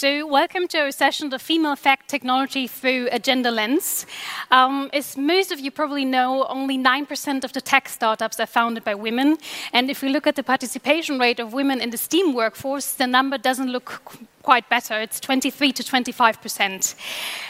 So, 0.00 0.26
welcome 0.26 0.66
to 0.68 0.78
our 0.78 0.92
session, 0.92 1.28
The 1.28 1.38
Female 1.38 1.72
Effect 1.72 2.08
Technology 2.08 2.66
Through 2.66 3.10
a 3.12 3.18
Gender 3.18 3.50
Lens. 3.50 4.06
Um, 4.50 4.88
as 4.94 5.14
most 5.14 5.52
of 5.52 5.60
you 5.60 5.70
probably 5.70 6.06
know, 6.06 6.46
only 6.48 6.78
9% 6.78 7.44
of 7.44 7.52
the 7.52 7.60
tech 7.60 7.86
startups 7.86 8.40
are 8.40 8.46
founded 8.46 8.82
by 8.82 8.94
women. 8.94 9.36
And 9.74 9.90
if 9.90 10.00
we 10.00 10.08
look 10.08 10.26
at 10.26 10.36
the 10.36 10.42
participation 10.42 11.18
rate 11.18 11.38
of 11.38 11.52
women 11.52 11.82
in 11.82 11.90
the 11.90 11.98
STEAM 11.98 12.32
workforce, 12.32 12.92
the 12.92 13.06
number 13.06 13.36
doesn't 13.36 13.68
look 13.68 14.00
quite 14.42 14.68
better. 14.68 15.00
It's 15.00 15.20
23 15.20 15.72
to 15.72 15.84
25 15.84 16.40
percent. 16.40 16.94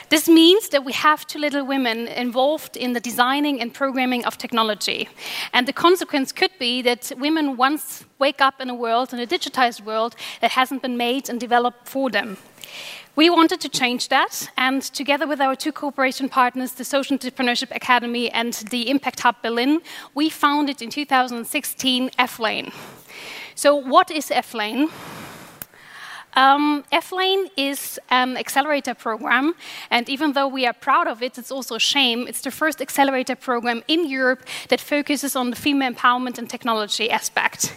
This 0.08 0.28
means 0.28 0.68
that 0.70 0.84
we 0.84 0.92
have 0.92 1.26
too 1.26 1.38
little 1.38 1.64
women 1.64 2.08
involved 2.08 2.76
in 2.76 2.92
the 2.92 3.00
designing 3.00 3.60
and 3.60 3.72
programming 3.72 4.24
of 4.24 4.36
technology. 4.36 5.08
And 5.52 5.68
the 5.68 5.72
consequence 5.72 6.32
could 6.32 6.50
be 6.58 6.82
that 6.82 7.12
women 7.16 7.56
once 7.56 8.04
wake 8.18 8.40
up 8.40 8.60
in 8.60 8.70
a 8.70 8.74
world, 8.74 9.12
in 9.12 9.20
a 9.20 9.26
digitized 9.26 9.84
world, 9.84 10.16
that 10.40 10.50
hasn't 10.52 10.82
been 10.82 10.96
made 10.96 11.28
and 11.28 11.38
developed 11.38 11.88
for 11.88 12.10
them. 12.10 12.36
We 13.16 13.28
wanted 13.28 13.60
to 13.60 13.68
change 13.68 14.08
that, 14.08 14.50
and 14.56 14.82
together 14.82 15.26
with 15.26 15.40
our 15.40 15.56
two 15.56 15.72
cooperation 15.72 16.28
partners, 16.28 16.72
the 16.72 16.84
Social 16.84 17.18
Entrepreneurship 17.18 17.74
Academy 17.74 18.30
and 18.30 18.54
the 18.70 18.88
Impact 18.88 19.20
Hub 19.20 19.36
Berlin, 19.42 19.80
we 20.14 20.30
founded 20.30 20.80
in 20.80 20.90
2016 20.90 22.10
F-Lane. 22.18 22.72
So, 23.56 23.74
what 23.74 24.10
is 24.10 24.30
F-Lane? 24.30 24.88
Um, 26.40 26.84
F-Lane 26.90 27.50
is 27.58 28.00
an 28.08 28.38
accelerator 28.38 28.94
program, 28.94 29.52
and 29.90 30.08
even 30.08 30.32
though 30.32 30.48
we 30.48 30.66
are 30.66 30.72
proud 30.72 31.06
of 31.06 31.22
it, 31.22 31.36
it's 31.36 31.52
also 31.52 31.74
a 31.74 31.78
shame. 31.78 32.26
It's 32.26 32.40
the 32.40 32.50
first 32.50 32.80
accelerator 32.80 33.36
program 33.36 33.82
in 33.88 34.08
Europe 34.08 34.40
that 34.70 34.80
focuses 34.80 35.36
on 35.36 35.50
the 35.50 35.56
female 35.56 35.92
empowerment 35.92 36.38
and 36.38 36.48
technology 36.48 37.10
aspect. 37.10 37.74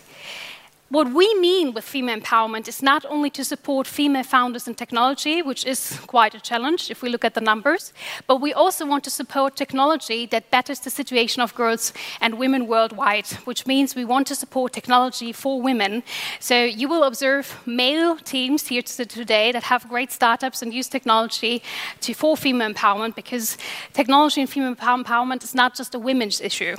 What 0.93 1.11
we 1.11 1.33
mean 1.39 1.73
with 1.73 1.85
female 1.85 2.19
empowerment 2.19 2.67
is 2.67 2.83
not 2.83 3.03
only 3.09 3.31
to 3.31 3.43
support 3.43 3.87
female 3.87 4.21
founders 4.21 4.67
in 4.67 4.75
technology, 4.75 5.41
which 5.41 5.65
is 5.65 5.99
quite 6.05 6.35
a 6.35 6.39
challenge 6.39 6.91
if 6.91 7.01
we 7.01 7.09
look 7.09 7.25
at 7.25 7.33
the 7.33 7.41
numbers, 7.41 7.93
but 8.27 8.39
we 8.39 8.53
also 8.53 8.85
want 8.85 9.03
to 9.05 9.09
support 9.09 9.55
technology 9.55 10.27
that 10.27 10.51
betters 10.51 10.81
the 10.81 10.91
situation 10.91 11.41
of 11.41 11.55
girls 11.55 11.93
and 12.21 12.37
women 12.37 12.67
worldwide, 12.67 13.25
which 13.45 13.65
means 13.65 13.95
we 13.95 14.05
want 14.05 14.27
to 14.27 14.35
support 14.35 14.71
technology 14.71 15.33
for 15.33 15.59
women. 15.59 16.03
So 16.39 16.63
you 16.63 16.87
will 16.87 17.05
observe 17.05 17.59
male 17.65 18.17
teams 18.17 18.67
here 18.67 18.83
today 18.83 19.51
that 19.51 19.63
have 19.63 19.89
great 19.89 20.11
startups 20.11 20.61
and 20.61 20.71
use 20.71 20.89
technology 20.89 21.63
to, 22.01 22.13
for 22.13 22.37
female 22.37 22.71
empowerment 22.71 23.15
because 23.15 23.57
technology 23.93 24.41
and 24.41 24.49
female 24.49 24.75
empowerment 24.75 25.43
is 25.43 25.55
not 25.55 25.73
just 25.73 25.95
a 25.95 25.99
women's 25.99 26.39
issue. 26.39 26.75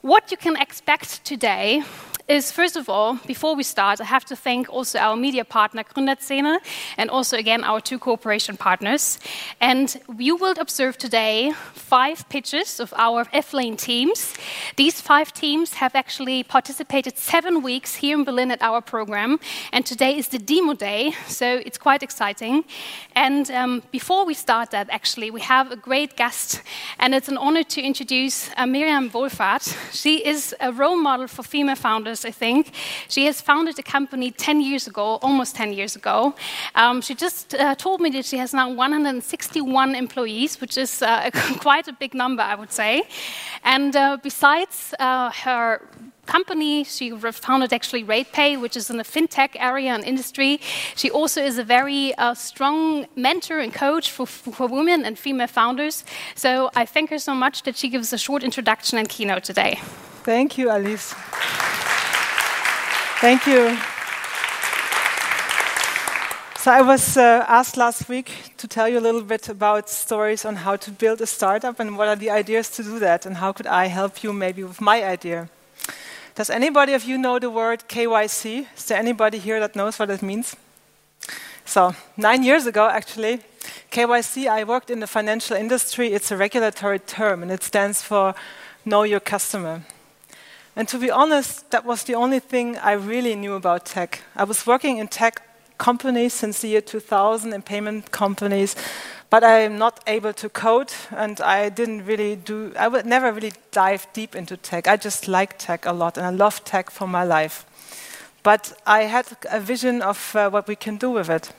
What 0.00 0.30
you 0.30 0.36
can 0.36 0.54
expect 0.54 1.24
today 1.24 1.82
is 2.26 2.50
first 2.50 2.76
of 2.76 2.88
all, 2.88 3.18
before 3.26 3.54
we 3.54 3.62
start, 3.62 4.00
I 4.00 4.04
have 4.04 4.24
to 4.26 4.36
thank 4.36 4.70
also 4.70 4.98
our 4.98 5.16
media 5.16 5.44
partner 5.44 5.84
Gründerszene 5.84 6.58
and 6.96 7.10
also 7.10 7.36
again 7.36 7.62
our 7.64 7.80
two 7.80 7.98
cooperation 7.98 8.56
partners. 8.56 9.18
And 9.60 9.94
you 10.18 10.36
will 10.36 10.54
observe 10.58 10.96
today 10.96 11.52
five 11.74 12.26
pitches 12.30 12.80
of 12.80 12.94
our 12.96 13.26
F-Lane 13.32 13.76
teams. 13.76 14.34
These 14.76 15.02
five 15.02 15.34
teams 15.34 15.74
have 15.74 15.94
actually 15.94 16.42
participated 16.44 17.18
seven 17.18 17.62
weeks 17.62 17.96
here 17.96 18.16
in 18.16 18.24
Berlin 18.24 18.50
at 18.50 18.62
our 18.62 18.80
program, 18.80 19.38
and 19.72 19.84
today 19.84 20.16
is 20.16 20.28
the 20.28 20.38
demo 20.38 20.72
day, 20.72 21.12
so 21.26 21.60
it's 21.66 21.78
quite 21.78 22.02
exciting. 22.02 22.64
And 23.14 23.50
um, 23.50 23.82
before 23.90 24.24
we 24.24 24.34
start 24.34 24.70
that, 24.70 24.88
actually, 24.90 25.30
we 25.30 25.42
have 25.42 25.70
a 25.70 25.76
great 25.76 26.16
guest, 26.16 26.62
and 26.98 27.14
it's 27.14 27.28
an 27.28 27.36
honor 27.36 27.64
to 27.64 27.82
introduce 27.82 28.48
uh, 28.56 28.66
Miriam 28.66 29.10
Wohlfarth. 29.10 29.76
She 29.92 30.24
is 30.24 30.54
a 30.60 30.72
role 30.72 30.96
model 30.96 31.28
for 31.28 31.42
female 31.42 31.76
founders 31.76 32.13
I 32.22 32.30
think. 32.30 32.72
She 33.08 33.24
has 33.24 33.40
founded 33.40 33.78
a 33.78 33.82
company 33.82 34.30
10 34.30 34.60
years 34.60 34.86
ago, 34.86 35.18
almost 35.22 35.56
10 35.56 35.72
years 35.72 35.96
ago. 35.96 36.34
Um, 36.74 37.00
she 37.00 37.14
just 37.14 37.54
uh, 37.54 37.74
told 37.76 38.02
me 38.02 38.10
that 38.10 38.26
she 38.26 38.36
has 38.36 38.52
now 38.52 38.68
161 38.70 39.94
employees, 39.94 40.60
which 40.60 40.76
is 40.76 41.00
uh, 41.00 41.30
quite 41.60 41.88
a 41.88 41.94
big 41.94 42.12
number, 42.12 42.42
I 42.42 42.54
would 42.54 42.72
say. 42.72 43.04
And 43.62 43.96
uh, 43.96 44.18
besides 44.22 44.92
uh, 44.98 45.30
her 45.44 45.80
company. 46.26 46.84
She 46.84 47.10
founded 47.10 47.72
actually 47.72 48.04
RatePay, 48.04 48.60
which 48.60 48.76
is 48.76 48.90
in 48.90 48.96
the 48.96 49.04
fintech 49.04 49.50
area 49.56 49.90
and 49.90 50.04
industry. 50.04 50.60
She 50.96 51.10
also 51.10 51.42
is 51.42 51.58
a 51.58 51.64
very 51.64 52.14
uh, 52.14 52.34
strong 52.34 53.06
mentor 53.16 53.60
and 53.60 53.72
coach 53.72 54.10
for, 54.10 54.26
for 54.26 54.66
women 54.66 55.04
and 55.04 55.18
female 55.18 55.46
founders. 55.46 56.04
So 56.34 56.70
I 56.74 56.86
thank 56.86 57.10
her 57.10 57.18
so 57.18 57.34
much 57.34 57.62
that 57.62 57.76
she 57.76 57.88
gives 57.88 58.12
a 58.12 58.18
short 58.18 58.42
introduction 58.42 58.98
and 58.98 59.08
keynote 59.08 59.44
today. 59.44 59.78
Thank 60.24 60.56
you, 60.58 60.70
Alice. 60.70 61.14
Thank 63.20 63.46
you. 63.46 63.76
So 66.58 66.70
I 66.70 66.82
was 66.82 67.16
uh, 67.16 67.44
asked 67.46 67.76
last 67.76 68.08
week 68.08 68.30
to 68.56 68.66
tell 68.66 68.88
you 68.88 68.98
a 68.98 69.00
little 69.00 69.22
bit 69.22 69.48
about 69.48 69.88
stories 69.88 70.44
on 70.44 70.56
how 70.56 70.76
to 70.76 70.90
build 70.90 71.20
a 71.20 71.26
startup 71.26 71.78
and 71.78 71.96
what 71.98 72.08
are 72.08 72.16
the 72.16 72.30
ideas 72.30 72.70
to 72.70 72.82
do 72.82 72.98
that 72.98 73.26
and 73.26 73.36
how 73.36 73.52
could 73.52 73.66
I 73.66 73.86
help 73.86 74.24
you 74.24 74.32
maybe 74.32 74.64
with 74.64 74.80
my 74.80 75.04
idea. 75.04 75.48
Does 76.34 76.50
anybody 76.50 76.94
of 76.94 77.04
you 77.04 77.18
know 77.18 77.38
the 77.38 77.50
word 77.50 77.84
KYC? 77.88 78.66
Is 78.76 78.86
there 78.86 78.98
anybody 78.98 79.38
here 79.38 79.60
that 79.60 79.76
knows 79.76 79.98
what 79.98 80.10
it 80.10 80.22
means? 80.22 80.56
So, 81.64 81.94
nine 82.16 82.42
years 82.42 82.66
ago, 82.66 82.88
actually, 82.88 83.40
KYC, 83.90 84.48
I 84.48 84.64
worked 84.64 84.90
in 84.90 85.00
the 85.00 85.06
financial 85.06 85.56
industry. 85.56 86.12
It's 86.12 86.30
a 86.30 86.36
regulatory 86.36 86.98
term 86.98 87.42
and 87.42 87.52
it 87.52 87.62
stands 87.62 88.02
for 88.02 88.34
Know 88.84 89.02
Your 89.02 89.20
Customer. 89.20 89.82
And 90.76 90.88
to 90.88 90.98
be 90.98 91.10
honest, 91.10 91.70
that 91.70 91.84
was 91.84 92.02
the 92.02 92.16
only 92.16 92.40
thing 92.40 92.76
I 92.78 92.92
really 92.92 93.36
knew 93.36 93.54
about 93.54 93.86
tech. 93.86 94.22
I 94.34 94.44
was 94.44 94.66
working 94.66 94.98
in 94.98 95.06
tech 95.08 95.40
companies 95.78 96.32
since 96.32 96.60
the 96.60 96.68
year 96.68 96.80
2000 96.80 97.52
in 97.52 97.62
payment 97.62 98.10
companies, 98.10 98.74
but 99.30 99.44
I 99.44 99.60
am 99.60 99.78
not 99.78 100.00
able 100.06 100.32
to 100.32 100.48
code 100.48 100.92
and 101.10 101.40
I 101.40 101.68
didn't 101.68 102.06
really 102.06 102.36
do, 102.36 102.72
I 102.76 102.88
would 102.88 103.06
never 103.06 103.32
really 103.32 103.52
dive 103.70 104.06
deep 104.12 104.34
into 104.34 104.56
tech. 104.56 104.88
I 104.88 104.96
just 104.96 105.28
like 105.28 105.58
tech 105.58 105.86
a 105.86 105.92
lot 105.92 106.18
and 106.18 106.26
I 106.26 106.30
love 106.30 106.64
tech 106.64 106.90
for 106.90 107.06
my 107.06 107.24
life. 107.24 107.64
But 108.42 108.72
I 108.86 109.02
had 109.02 109.26
a 109.50 109.60
vision 109.60 110.02
of 110.02 110.34
uh, 110.34 110.50
what 110.50 110.66
we 110.66 110.76
can 110.76 110.96
do 110.96 111.10
with 111.10 111.30
it. 111.30 111.52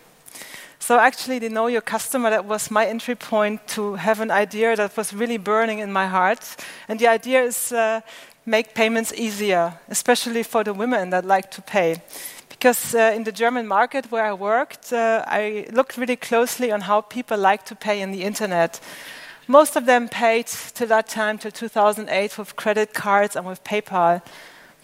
So 0.79 0.99
actually, 0.99 1.39
the 1.39 1.49
know 1.49 1.67
your 1.67 1.81
customer, 1.81 2.29
that 2.29 2.45
was 2.45 2.69
my 2.69 2.85
entry 2.85 3.15
point 3.15 3.67
to 3.69 3.95
have 3.95 4.19
an 4.19 4.29
idea 4.29 4.75
that 4.75 4.95
was 4.95 5.13
really 5.13 5.37
burning 5.37 5.79
in 5.79 5.91
my 5.91 6.05
heart. 6.05 6.55
And 6.87 6.99
the 6.99 7.07
idea 7.07 7.41
is 7.41 7.71
uh, 7.71 8.01
make 8.45 8.73
payments 8.73 9.13
easier, 9.13 9.73
especially 9.89 10.43
for 10.43 10.63
the 10.63 10.73
women 10.73 11.09
that 11.09 11.25
like 11.25 11.49
to 11.51 11.61
pay. 11.61 12.01
Because 12.49 12.95
uh, 12.95 13.11
in 13.15 13.23
the 13.23 13.31
German 13.31 13.67
market 13.67 14.11
where 14.11 14.25
I 14.25 14.33
worked, 14.33 14.93
uh, 14.93 15.23
I 15.27 15.67
looked 15.71 15.97
really 15.97 16.15
closely 16.15 16.71
on 16.71 16.81
how 16.81 17.01
people 17.01 17.37
like 17.37 17.65
to 17.65 17.75
pay 17.75 18.01
in 18.01 18.11
the 18.11 18.23
internet. 18.23 18.79
Most 19.47 19.75
of 19.75 19.85
them 19.85 20.07
paid 20.09 20.47
to 20.47 20.85
that 20.87 21.07
time, 21.07 21.37
till 21.37 21.51
2008, 21.51 22.37
with 22.37 22.55
credit 22.55 22.93
cards 22.93 23.35
and 23.35 23.45
with 23.45 23.63
PayPal. 23.63 24.21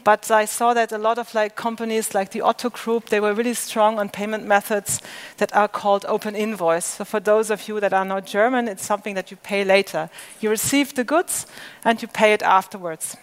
But 0.03 0.31
I 0.31 0.45
saw 0.45 0.73
that 0.73 0.91
a 0.91 0.97
lot 0.97 1.17
of 1.17 1.33
like 1.33 1.55
companies 1.55 2.13
like 2.13 2.31
the 2.31 2.41
Otto 2.41 2.69
Group, 2.69 3.09
they 3.09 3.19
were 3.19 3.33
really 3.33 3.53
strong 3.53 4.00
on 4.00 4.09
payment 4.09 4.45
methods 4.45 5.01
that 5.38 5.55
are 5.55 5.67
called 5.67 6.05
open 6.07 6.35
invoice. 6.35 6.85
So 6.85 7.05
for 7.05 7.19
those 7.19 7.51
of 7.51 7.67
you 7.67 7.79
that 7.79 7.94
are 7.94 8.05
not 8.05 8.25
German, 8.25 8.67
it's 8.67 8.85
something 8.85 9.16
that 9.16 9.29
you 9.31 9.38
pay 9.38 9.63
later. 9.63 10.09
You 10.39 10.50
receive 10.50 10.95
the 10.95 11.03
goods 11.03 11.45
and 11.85 12.01
you 12.01 12.07
pay 12.07 12.33
it 12.33 12.41
afterwards. 12.41 13.17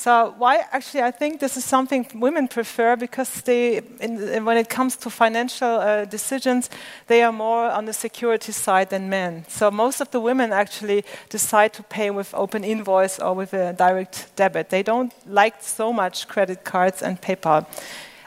So 0.00 0.32
why 0.38 0.64
actually 0.70 1.02
I 1.02 1.10
think 1.10 1.40
this 1.40 1.56
is 1.56 1.64
something 1.64 2.06
women 2.14 2.46
prefer 2.46 2.94
because 2.94 3.42
they, 3.42 3.80
in, 4.00 4.44
when 4.44 4.56
it 4.56 4.68
comes 4.68 4.96
to 4.98 5.10
financial 5.10 5.68
uh, 5.68 6.04
decisions, 6.04 6.70
they 7.08 7.24
are 7.24 7.32
more 7.32 7.68
on 7.68 7.84
the 7.86 7.92
security 7.92 8.52
side 8.52 8.90
than 8.90 9.08
men. 9.08 9.44
So 9.48 9.72
most 9.72 10.00
of 10.00 10.12
the 10.12 10.20
women 10.20 10.52
actually 10.52 11.04
decide 11.30 11.72
to 11.72 11.82
pay 11.82 12.10
with 12.10 12.32
open 12.32 12.62
invoice 12.62 13.18
or 13.18 13.34
with 13.34 13.52
a 13.52 13.72
direct 13.72 14.30
debit. 14.36 14.70
They 14.70 14.84
don't 14.84 15.12
like 15.26 15.56
so 15.62 15.92
much 15.92 16.28
credit 16.28 16.62
cards 16.62 17.02
and 17.02 17.20
PayPal. 17.20 17.66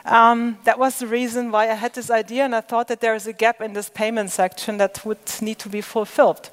Um, 0.04 0.58
that 0.64 0.78
was 0.78 0.98
the 0.98 1.06
reason 1.06 1.50
why 1.50 1.70
I 1.70 1.74
had 1.74 1.94
this 1.94 2.10
idea, 2.10 2.44
and 2.44 2.54
I 2.54 2.60
thought 2.60 2.88
that 2.88 3.00
there 3.00 3.14
is 3.14 3.26
a 3.26 3.32
gap 3.32 3.62
in 3.62 3.72
this 3.72 3.88
payment 3.88 4.30
section 4.30 4.76
that 4.76 5.02
would 5.06 5.40
need 5.40 5.58
to 5.60 5.70
be 5.70 5.80
fulfilled. 5.80 6.50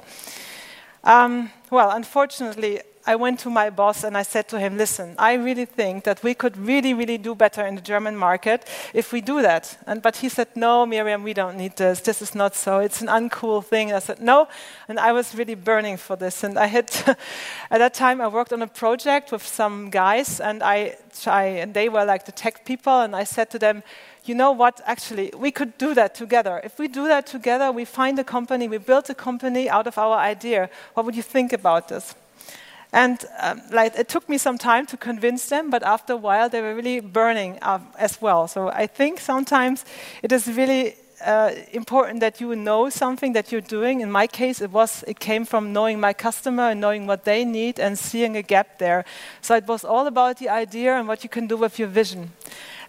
Um, 1.03 1.49
well, 1.69 1.91
unfortunately, 1.91 2.81
I 3.09 3.15
went 3.15 3.39
to 3.39 3.49
my 3.49 3.71
boss 3.71 4.03
and 4.03 4.15
I 4.15 4.21
said 4.21 4.47
to 4.49 4.59
him, 4.59 4.77
listen, 4.77 5.15
I 5.17 5.33
really 5.33 5.65
think 5.65 6.03
that 6.03 6.21
we 6.21 6.35
could 6.35 6.55
really, 6.55 6.93
really 6.93 7.17
do 7.17 7.33
better 7.33 7.65
in 7.65 7.73
the 7.73 7.81
German 7.81 8.15
market 8.15 8.69
if 8.93 9.11
we 9.11 9.19
do 9.19 9.41
that. 9.41 9.79
And, 9.87 9.99
but 9.99 10.17
he 10.17 10.29
said, 10.29 10.49
no, 10.55 10.85
Miriam, 10.85 11.23
we 11.23 11.33
don't 11.33 11.57
need 11.57 11.75
this. 11.75 12.01
This 12.01 12.21
is 12.21 12.35
not 12.35 12.53
so. 12.53 12.77
It's 12.77 13.01
an 13.01 13.07
uncool 13.07 13.65
thing. 13.65 13.87
And 13.87 13.97
I 13.97 13.99
said, 13.99 14.21
no. 14.21 14.47
And 14.87 14.99
I 14.99 15.11
was 15.11 15.33
really 15.33 15.55
burning 15.55 15.97
for 15.97 16.17
this. 16.17 16.43
And 16.43 16.59
I 16.59 16.67
had, 16.67 16.91
at 17.71 17.79
that 17.79 17.95
time, 17.95 18.21
I 18.21 18.27
worked 18.27 18.53
on 18.53 18.61
a 18.61 18.67
project 18.67 19.31
with 19.31 19.43
some 19.43 19.89
guys 19.89 20.39
and 20.39 20.61
I, 20.61 20.95
I, 21.25 21.45
and 21.45 21.73
they 21.73 21.89
were 21.89 22.05
like 22.05 22.27
the 22.27 22.31
tech 22.31 22.63
people. 22.63 23.01
And 23.01 23.15
I 23.15 23.23
said 23.23 23.49
to 23.49 23.57
them, 23.57 23.81
you 24.25 24.35
know 24.35 24.51
what, 24.51 24.81
actually, 24.85 25.33
we 25.35 25.49
could 25.49 25.79
do 25.79 25.95
that 25.95 26.13
together. 26.13 26.61
If 26.63 26.77
we 26.77 26.87
do 26.87 27.07
that 27.07 27.25
together, 27.25 27.71
we 27.71 27.85
find 27.85 28.19
a 28.19 28.23
company, 28.23 28.67
we 28.67 28.77
build 28.77 29.09
a 29.09 29.15
company 29.15 29.67
out 29.67 29.87
of 29.87 29.97
our 29.97 30.15
idea. 30.15 30.69
What 30.93 31.07
would 31.07 31.15
you 31.15 31.23
think 31.23 31.53
about 31.53 31.87
this? 31.87 32.13
And 32.91 33.23
um, 33.39 33.61
like 33.71 33.95
it 33.97 34.07
took 34.07 34.27
me 34.27 34.37
some 34.37 34.57
time 34.57 34.85
to 34.87 34.97
convince 34.97 35.47
them, 35.49 35.69
but 35.69 35.83
after 35.83 36.13
a 36.13 36.17
while 36.17 36.49
they 36.49 36.61
were 36.61 36.73
really 36.73 36.99
burning 36.99 37.59
as 37.97 38.21
well. 38.21 38.47
So 38.47 38.69
I 38.69 38.87
think 38.87 39.19
sometimes 39.19 39.85
it 40.23 40.31
is 40.31 40.47
really 40.47 40.95
uh, 41.25 41.51
important 41.71 42.19
that 42.19 42.39
you 42.41 42.55
know 42.55 42.89
something 42.89 43.33
that 43.33 43.51
you're 43.51 43.61
doing. 43.61 44.01
In 44.01 44.11
my 44.11 44.27
case, 44.27 44.61
it 44.61 44.71
was 44.71 45.03
it 45.07 45.19
came 45.19 45.45
from 45.45 45.73
knowing 45.73 45.99
my 45.99 46.13
customer 46.13 46.69
and 46.69 46.81
knowing 46.81 47.07
what 47.07 47.23
they 47.23 47.45
need 47.45 47.79
and 47.79 47.97
seeing 47.97 48.37
a 48.37 48.41
gap 48.41 48.79
there. 48.79 49.05
So 49.41 49.55
it 49.55 49.67
was 49.67 49.83
all 49.83 50.07
about 50.07 50.37
the 50.37 50.49
idea 50.49 50.97
and 50.97 51.07
what 51.07 51.23
you 51.23 51.29
can 51.29 51.47
do 51.47 51.57
with 51.57 51.79
your 51.79 51.87
vision. 51.87 52.31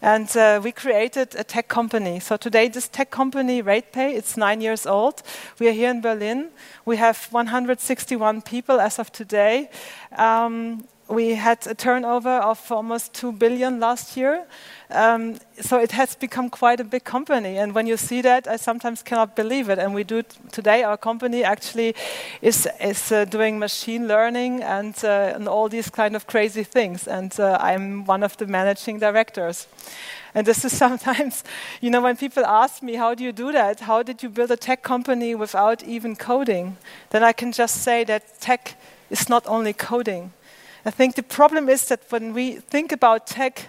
And 0.02 0.34
uh, 0.36 0.60
we 0.62 0.72
created 0.72 1.34
a 1.36 1.44
tech 1.44 1.68
company. 1.68 2.20
So 2.20 2.36
today, 2.36 2.68
this 2.68 2.88
tech 2.88 3.10
company, 3.10 3.62
RatePay, 3.62 4.14
it's 4.16 4.36
nine 4.36 4.62
years 4.62 4.86
old. 4.86 5.22
We 5.58 5.68
are 5.68 5.72
here 5.72 5.90
in 5.90 6.00
Berlin. 6.00 6.48
We 6.86 6.96
have 6.96 7.28
161 7.30 8.42
people 8.42 8.80
as 8.80 8.98
of 8.98 9.12
today. 9.12 9.68
Um, 10.16 10.84
we 11.10 11.34
had 11.34 11.66
a 11.66 11.74
turnover 11.74 12.38
of 12.38 12.70
almost 12.70 13.12
2 13.14 13.32
billion 13.32 13.80
last 13.80 14.16
year. 14.16 14.46
Um, 14.90 15.36
so 15.60 15.78
it 15.78 15.92
has 15.92 16.14
become 16.14 16.50
quite 16.50 16.80
a 16.80 16.84
big 16.84 17.04
company. 17.04 17.58
And 17.58 17.74
when 17.74 17.86
you 17.86 17.96
see 17.96 18.22
that, 18.22 18.46
I 18.46 18.56
sometimes 18.56 19.02
cannot 19.02 19.34
believe 19.34 19.68
it. 19.68 19.78
And 19.78 19.94
we 19.94 20.04
do 20.04 20.22
today, 20.52 20.82
our 20.84 20.96
company 20.96 21.44
actually 21.44 21.94
is, 22.42 22.68
is 22.80 23.12
uh, 23.12 23.24
doing 23.24 23.58
machine 23.58 24.06
learning 24.06 24.62
and, 24.62 24.94
uh, 25.04 25.32
and 25.34 25.48
all 25.48 25.68
these 25.68 25.90
kind 25.90 26.14
of 26.14 26.26
crazy 26.26 26.64
things. 26.64 27.08
And 27.08 27.38
uh, 27.38 27.58
I'm 27.60 28.04
one 28.04 28.22
of 28.22 28.36
the 28.36 28.46
managing 28.46 29.00
directors. 29.00 29.66
And 30.34 30.46
this 30.46 30.64
is 30.64 30.76
sometimes, 30.76 31.42
you 31.80 31.90
know, 31.90 32.00
when 32.00 32.16
people 32.16 32.44
ask 32.44 32.82
me, 32.82 32.94
how 32.94 33.14
do 33.14 33.24
you 33.24 33.32
do 33.32 33.52
that? 33.52 33.80
How 33.80 34.02
did 34.02 34.22
you 34.22 34.28
build 34.28 34.50
a 34.52 34.56
tech 34.56 34.82
company 34.82 35.34
without 35.34 35.82
even 35.82 36.14
coding? 36.14 36.76
Then 37.10 37.24
I 37.24 37.32
can 37.32 37.50
just 37.50 37.82
say 37.82 38.04
that 38.04 38.40
tech 38.40 38.76
is 39.10 39.28
not 39.28 39.44
only 39.48 39.72
coding. 39.72 40.32
I 40.84 40.90
think 40.90 41.14
the 41.14 41.22
problem 41.22 41.68
is 41.68 41.88
that 41.88 42.00
when 42.10 42.32
we 42.32 42.56
think 42.56 42.92
about 42.92 43.26
tech, 43.26 43.68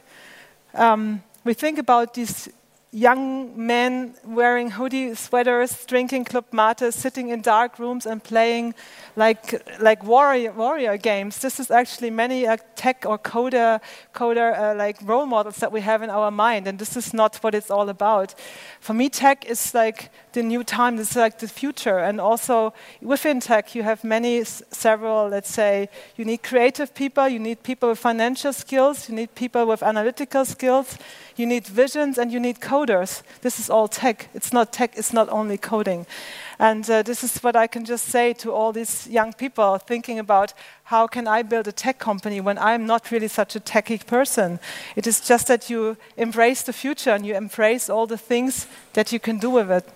um, 0.74 1.24
we 1.44 1.54
think 1.54 1.78
about 1.78 2.14
these 2.14 2.50
young 2.92 3.66
men 3.66 4.14
wearing 4.24 4.72
hoodie 4.72 5.16
sweaters, 5.16 5.86
drinking 5.86 6.26
club 6.26 6.46
mate, 6.52 6.94
sitting 6.94 7.30
in 7.30 7.42
dark 7.42 7.80
rooms 7.80 8.06
and 8.06 8.24
playing 8.24 8.76
like 9.16 9.62
like 9.80 10.04
warrior 10.04 10.52
warrior 10.52 10.98
games. 10.98 11.40
This 11.40 11.60
is 11.60 11.72
actually 11.72 12.10
many 12.10 12.48
uh, 12.48 12.58
tech 12.76 13.06
or 13.06 13.18
coder 13.20 13.80
coder 14.14 14.58
uh, 14.58 14.76
like 14.76 14.98
role 15.04 15.26
models 15.26 15.58
that 15.58 15.72
we 15.72 15.82
have 15.82 16.02
in 16.04 16.10
our 16.10 16.32
mind, 16.32 16.68
and 16.68 16.80
this 16.80 16.96
is 16.96 17.14
not 17.14 17.36
what 17.38 17.56
it's 17.56 17.72
all 17.72 17.90
about. 17.90 18.36
For 18.80 18.94
me, 18.94 19.10
tech 19.10 19.46
is 19.46 19.74
like 19.74 20.10
the 20.34 20.44
new 20.44 20.64
time. 20.64 20.98
This 20.98 21.12
is 21.12 21.18
like 21.18 21.40
the 21.40 21.48
future, 21.48 22.00
and 22.00 22.20
also 22.20 22.74
within 23.02 23.40
tech, 23.40 23.76
you 23.76 23.84
have 23.84 24.04
many 24.04 24.44
several. 24.44 25.30
Let's 25.30 25.52
say 25.52 25.90
you 26.16 26.26
need 26.26 26.44
creative 26.44 26.94
people, 26.94 27.28
you 27.28 27.40
need 27.40 27.64
people 27.64 27.90
with 27.90 28.00
financial 28.00 28.54
skills, 28.54 29.10
you 29.10 29.16
need 29.16 29.36
people 29.36 29.66
with 29.66 29.84
analytical 29.84 30.46
skills 30.46 30.98
you 31.36 31.46
need 31.46 31.66
visions, 31.68 32.18
and 32.18 32.32
you 32.32 32.40
need 32.40 32.60
coders. 32.60 33.24
This 33.42 33.60
is 33.60 33.70
all 33.70 33.88
tech. 33.88 34.30
It's 34.34 34.54
not 34.54 34.72
tech, 34.72 34.98
it's 34.98 35.14
not 35.14 35.30
only 35.30 35.58
coding. 35.58 36.06
And 36.62 36.88
uh, 36.92 37.02
this 37.02 37.24
is 37.24 37.40
what 37.40 37.56
I 37.56 37.66
can 37.66 37.86
just 37.86 38.06
say 38.06 38.34
to 38.34 38.52
all 38.52 38.72
these 38.72 39.08
young 39.08 39.34
people 39.34 39.80
thinking 39.80 40.20
about 40.20 40.54
how 40.84 41.08
can 41.08 41.28
I 41.28 41.42
build 41.42 41.68
a 41.68 41.72
tech 41.72 41.98
company 41.98 42.40
when 42.40 42.60
I'm 42.60 42.86
not 42.86 43.10
really 43.10 43.30
such 43.30 43.56
a 43.56 43.60
techy 43.60 43.98
person. 43.98 44.60
It 44.96 45.08
is 45.08 45.22
just 45.22 45.48
that 45.48 45.72
you 45.72 45.98
embrace 46.18 46.62
the 46.62 46.72
future 46.72 47.10
and 47.10 47.26
you 47.26 47.36
embrace 47.36 47.90
all 47.90 48.06
the 48.06 48.16
things 48.16 48.68
that 48.94 49.12
you 49.12 49.20
can 49.20 49.40
do 49.40 49.50
with 49.50 49.72
it. 49.72 49.90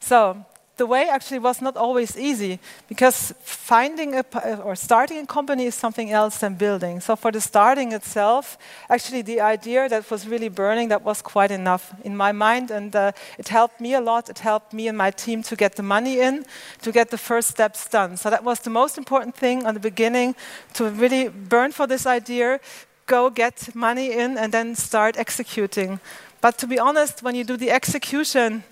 So, 0.00 0.44
the 0.82 0.86
way 0.86 1.08
actually 1.08 1.38
was 1.38 1.62
not 1.62 1.76
always 1.76 2.18
easy 2.18 2.58
because 2.88 3.32
finding 3.44 4.16
a 4.16 4.24
or 4.64 4.74
starting 4.74 5.18
a 5.18 5.26
company 5.26 5.64
is 5.66 5.76
something 5.76 6.10
else 6.10 6.38
than 6.38 6.54
building. 6.56 7.00
So 7.00 7.14
for 7.14 7.30
the 7.30 7.40
starting 7.40 7.92
itself, 7.92 8.58
actually 8.88 9.22
the 9.22 9.40
idea 9.40 9.88
that 9.88 10.10
was 10.10 10.26
really 10.26 10.50
burning 10.50 10.88
that 10.88 11.02
was 11.04 11.22
quite 11.22 11.52
enough 11.52 11.94
in 12.02 12.16
my 12.16 12.32
mind, 12.32 12.72
and 12.72 12.96
uh, 12.96 13.12
it 13.38 13.48
helped 13.48 13.80
me 13.80 13.94
a 13.94 14.00
lot. 14.00 14.28
It 14.28 14.40
helped 14.40 14.72
me 14.72 14.88
and 14.88 14.98
my 14.98 15.12
team 15.12 15.42
to 15.42 15.54
get 15.54 15.72
the 15.76 15.84
money 15.84 16.18
in, 16.18 16.44
to 16.80 16.90
get 16.90 17.10
the 17.10 17.18
first 17.18 17.48
steps 17.48 17.88
done. 17.88 18.16
So 18.16 18.28
that 18.30 18.42
was 18.42 18.58
the 18.60 18.70
most 18.70 18.98
important 18.98 19.36
thing 19.36 19.66
on 19.66 19.74
the 19.74 19.80
beginning 19.90 20.34
to 20.74 20.90
really 20.90 21.28
burn 21.28 21.70
for 21.72 21.86
this 21.86 22.06
idea, 22.06 22.58
go 23.06 23.30
get 23.30 23.74
money 23.74 24.10
in, 24.10 24.36
and 24.36 24.52
then 24.52 24.74
start 24.74 25.16
executing. 25.16 26.00
But 26.40 26.58
to 26.58 26.66
be 26.66 26.80
honest, 26.80 27.22
when 27.22 27.36
you 27.36 27.44
do 27.44 27.56
the 27.56 27.70
execution, 27.70 28.64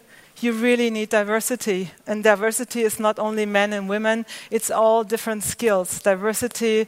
you 0.42 0.52
really 0.52 0.90
need 0.90 1.10
diversity. 1.10 1.90
And 2.06 2.24
diversity 2.24 2.82
is 2.82 2.98
not 2.98 3.18
only 3.18 3.46
men 3.46 3.72
and 3.72 3.88
women, 3.88 4.26
it's 4.50 4.70
all 4.70 5.04
different 5.04 5.44
skills. 5.44 6.00
Diversity 6.00 6.86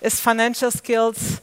is 0.00 0.20
financial 0.20 0.70
skills, 0.70 1.40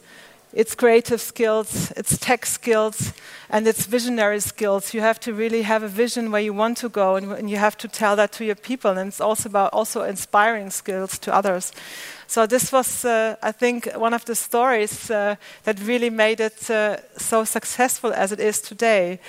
it's 0.52 0.74
creative 0.74 1.20
skills, 1.20 1.92
it's 1.96 2.16
tech 2.16 2.46
skills, 2.46 3.12
and 3.50 3.66
it's 3.66 3.84
visionary 3.84 4.40
skills. 4.40 4.94
You 4.94 5.02
have 5.02 5.20
to 5.20 5.34
really 5.34 5.62
have 5.62 5.82
a 5.82 5.88
vision 5.88 6.30
where 6.30 6.40
you 6.40 6.54
want 6.54 6.78
to 6.78 6.88
go, 6.88 7.16
and, 7.16 7.32
and 7.32 7.50
you 7.50 7.58
have 7.58 7.76
to 7.78 7.88
tell 7.88 8.16
that 8.16 8.32
to 8.32 8.44
your 8.44 8.54
people. 8.54 8.92
And 8.92 9.08
it's 9.08 9.20
also 9.20 9.50
about 9.50 9.74
also 9.74 10.04
inspiring 10.04 10.70
skills 10.70 11.18
to 11.18 11.34
others. 11.34 11.72
So 12.26 12.46
this 12.46 12.72
was, 12.72 13.04
uh, 13.04 13.36
I 13.42 13.52
think, 13.52 13.92
one 13.96 14.14
of 14.14 14.24
the 14.24 14.34
stories 14.34 15.10
uh, 15.10 15.36
that 15.64 15.78
really 15.80 16.10
made 16.10 16.40
it 16.40 16.70
uh, 16.70 16.96
so 17.18 17.44
successful 17.44 18.12
as 18.12 18.32
it 18.32 18.40
is 18.40 18.60
today. 18.60 19.20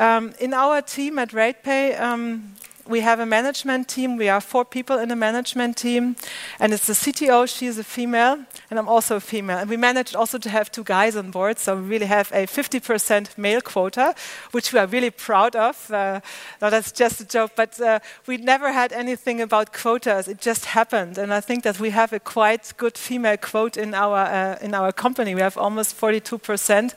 Um, 0.00 0.32
in 0.40 0.54
our 0.54 0.80
team 0.80 1.18
at 1.18 1.28
RatePay, 1.32 2.00
um, 2.00 2.54
we 2.90 3.00
have 3.00 3.20
a 3.20 3.26
management 3.26 3.88
team. 3.88 4.16
We 4.16 4.28
are 4.28 4.40
four 4.40 4.64
people 4.64 4.98
in 4.98 5.08
the 5.08 5.16
management 5.16 5.76
team, 5.76 6.16
and 6.58 6.72
it's 6.72 6.86
the 6.86 6.92
CTO. 6.92 7.46
She 7.48 7.66
is 7.66 7.78
a 7.78 7.84
female, 7.84 8.44
and 8.68 8.78
I'm 8.78 8.88
also 8.88 9.16
a 9.16 9.20
female. 9.20 9.58
And 9.58 9.70
we 9.70 9.76
managed 9.76 10.16
also 10.16 10.38
to 10.38 10.50
have 10.50 10.70
two 10.70 10.82
guys 10.82 11.16
on 11.16 11.30
board, 11.30 11.58
so 11.58 11.76
we 11.76 11.82
really 11.82 12.06
have 12.06 12.30
a 12.32 12.46
50% 12.46 13.38
male 13.38 13.60
quota, 13.60 14.14
which 14.50 14.72
we 14.72 14.80
are 14.80 14.86
really 14.86 15.10
proud 15.10 15.54
of. 15.54 15.90
Uh, 15.90 16.20
that's 16.58 16.92
just 16.92 17.20
a 17.20 17.24
joke, 17.24 17.52
but 17.54 17.80
uh, 17.80 18.00
we 18.26 18.36
never 18.36 18.72
had 18.72 18.92
anything 18.92 19.40
about 19.40 19.72
quotas. 19.72 20.26
It 20.26 20.40
just 20.40 20.64
happened, 20.64 21.16
and 21.16 21.32
I 21.32 21.40
think 21.40 21.62
that 21.62 21.78
we 21.78 21.90
have 21.90 22.12
a 22.12 22.18
quite 22.18 22.72
good 22.76 22.98
female 22.98 23.36
quote 23.36 23.76
in 23.76 23.94
our 23.94 24.18
uh, 24.18 24.58
in 24.60 24.74
our 24.74 24.92
company. 24.92 25.34
We 25.34 25.42
have 25.42 25.56
almost 25.56 25.96
42% 25.98 26.94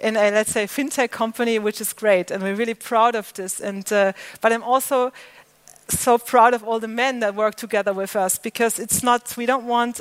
in 0.00 0.16
a 0.16 0.30
let's 0.30 0.52
say 0.52 0.66
fintech 0.66 1.10
company, 1.10 1.58
which 1.58 1.80
is 1.80 1.92
great, 1.92 2.30
and 2.30 2.42
we're 2.42 2.56
really 2.56 2.74
proud 2.74 3.14
of 3.14 3.32
this. 3.34 3.60
And 3.60 3.92
uh, 3.92 4.12
but 4.40 4.52
I'm 4.52 4.62
also 4.62 5.12
so 5.88 6.18
proud 6.18 6.54
of 6.54 6.64
all 6.64 6.80
the 6.80 6.88
men 6.88 7.20
that 7.20 7.34
work 7.34 7.54
together 7.54 7.92
with 7.92 8.16
us 8.16 8.38
because 8.38 8.78
it's 8.78 9.02
not, 9.02 9.36
we 9.36 9.46
don't 9.46 9.66
want 9.66 10.00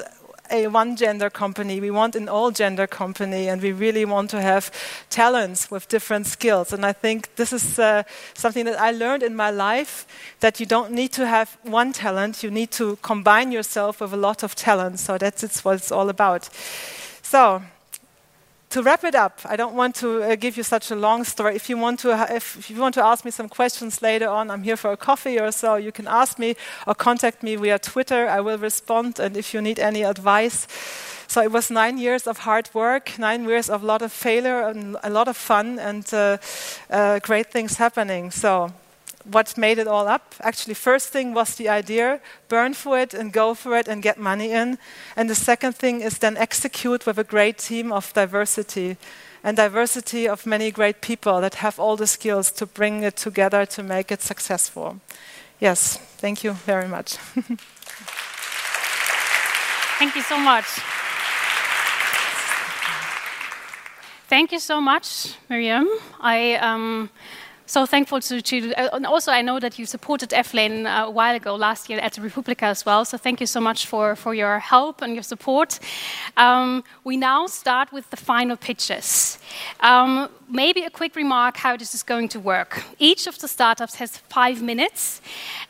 a 0.51 0.67
one 0.67 0.95
gender 0.95 1.29
company. 1.29 1.79
We 1.79 1.91
want 1.91 2.15
an 2.15 2.29
all 2.29 2.51
gender 2.51 2.87
company, 2.87 3.49
and 3.49 3.61
we 3.61 3.71
really 3.71 4.05
want 4.05 4.29
to 4.31 4.41
have 4.41 4.71
talents 5.09 5.71
with 5.71 5.87
different 5.87 6.27
skills. 6.27 6.73
And 6.73 6.85
I 6.85 6.93
think 6.93 7.35
this 7.35 7.53
is 7.53 7.79
uh, 7.79 8.03
something 8.33 8.65
that 8.65 8.79
I 8.79 8.91
learned 8.91 9.23
in 9.23 9.35
my 9.35 9.49
life 9.49 10.05
that 10.39 10.59
you 10.59 10.65
don't 10.65 10.91
need 10.91 11.11
to 11.13 11.25
have 11.25 11.57
one 11.63 11.91
talent, 11.93 12.43
you 12.43 12.51
need 12.51 12.71
to 12.71 12.97
combine 12.97 13.51
yourself 13.51 14.01
with 14.01 14.13
a 14.13 14.17
lot 14.17 14.43
of 14.43 14.55
talents. 14.55 15.03
So 15.03 15.17
that's 15.17 15.65
what 15.65 15.75
it's 15.75 15.91
all 15.91 16.09
about. 16.09 16.49
So, 17.21 17.63
to 18.73 18.81
wrap 18.81 19.03
it 19.03 19.13
up, 19.13 19.39
I 19.45 19.55
don't 19.55 19.75
want 19.75 19.93
to 19.97 20.23
uh, 20.23 20.35
give 20.35 20.57
you 20.57 20.63
such 20.63 20.89
a 20.89 20.95
long 20.95 21.23
story. 21.25 21.55
If 21.55 21.69
you, 21.69 21.77
want 21.77 21.99
to, 21.99 22.09
if, 22.35 22.57
if, 22.57 22.71
you 22.71 22.81
want 22.81 22.95
to 22.95 23.05
ask 23.05 23.23
me 23.23 23.29
some 23.29 23.47
questions 23.47 24.01
later 24.01 24.27
on, 24.27 24.49
I'm 24.49 24.63
here 24.63 24.75
for 24.75 24.91
a 24.91 24.97
coffee 24.97 25.39
or 25.39 25.51
so. 25.51 25.75
You 25.75 25.91
can 25.91 26.07
ask 26.07 26.39
me 26.39 26.55
or 26.87 26.95
contact 26.95 27.43
me 27.43 27.55
via 27.55 27.77
Twitter. 27.77 28.27
I 28.27 28.41
will 28.41 28.57
respond. 28.57 29.19
And 29.19 29.37
if 29.37 29.53
you 29.53 29.61
need 29.61 29.79
any 29.79 30.01
advice, 30.01 30.67
so 31.27 31.43
it 31.43 31.51
was 31.51 31.69
nine 31.69 31.99
years 31.99 32.25
of 32.25 32.39
hard 32.39 32.69
work, 32.73 33.19
nine 33.19 33.43
years 33.47 33.69
of 33.69 33.83
a 33.83 33.85
lot 33.85 34.01
of 34.01 34.11
failure 34.11 34.67
and 34.67 34.97
a 35.03 35.09
lot 35.11 35.27
of 35.27 35.37
fun 35.37 35.77
and 35.77 36.11
uh, 36.11 36.37
uh, 36.89 37.19
great 37.19 37.51
things 37.51 37.77
happening. 37.77 38.31
So 38.31 38.73
what 39.23 39.57
made 39.57 39.77
it 39.77 39.87
all 39.87 40.07
up. 40.07 40.35
Actually, 40.41 40.73
first 40.73 41.09
thing 41.09 41.33
was 41.33 41.55
the 41.55 41.69
idea, 41.69 42.19
burn 42.47 42.73
for 42.73 42.99
it 42.99 43.13
and 43.13 43.33
go 43.33 43.53
for 43.53 43.77
it 43.77 43.87
and 43.87 44.01
get 44.03 44.17
money 44.17 44.51
in. 44.51 44.77
And 45.15 45.29
the 45.29 45.35
second 45.35 45.75
thing 45.75 46.01
is 46.01 46.17
then 46.17 46.37
execute 46.37 47.05
with 47.05 47.17
a 47.17 47.23
great 47.23 47.57
team 47.57 47.91
of 47.91 48.13
diversity 48.13 48.97
and 49.43 49.57
diversity 49.57 50.27
of 50.27 50.45
many 50.45 50.71
great 50.71 51.01
people 51.01 51.41
that 51.41 51.55
have 51.55 51.79
all 51.79 51.97
the 51.97 52.07
skills 52.07 52.51
to 52.51 52.65
bring 52.65 53.03
it 53.03 53.17
together 53.17 53.65
to 53.65 53.83
make 53.83 54.11
it 54.11 54.21
successful. 54.21 55.01
Yes, 55.59 55.97
thank 56.17 56.43
you 56.43 56.53
very 56.53 56.87
much. 56.87 57.15
thank 59.99 60.15
you 60.15 60.21
so 60.21 60.37
much. 60.37 60.65
Thank 64.29 64.51
you 64.51 64.59
so 64.59 64.81
much, 64.81 65.35
Miriam. 65.49 65.87
I 66.19 66.55
um, 66.55 67.09
so 67.65 67.85
thankful 67.85 68.19
to, 68.21 68.41
to 68.41 68.73
uh, 68.73 68.89
and 68.93 69.05
also 69.05 69.31
I 69.31 69.41
know 69.41 69.59
that 69.59 69.79
you 69.79 69.85
supported 69.85 70.33
F-Lane 70.33 70.85
uh, 70.85 71.05
a 71.05 71.09
while 71.09 71.35
ago 71.35 71.55
last 71.55 71.89
year 71.89 71.99
at 71.99 72.13
the 72.13 72.21
Republica 72.21 72.65
as 72.65 72.85
well. 72.85 73.05
So 73.05 73.17
thank 73.17 73.39
you 73.39 73.47
so 73.47 73.61
much 73.61 73.87
for, 73.87 74.15
for 74.15 74.33
your 74.33 74.59
help 74.59 75.01
and 75.01 75.13
your 75.13 75.23
support. 75.23 75.79
Um, 76.37 76.83
we 77.03 77.17
now 77.17 77.47
start 77.47 77.91
with 77.91 78.09
the 78.09 78.17
final 78.17 78.57
pitches. 78.57 79.37
Um, 79.79 80.29
maybe 80.49 80.83
a 80.83 80.89
quick 80.89 81.15
remark 81.15 81.57
how 81.57 81.77
this 81.77 81.95
is 81.95 82.03
going 82.03 82.29
to 82.29 82.39
work. 82.39 82.83
Each 82.99 83.27
of 83.27 83.39
the 83.39 83.47
startups 83.47 83.95
has 83.95 84.17
five 84.29 84.61
minutes, 84.61 85.21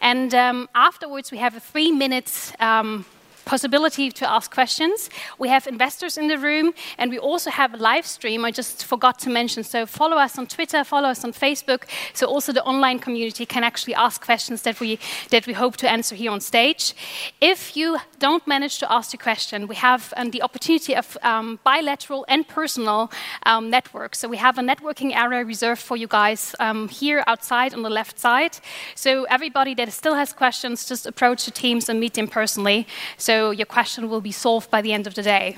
and 0.01 0.33
um, 0.33 0.69
afterwards 0.73 1.31
we 1.31 1.37
have 1.37 1.55
a 1.55 1.59
three 1.59 1.91
minutes 1.91 2.53
um, 2.59 3.05
possibility 3.45 4.11
to 4.11 4.29
ask 4.29 4.51
questions. 4.51 5.09
We 5.37 5.49
have 5.49 5.67
investors 5.67 6.17
in 6.17 6.27
the 6.27 6.37
room, 6.37 6.73
and 6.97 7.11
we 7.11 7.19
also 7.19 7.49
have 7.49 7.73
a 7.73 7.77
live 7.77 8.05
stream. 8.05 8.45
I 8.45 8.51
just 8.51 8.85
forgot 8.85 9.19
to 9.19 9.29
mention. 9.29 9.63
So 9.63 9.85
follow 9.85 10.17
us 10.17 10.37
on 10.37 10.47
Twitter, 10.47 10.83
follow 10.83 11.09
us 11.09 11.23
on 11.23 11.33
Facebook, 11.33 11.83
so 12.13 12.27
also 12.27 12.53
the 12.53 12.63
online 12.63 12.99
community 12.99 13.45
can 13.45 13.63
actually 13.63 13.95
ask 13.95 14.23
questions 14.25 14.61
that 14.63 14.79
we 14.79 14.99
that 15.29 15.47
we 15.47 15.53
hope 15.53 15.77
to 15.77 15.89
answer 15.89 16.15
here 16.15 16.31
on 16.31 16.41
stage. 16.41 16.93
If 17.41 17.75
you 17.77 17.97
don't 18.19 18.45
manage 18.47 18.79
to 18.79 18.91
ask 18.91 19.13
a 19.13 19.17
question, 19.17 19.67
we 19.67 19.75
have 19.75 20.13
um, 20.17 20.31
the 20.31 20.41
opportunity 20.41 20.95
of 20.95 21.17
um, 21.21 21.59
bilateral 21.63 22.25
and 22.27 22.47
personal 22.47 23.11
um, 23.45 23.69
networks. 23.69 24.19
So 24.19 24.27
we 24.27 24.37
have 24.37 24.57
a 24.57 24.61
networking 24.61 25.15
area 25.15 25.43
reserved 25.45 25.81
for 25.81 25.97
you 25.97 26.07
guys 26.07 26.55
um, 26.59 26.87
here 26.89 27.23
outside 27.27 27.73
on 27.73 27.81
the 27.83 27.89
left 27.89 28.19
side. 28.19 28.57
So 28.95 29.09
everybody 29.25 29.73
that 29.75 29.91
still 29.91 30.15
has 30.15 30.33
questions, 30.33 30.85
just 30.85 31.05
approach 31.05 31.45
the 31.45 31.51
teams 31.51 31.89
and 31.89 31.99
meet 31.99 32.13
them 32.13 32.27
personally. 32.27 32.87
So 33.17 33.32
your 33.33 33.65
question 33.65 34.09
will 34.09 34.21
be 34.21 34.31
solved 34.31 34.69
by 34.69 34.81
the 34.81 34.93
end 34.93 35.07
of 35.07 35.13
the 35.13 35.23
day. 35.23 35.55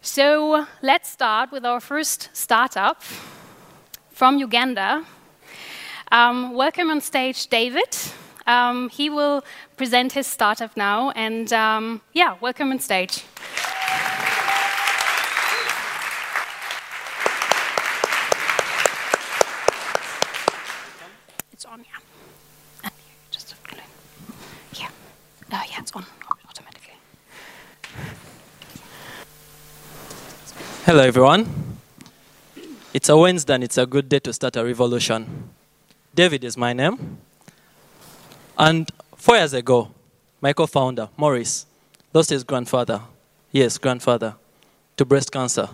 So 0.00 0.66
let's 0.82 1.08
start 1.08 1.50
with 1.52 1.64
our 1.64 1.80
first 1.80 2.28
startup 2.32 3.02
from 4.10 4.38
Uganda. 4.38 5.04
Um, 6.10 6.54
welcome 6.54 6.90
on 6.90 7.00
stage, 7.00 7.46
David. 7.46 7.96
Um, 8.46 8.88
he 8.90 9.08
will 9.10 9.44
present 9.76 10.12
his 10.12 10.26
startup 10.26 10.76
now, 10.76 11.10
and 11.10 11.52
um, 11.52 12.00
yeah, 12.12 12.36
welcome 12.40 12.70
on 12.70 12.80
stage. 12.80 13.24
It's 21.52 21.64
on, 21.64 21.84
yeah. 21.84 22.90
Yeah. 24.74 24.88
Uh, 25.52 25.62
yeah, 25.70 25.80
it's 25.80 25.92
on 25.92 26.04
Hello, 30.84 31.04
everyone. 31.04 31.46
It's 32.92 33.08
a 33.08 33.16
Wednesday 33.16 33.54
and 33.54 33.62
it's 33.62 33.78
a 33.78 33.86
good 33.86 34.08
day 34.08 34.18
to 34.18 34.32
start 34.32 34.56
a 34.56 34.64
revolution. 34.64 35.48
David 36.12 36.42
is 36.42 36.56
my 36.56 36.72
name. 36.72 37.18
And 38.58 38.90
four 39.16 39.36
years 39.36 39.52
ago, 39.52 39.92
my 40.40 40.52
co 40.52 40.66
founder, 40.66 41.08
Maurice, 41.16 41.66
lost 42.12 42.30
his 42.30 42.42
grandfather, 42.42 43.00
yes, 43.52 43.78
grandfather, 43.78 44.34
to 44.96 45.04
breast 45.04 45.30
cancer. 45.30 45.68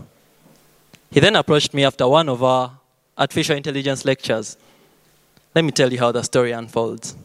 He 1.10 1.20
then 1.20 1.36
approached 1.36 1.72
me 1.72 1.84
after 1.84 2.06
one 2.06 2.28
of 2.28 2.42
our 2.42 2.72
artificial 3.16 3.56
intelligence 3.56 4.04
lectures. 4.04 4.58
Let 5.54 5.64
me 5.64 5.70
tell 5.70 5.90
you 5.90 6.00
how 6.00 6.12
the 6.12 6.22
story 6.22 6.52
unfolds. 6.52 7.16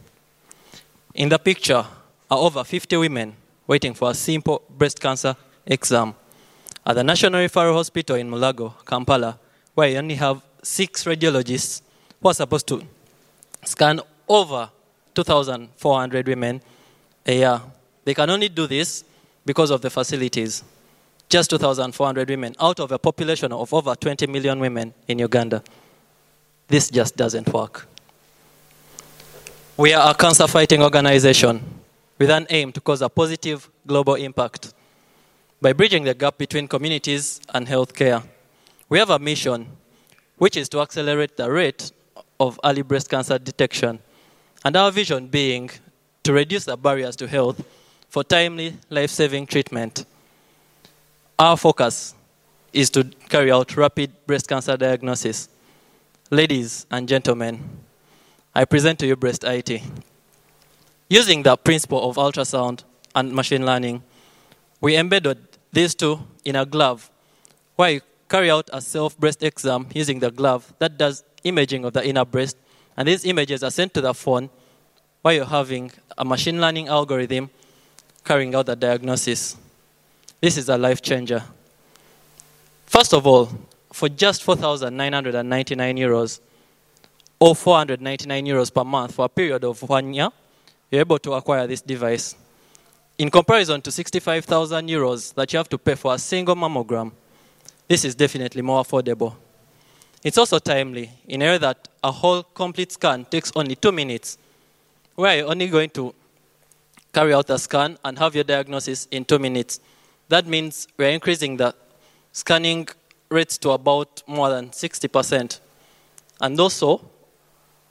In 1.14 1.28
the 1.28 1.38
picture 1.38 1.84
are 2.30 2.38
over 2.38 2.64
50 2.64 2.96
women 2.96 3.36
waiting 3.66 3.92
for 3.92 4.10
a 4.10 4.14
simple 4.14 4.62
breast 4.70 5.02
cancer 5.02 5.36
exam 5.66 6.14
at 6.86 6.94
the 6.94 7.04
National 7.04 7.40
Referral 7.40 7.74
Hospital 7.74 8.16
in 8.16 8.30
Mulago, 8.30 8.74
Kampala, 8.84 9.38
where 9.74 9.88
you 9.88 9.98
only 9.98 10.14
have 10.16 10.42
six 10.62 11.04
radiologists 11.04 11.82
who 12.20 12.28
are 12.28 12.34
supposed 12.34 12.66
to 12.68 12.82
scan 13.64 14.00
over 14.28 14.70
2,400 15.14 16.28
women 16.28 16.60
a 17.26 17.32
year. 17.32 17.60
They 18.04 18.14
can 18.14 18.28
only 18.28 18.48
do 18.48 18.66
this 18.66 19.04
because 19.46 19.70
of 19.70 19.80
the 19.80 19.90
facilities. 19.90 20.62
Just 21.28 21.50
2,400 21.50 22.28
women 22.28 22.54
out 22.60 22.80
of 22.80 22.92
a 22.92 22.98
population 22.98 23.52
of 23.52 23.72
over 23.72 23.94
20 23.94 24.26
million 24.26 24.60
women 24.60 24.92
in 25.08 25.18
Uganda. 25.18 25.62
This 26.68 26.90
just 26.90 27.16
doesn't 27.16 27.52
work. 27.52 27.86
We 29.76 29.92
are 29.92 30.10
a 30.10 30.14
cancer 30.14 30.46
fighting 30.46 30.82
organization 30.82 31.62
with 32.18 32.30
an 32.30 32.46
aim 32.50 32.72
to 32.72 32.80
cause 32.80 33.02
a 33.02 33.08
positive 33.08 33.68
global 33.86 34.14
impact 34.14 34.72
by 35.64 35.72
bridging 35.72 36.04
the 36.04 36.12
gap 36.12 36.36
between 36.36 36.68
communities 36.68 37.40
and 37.54 37.66
healthcare. 37.66 38.22
We 38.90 38.98
have 38.98 39.08
a 39.08 39.18
mission, 39.18 39.66
which 40.36 40.58
is 40.58 40.68
to 40.68 40.80
accelerate 40.82 41.38
the 41.38 41.50
rate 41.50 41.90
of 42.38 42.60
early 42.62 42.82
breast 42.82 43.08
cancer 43.08 43.38
detection, 43.38 43.98
and 44.62 44.76
our 44.76 44.92
vision 44.92 45.26
being 45.26 45.70
to 46.22 46.34
reduce 46.34 46.66
the 46.66 46.76
barriers 46.76 47.16
to 47.16 47.26
health 47.26 47.64
for 48.10 48.22
timely 48.22 48.76
life 48.90 49.08
saving 49.08 49.46
treatment. 49.46 50.04
Our 51.38 51.56
focus 51.56 52.14
is 52.74 52.90
to 52.90 53.04
carry 53.30 53.50
out 53.50 53.74
rapid 53.74 54.10
breast 54.26 54.46
cancer 54.46 54.76
diagnosis. 54.76 55.48
Ladies 56.30 56.84
and 56.90 57.08
gentlemen, 57.08 57.58
I 58.54 58.66
present 58.66 58.98
to 58.98 59.06
you 59.06 59.16
Breast 59.16 59.44
IT. 59.44 59.80
Using 61.08 61.42
the 61.42 61.56
principle 61.56 62.06
of 62.06 62.16
ultrasound 62.16 62.84
and 63.14 63.32
machine 63.32 63.64
learning, 63.64 64.02
we 64.82 64.98
embedded 64.98 65.53
these 65.74 65.94
two 65.94 66.20
in 66.44 66.56
a 66.56 66.64
glove 66.64 67.10
where 67.76 67.90
you 67.90 68.00
carry 68.28 68.50
out 68.50 68.70
a 68.72 68.80
self 68.80 69.18
breast 69.18 69.42
exam 69.42 69.88
using 69.92 70.20
the 70.20 70.30
glove 70.30 70.72
that 70.78 70.96
does 70.96 71.24
imaging 71.42 71.84
of 71.84 71.92
the 71.92 72.06
inner 72.06 72.24
breast, 72.24 72.56
and 72.96 73.08
these 73.08 73.24
images 73.24 73.62
are 73.62 73.70
sent 73.70 73.92
to 73.94 74.00
the 74.00 74.14
phone 74.14 74.48
where 75.22 75.34
you're 75.34 75.44
having 75.44 75.90
a 76.16 76.24
machine 76.24 76.60
learning 76.60 76.88
algorithm 76.88 77.50
carrying 78.24 78.54
out 78.54 78.66
the 78.66 78.76
diagnosis. 78.76 79.56
This 80.40 80.56
is 80.56 80.68
a 80.68 80.78
life 80.78 81.02
changer. 81.02 81.42
First 82.86 83.12
of 83.12 83.26
all, 83.26 83.50
for 83.92 84.08
just 84.08 84.42
4,999 84.42 85.96
euros 85.96 86.40
or 87.40 87.54
499 87.54 88.46
euros 88.46 88.72
per 88.72 88.84
month 88.84 89.14
for 89.14 89.24
a 89.24 89.28
period 89.28 89.64
of 89.64 89.82
one 89.82 90.14
year, 90.14 90.28
you're 90.90 91.00
able 91.00 91.18
to 91.18 91.32
acquire 91.32 91.66
this 91.66 91.80
device. 91.80 92.36
In 93.16 93.30
comparison 93.30 93.80
to 93.82 93.92
65,000 93.92 94.88
euros 94.88 95.32
that 95.34 95.52
you 95.52 95.56
have 95.56 95.68
to 95.68 95.78
pay 95.78 95.94
for 95.94 96.14
a 96.14 96.18
single 96.18 96.56
mammogram, 96.56 97.12
this 97.86 98.04
is 98.04 98.16
definitely 98.16 98.60
more 98.60 98.82
affordable. 98.82 99.34
It's 100.24 100.36
also 100.36 100.58
timely 100.58 101.10
in 101.28 101.42
a 101.42 101.44
way 101.44 101.58
that 101.58 101.86
a 102.02 102.10
whole 102.10 102.42
complete 102.42 102.90
scan 102.90 103.24
takes 103.26 103.52
only 103.54 103.76
two 103.76 103.92
minutes, 103.92 104.36
where 105.14 105.36
you're 105.36 105.48
only 105.48 105.68
going 105.68 105.90
to 105.90 106.12
carry 107.12 107.32
out 107.32 107.48
a 107.50 107.58
scan 107.58 107.96
and 108.04 108.18
have 108.18 108.34
your 108.34 108.42
diagnosis 108.42 109.06
in 109.12 109.24
two 109.24 109.38
minutes. 109.38 109.78
That 110.28 110.48
means 110.48 110.88
we're 110.96 111.10
increasing 111.10 111.56
the 111.56 111.72
scanning 112.32 112.88
rates 113.28 113.58
to 113.58 113.70
about 113.70 114.24
more 114.26 114.50
than 114.50 114.70
60%. 114.70 115.60
And 116.40 116.58
also, 116.58 117.00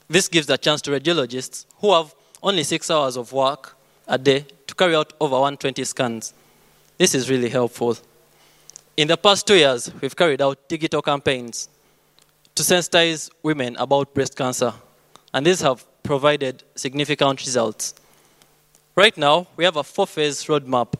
this 0.06 0.28
gives 0.28 0.50
a 0.50 0.58
chance 0.58 0.82
to 0.82 0.90
radiologists 0.90 1.64
who 1.78 1.94
have 1.94 2.14
only 2.42 2.62
six 2.62 2.90
hours 2.90 3.16
of 3.16 3.32
work 3.32 3.74
a 4.06 4.18
day 4.18 4.44
to 4.74 4.84
carry 4.84 4.96
out 4.96 5.12
over 5.20 5.34
120 5.34 5.84
scans. 5.84 6.34
This 6.98 7.14
is 7.14 7.30
really 7.30 7.48
helpful. 7.48 7.96
In 8.96 9.08
the 9.08 9.16
past 9.16 9.46
two 9.46 9.56
years, 9.56 9.90
we've 10.00 10.16
carried 10.16 10.42
out 10.42 10.68
digital 10.68 11.02
campaigns 11.02 11.68
to 12.54 12.62
sensitize 12.62 13.30
women 13.42 13.76
about 13.76 14.14
breast 14.14 14.36
cancer, 14.36 14.72
and 15.32 15.46
these 15.46 15.60
have 15.60 15.84
provided 16.02 16.62
significant 16.74 17.40
results. 17.40 17.94
Right 18.96 19.16
now, 19.16 19.46
we 19.56 19.64
have 19.64 19.76
a 19.76 19.84
four 19.84 20.06
phase 20.06 20.44
roadmap 20.44 20.94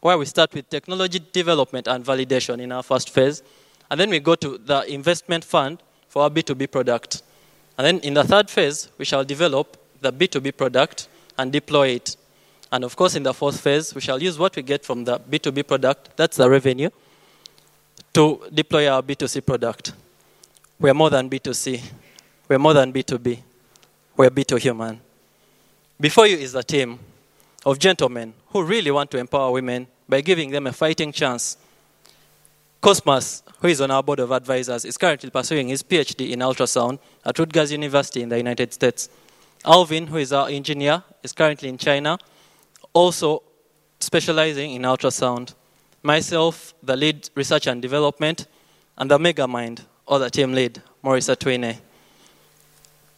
where 0.00 0.16
we 0.16 0.24
start 0.24 0.54
with 0.54 0.68
technology 0.68 1.20
development 1.32 1.86
and 1.86 2.04
validation 2.04 2.60
in 2.60 2.72
our 2.72 2.82
first 2.82 3.10
phase, 3.10 3.42
and 3.90 4.00
then 4.00 4.10
we 4.10 4.20
go 4.20 4.34
to 4.34 4.58
the 4.58 4.82
investment 4.92 5.44
fund 5.44 5.82
for 6.08 6.22
our 6.22 6.30
B2B 6.30 6.70
product. 6.70 7.22
And 7.76 7.86
then 7.86 7.98
in 8.00 8.14
the 8.14 8.24
third 8.24 8.50
phase, 8.50 8.88
we 8.98 9.04
shall 9.04 9.24
develop 9.24 9.76
the 10.00 10.12
B2B 10.12 10.56
product 10.56 11.08
and 11.38 11.52
deploy 11.52 11.88
it. 11.88 12.16
And 12.72 12.84
of 12.84 12.94
course, 12.94 13.16
in 13.16 13.22
the 13.22 13.34
fourth 13.34 13.60
phase, 13.60 13.94
we 13.94 14.00
shall 14.00 14.22
use 14.22 14.38
what 14.38 14.54
we 14.54 14.62
get 14.62 14.84
from 14.84 15.04
the 15.04 15.18
B2B 15.18 15.66
product, 15.66 16.16
that's 16.16 16.36
the 16.36 16.48
revenue, 16.48 16.90
to 18.12 18.40
deploy 18.52 18.88
our 18.88 19.02
B2C 19.02 19.44
product. 19.44 19.92
We're 20.78 20.94
more 20.94 21.10
than 21.10 21.28
B2C. 21.28 21.82
We're 22.48 22.58
more 22.58 22.74
than 22.74 22.92
B2B. 22.92 23.38
We're 24.16 24.30
B2 24.30 24.58
human. 24.60 25.00
Before 26.00 26.26
you 26.26 26.36
is 26.36 26.54
a 26.54 26.62
team 26.62 26.98
of 27.66 27.78
gentlemen 27.78 28.32
who 28.48 28.62
really 28.62 28.90
want 28.90 29.10
to 29.10 29.18
empower 29.18 29.50
women 29.50 29.86
by 30.08 30.20
giving 30.20 30.50
them 30.50 30.66
a 30.66 30.72
fighting 30.72 31.12
chance. 31.12 31.56
Cosmas, 32.80 33.42
who 33.60 33.68
is 33.68 33.80
on 33.80 33.90
our 33.90 34.02
board 34.02 34.20
of 34.20 34.30
advisors, 34.30 34.84
is 34.84 34.96
currently 34.96 35.28
pursuing 35.28 35.68
his 35.68 35.82
PhD 35.82 36.30
in 36.30 36.38
ultrasound 36.38 36.98
at 37.24 37.38
Rutgers 37.38 37.72
University 37.72 38.22
in 38.22 38.30
the 38.30 38.38
United 38.38 38.72
States. 38.72 39.10
Alvin, 39.64 40.06
who 40.06 40.16
is 40.16 40.32
our 40.32 40.48
engineer, 40.48 41.02
is 41.22 41.32
currently 41.32 41.68
in 41.68 41.76
China, 41.76 42.18
also 42.92 43.42
specializing 43.98 44.72
in 44.72 44.82
ultrasound. 44.82 45.54
Myself, 46.02 46.74
the 46.82 46.96
lead 46.96 47.28
research 47.34 47.66
and 47.66 47.82
development, 47.82 48.46
and 48.96 49.10
the 49.10 49.18
mega 49.18 49.46
mind, 49.46 49.82
or 50.06 50.18
the 50.18 50.30
team 50.30 50.52
lead, 50.52 50.82
Maurice 51.02 51.30
Twine. 51.38 51.76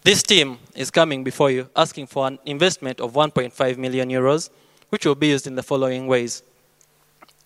This 0.02 0.23
team 0.23 0.59
is 0.75 0.91
coming 0.91 1.23
before 1.23 1.50
you 1.50 1.69
asking 1.76 2.09
for 2.09 2.26
an 2.26 2.38
investment 2.45 3.00
of 3.00 3.12
1.5 3.12 3.76
million 3.79 4.09
euros, 4.11 4.50
which 4.88 5.07
will 5.07 5.14
be 5.14 5.29
used 5.29 5.47
in 5.47 5.55
the 5.55 5.62
following 5.62 6.07
ways 6.07 6.43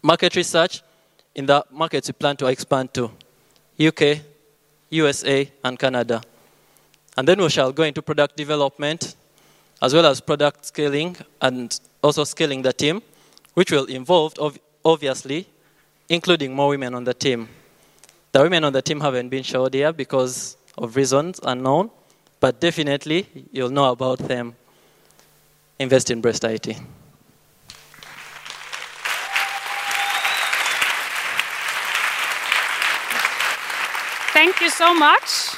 market 0.06 0.36
research 0.36 0.82
in 1.34 1.46
the 1.46 1.64
markets 1.70 2.08
we 2.08 2.12
plan 2.12 2.36
to 2.36 2.46
expand 2.46 2.94
to 2.94 3.10
UK, 3.80 4.20
USA, 4.90 5.50
and 5.64 5.76
Canada. 5.76 6.22
And 7.16 7.26
then 7.26 7.40
we 7.40 7.48
shall 7.48 7.72
go 7.72 7.82
into 7.82 8.02
product 8.02 8.36
development 8.36 9.16
as 9.82 9.92
well 9.92 10.06
as 10.06 10.20
product 10.20 10.66
scaling 10.66 11.16
and 11.40 11.78
also 12.06 12.22
scaling 12.22 12.62
the 12.62 12.72
team 12.72 13.02
which 13.54 13.72
will 13.72 13.86
involve, 13.86 14.32
ov- 14.38 14.58
obviously, 14.84 15.44
including 16.08 16.54
more 16.54 16.68
women 16.68 16.94
on 16.94 17.02
the 17.02 17.14
team. 17.14 17.48
The 18.30 18.42
women 18.42 18.62
on 18.62 18.72
the 18.72 18.82
team 18.82 19.00
haven't 19.00 19.28
been 19.28 19.42
showed 19.42 19.74
here 19.74 19.92
because 19.92 20.56
of 20.78 20.94
reasons 20.94 21.40
unknown, 21.42 21.90
but 22.38 22.60
definitely 22.60 23.26
you'll 23.50 23.70
know 23.70 23.90
about 23.90 24.18
them. 24.18 24.54
Invest 25.80 26.10
in 26.10 26.20
breast 26.20 26.44
IT. 26.44 26.76
Thank 34.32 34.60
you 34.60 34.70
so 34.70 34.94
much. 34.94 35.56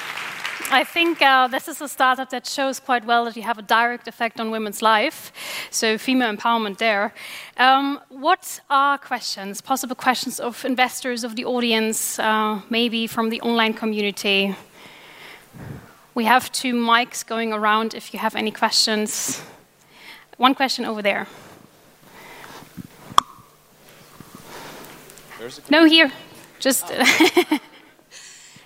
I 0.70 0.84
think 0.84 1.22
uh, 1.22 1.48
this 1.48 1.66
is 1.66 1.80
a 1.80 1.88
startup 1.88 2.28
that 2.28 2.46
shows 2.46 2.78
quite 2.78 3.04
well 3.06 3.24
that 3.24 3.36
you 3.36 3.42
have 3.42 3.56
a 3.58 3.62
direct 3.62 4.06
effect 4.06 4.38
on 4.38 4.50
women's 4.50 4.82
life. 4.82 5.32
So, 5.70 5.98
female 5.98 6.34
empowerment 6.34 6.78
there. 6.78 7.12
Um, 7.56 8.00
what 8.08 8.60
are 8.70 8.98
questions, 8.98 9.60
possible 9.60 9.94
questions 9.94 10.40
of 10.40 10.64
investors, 10.64 11.24
of 11.24 11.36
the 11.36 11.44
audience, 11.44 12.18
uh, 12.18 12.60
maybe 12.70 13.06
from 13.06 13.30
the 13.30 13.40
online 13.42 13.74
community? 13.74 14.56
We 16.14 16.24
have 16.24 16.50
two 16.50 16.74
mics 16.74 17.24
going 17.24 17.52
around 17.52 17.94
if 17.94 18.12
you 18.12 18.18
have 18.18 18.34
any 18.34 18.50
questions. 18.50 19.42
One 20.36 20.54
question 20.54 20.84
over 20.84 21.02
there. 21.02 21.26
No, 25.70 25.84
here. 25.84 26.10
Just. 26.58 26.92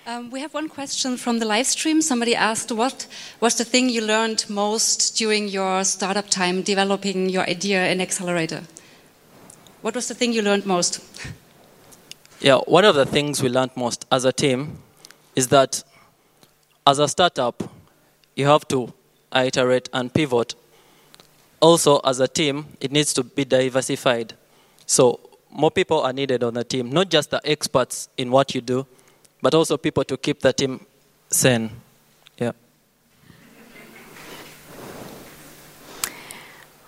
Um, 0.05 0.31
we 0.31 0.41
have 0.41 0.53
one 0.53 0.67
question 0.67 1.15
from 1.15 1.39
the 1.39 1.45
live 1.45 1.65
stream. 1.65 2.01
Somebody 2.01 2.35
asked, 2.35 2.73
"What 2.73 3.07
was 3.39 3.55
the 3.55 3.63
thing 3.63 3.87
you 3.87 4.01
learned 4.01 4.43
most 4.49 5.15
during 5.17 5.47
your 5.47 5.85
startup 5.85 6.29
time 6.29 6.61
developing 6.61 7.29
your 7.29 7.43
idea 7.49 7.89
in 7.89 8.01
Accelerator?" 8.01 8.63
What 9.81 9.95
was 9.95 10.09
the 10.09 10.13
thing 10.13 10.33
you 10.33 10.41
learned 10.41 10.65
most? 10.65 10.99
Yeah, 12.41 12.59
one 12.67 12.83
of 12.83 12.95
the 12.95 13.05
things 13.05 13.41
we 13.41 13.47
learned 13.47 13.71
most 13.77 14.05
as 14.11 14.25
a 14.25 14.33
team 14.33 14.79
is 15.33 15.47
that 15.47 15.81
as 16.85 16.99
a 16.99 17.07
startup, 17.07 17.63
you 18.35 18.45
have 18.47 18.67
to 18.67 18.91
iterate 19.33 19.87
and 19.93 20.13
pivot. 20.13 20.53
Also, 21.61 22.01
as 22.03 22.19
a 22.19 22.27
team, 22.27 22.65
it 22.81 22.91
needs 22.91 23.13
to 23.13 23.23
be 23.23 23.45
diversified. 23.45 24.33
So, 24.85 25.21
more 25.49 25.71
people 25.71 26.01
are 26.01 26.11
needed 26.11 26.43
on 26.43 26.55
the 26.55 26.65
team, 26.65 26.91
not 26.91 27.09
just 27.09 27.29
the 27.29 27.39
experts 27.45 28.09
in 28.17 28.29
what 28.29 28.53
you 28.53 28.59
do, 28.59 28.85
but 29.43 29.53
also 29.53 29.75
people 29.77 30.05
to 30.05 30.15
keep 30.15 30.39
the 30.39 30.53
team 30.53 30.79
sane. 31.29 31.69
Yeah. 32.37 32.53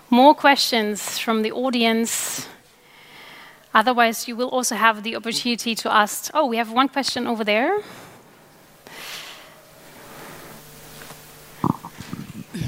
More 0.08 0.34
questions 0.34 1.18
from 1.18 1.42
the 1.42 1.52
audience. 1.52 2.48
Otherwise, 3.74 4.26
you 4.26 4.34
will 4.34 4.48
also 4.48 4.74
have 4.74 5.02
the 5.02 5.16
opportunity 5.16 5.74
to 5.74 5.92
ask. 5.92 6.30
Oh, 6.32 6.46
we 6.46 6.56
have 6.56 6.72
one 6.72 6.88
question 6.88 7.26
over 7.26 7.44
there. 7.44 7.82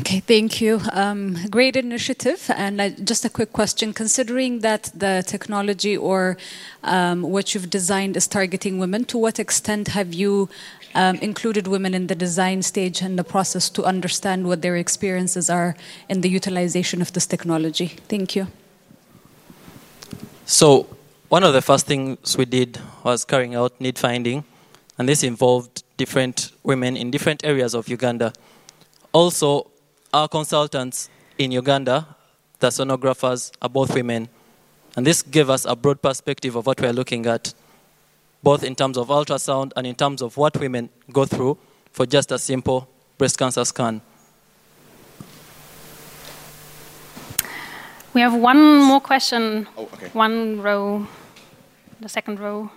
Okay, 0.08 0.20
thank 0.20 0.62
you. 0.62 0.80
Um, 0.92 1.36
great 1.50 1.76
initiative. 1.76 2.50
And 2.56 2.80
uh, 2.80 2.88
just 3.04 3.26
a 3.26 3.28
quick 3.28 3.52
question 3.52 3.92
considering 3.92 4.60
that 4.60 4.90
the 4.94 5.22
technology 5.26 5.98
or 5.98 6.38
um, 6.82 7.20
what 7.20 7.54
you've 7.54 7.68
designed 7.68 8.16
is 8.16 8.26
targeting 8.26 8.78
women, 8.78 9.04
to 9.04 9.18
what 9.18 9.38
extent 9.38 9.88
have 9.88 10.14
you 10.14 10.48
um, 10.94 11.16
included 11.16 11.66
women 11.66 11.92
in 11.92 12.06
the 12.06 12.14
design 12.14 12.62
stage 12.62 13.02
and 13.02 13.18
the 13.18 13.22
process 13.22 13.68
to 13.68 13.84
understand 13.84 14.46
what 14.46 14.62
their 14.62 14.76
experiences 14.76 15.50
are 15.50 15.76
in 16.08 16.22
the 16.22 16.30
utilization 16.30 17.02
of 17.02 17.12
this 17.12 17.26
technology? 17.26 17.88
Thank 18.08 18.34
you. 18.34 18.46
So, 20.46 20.86
one 21.28 21.44
of 21.44 21.52
the 21.52 21.60
first 21.60 21.86
things 21.86 22.34
we 22.38 22.46
did 22.46 22.80
was 23.04 23.26
carrying 23.26 23.54
out 23.54 23.78
need 23.78 23.98
finding, 23.98 24.44
and 24.96 25.06
this 25.06 25.22
involved 25.22 25.82
different 25.98 26.52
women 26.62 26.96
in 26.96 27.10
different 27.10 27.44
areas 27.44 27.74
of 27.74 27.88
Uganda. 27.88 28.32
Also, 29.12 29.70
our 30.12 30.28
consultants 30.28 31.10
in 31.36 31.52
Uganda, 31.52 32.06
the 32.58 32.68
sonographers, 32.68 33.52
are 33.60 33.68
both 33.68 33.94
women. 33.94 34.28
And 34.96 35.06
this 35.06 35.22
gave 35.22 35.50
us 35.50 35.64
a 35.64 35.76
broad 35.76 36.02
perspective 36.02 36.56
of 36.56 36.66
what 36.66 36.80
we're 36.80 36.92
looking 36.92 37.26
at, 37.26 37.54
both 38.42 38.64
in 38.64 38.74
terms 38.74 38.96
of 38.96 39.08
ultrasound 39.08 39.72
and 39.76 39.86
in 39.86 39.94
terms 39.94 40.22
of 40.22 40.36
what 40.36 40.56
women 40.58 40.88
go 41.12 41.24
through 41.24 41.58
for 41.92 42.06
just 42.06 42.32
a 42.32 42.38
simple 42.38 42.88
breast 43.18 43.38
cancer 43.38 43.64
scan. 43.64 44.00
We 48.14 48.22
have 48.22 48.34
one 48.34 48.80
more 48.82 49.00
question. 49.00 49.68
Oh, 49.76 49.82
okay. 49.92 50.08
One 50.12 50.60
row, 50.60 51.06
the 52.00 52.08
second 52.08 52.40
row. 52.40 52.70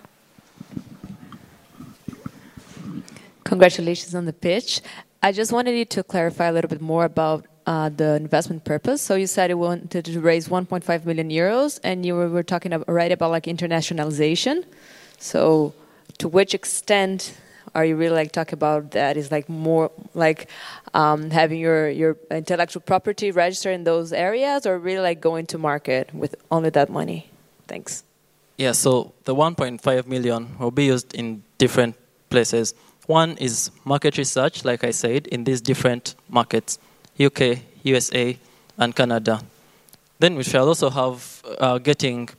Congratulations 3.43 4.13
on 4.13 4.25
the 4.25 4.33
pitch. 4.33 4.81
I 5.23 5.31
just 5.31 5.51
wanted 5.51 5.77
you 5.77 5.85
to 5.85 6.03
clarify 6.03 6.47
a 6.47 6.51
little 6.51 6.69
bit 6.69 6.81
more 6.81 7.05
about 7.05 7.45
uh, 7.67 7.89
the 7.89 8.15
investment 8.15 8.63
purpose. 8.65 9.03
So 9.03 9.13
you 9.15 9.27
said 9.27 9.51
you 9.51 9.57
wanted 9.57 10.05
to 10.05 10.19
raise 10.19 10.47
1.5 10.47 11.05
million 11.05 11.29
euros, 11.29 11.79
and 11.83 12.03
you 12.05 12.15
were, 12.15 12.27
were 12.27 12.43
talking 12.43 12.73
about, 12.73 12.89
right 12.89 13.11
about 13.11 13.29
like 13.29 13.45
internationalization. 13.45 14.65
So 15.19 15.73
to 16.17 16.27
which 16.27 16.55
extent 16.55 17.37
are 17.75 17.85
you 17.85 17.95
really 17.95 18.15
like 18.15 18.31
talking 18.31 18.55
about 18.55 18.91
that? 18.91 19.15
Is 19.15 19.31
like 19.31 19.47
more 19.47 19.91
like 20.15 20.49
um, 20.95 21.29
having 21.29 21.59
your 21.59 21.89
your 21.89 22.17
intellectual 22.31 22.81
property 22.81 23.31
registered 23.31 23.75
in 23.75 23.83
those 23.83 24.11
areas, 24.11 24.65
or 24.65 24.79
really 24.79 25.01
like 25.01 25.21
going 25.21 25.45
to 25.47 25.57
market 25.57 26.13
with 26.13 26.35
only 26.49 26.71
that 26.71 26.89
money? 26.89 27.29
Thanks. 27.67 28.03
Yeah, 28.57 28.73
so 28.73 29.13
the 29.23 29.33
1.5 29.33 30.07
million 30.07 30.57
will 30.59 30.71
be 30.71 30.85
used 30.85 31.13
in 31.15 31.43
different 31.57 31.95
places. 32.29 32.73
One 33.07 33.37
is 33.37 33.71
market 33.83 34.17
research, 34.17 34.63
like 34.63 34.83
I 34.83 34.91
said, 34.91 35.27
in 35.27 35.43
these 35.43 35.61
different 35.61 36.15
markets 36.29 36.79
UK, 37.19 37.59
USA, 37.83 38.37
and 38.77 38.95
Canada. 38.95 39.41
Then 40.19 40.35
we 40.35 40.43
shall 40.43 40.67
also 40.67 40.89
have 40.89 41.41
uh, 41.59 41.77
getting 41.77 42.29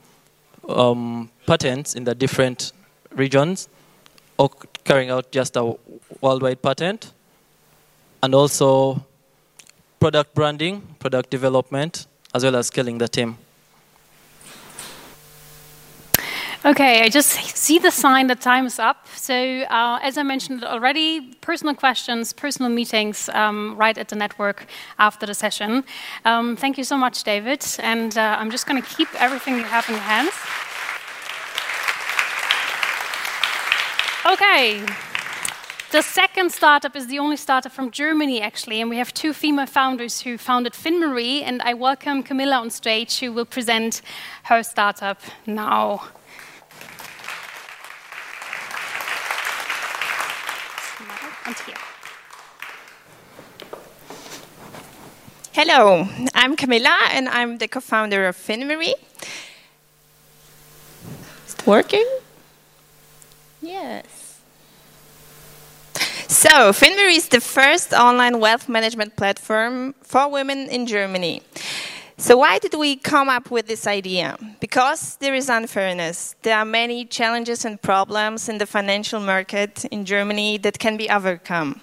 um, 0.67 1.29
patents 1.45 1.95
in 1.95 2.03
the 2.05 2.15
different 2.15 2.71
regions 3.11 3.67
or 4.37 4.49
carrying 4.83 5.09
out 5.09 5.31
just 5.31 5.55
a 5.57 5.75
worldwide 6.21 6.61
patent. 6.61 7.13
And 8.21 8.33
also 8.33 9.05
product 9.99 10.33
branding, 10.33 10.81
product 10.99 11.29
development, 11.29 12.07
as 12.33 12.43
well 12.43 12.55
as 12.55 12.67
scaling 12.67 12.97
the 12.97 13.07
team. 13.07 13.37
Okay, 16.65 17.03
I 17.03 17.09
just 17.09 17.31
see 17.57 17.77
the 17.77 17.91
sign 17.91 18.27
that 18.27 18.39
time 18.39 18.65
is 18.65 18.79
up. 18.79 19.05
So, 19.15 19.35
uh, 19.63 19.99
as 20.01 20.17
I 20.17 20.23
mentioned 20.23 20.63
already, 20.63 21.33
personal 21.41 21.75
questions, 21.75 22.31
personal 22.31 22.71
meetings 22.71 23.27
um, 23.33 23.75
right 23.75 23.97
at 23.97 24.07
the 24.07 24.15
network 24.15 24.65
after 24.97 25.25
the 25.25 25.33
session. 25.33 25.83
Um, 26.23 26.55
thank 26.55 26.77
you 26.77 26.85
so 26.85 26.95
much, 26.95 27.21
David. 27.25 27.65
And 27.79 28.17
uh, 28.17 28.37
I'm 28.39 28.49
just 28.49 28.65
going 28.65 28.81
to 28.81 28.95
keep 28.95 29.09
everything 29.21 29.57
you 29.57 29.63
have 29.63 29.89
in 29.89 29.95
your 29.95 30.03
hands. 30.03 30.31
Okay. 34.25 34.85
The 35.91 36.01
second 36.01 36.53
startup 36.53 36.95
is 36.95 37.07
the 37.07 37.19
only 37.19 37.35
startup 37.35 37.73
from 37.73 37.91
Germany, 37.91 38.41
actually, 38.41 38.79
and 38.79 38.89
we 38.89 38.95
have 38.95 39.13
two 39.13 39.33
female 39.33 39.65
founders 39.65 40.21
who 40.21 40.37
founded 40.37 40.71
FinMarie, 40.71 41.41
and 41.43 41.61
I 41.61 41.73
welcome 41.73 42.23
Kamila 42.23 42.61
on 42.61 42.69
stage, 42.69 43.19
who 43.19 43.33
will 43.33 43.45
present 43.45 44.01
her 44.43 44.63
startup 44.63 45.19
now. 45.45 46.03
And 51.45 51.55
here. 51.59 51.75
Hello, 55.51 56.07
I'm 56.33 56.55
Kamila 56.55 56.97
and 57.11 57.27
I'm 57.29 57.57
the 57.57 57.67
co-founder 57.67 58.27
of 58.27 58.35
FinMarie. 58.35 58.93
Is 61.45 61.53
it 61.53 61.67
working? 61.67 62.07
Yes. 63.61 64.39
So, 66.27 66.71
FinMarie 66.71 67.17
is 67.17 67.27
the 67.27 67.41
first 67.41 67.93
online 67.93 68.39
wealth 68.39 68.67
management 68.67 69.15
platform 69.15 69.95
for 70.01 70.29
women 70.29 70.69
in 70.69 70.87
Germany. 70.87 71.41
So, 72.17 72.37
why 72.37 72.59
did 72.59 72.75
we 72.75 72.95
come 72.95 73.27
up 73.27 73.49
with 73.49 73.67
this 73.67 73.87
idea? 73.87 74.37
Because 74.59 75.15
there 75.17 75.33
is 75.33 75.49
unfairness. 75.49 76.35
There 76.43 76.55
are 76.55 76.65
many 76.65 77.05
challenges 77.05 77.65
and 77.65 77.81
problems 77.81 78.49
in 78.49 78.59
the 78.59 78.67
financial 78.67 79.19
market 79.19 79.85
in 79.85 80.05
Germany 80.05 80.57
that 80.59 80.77
can 80.77 80.95
be 80.95 81.09
overcome. 81.09 81.81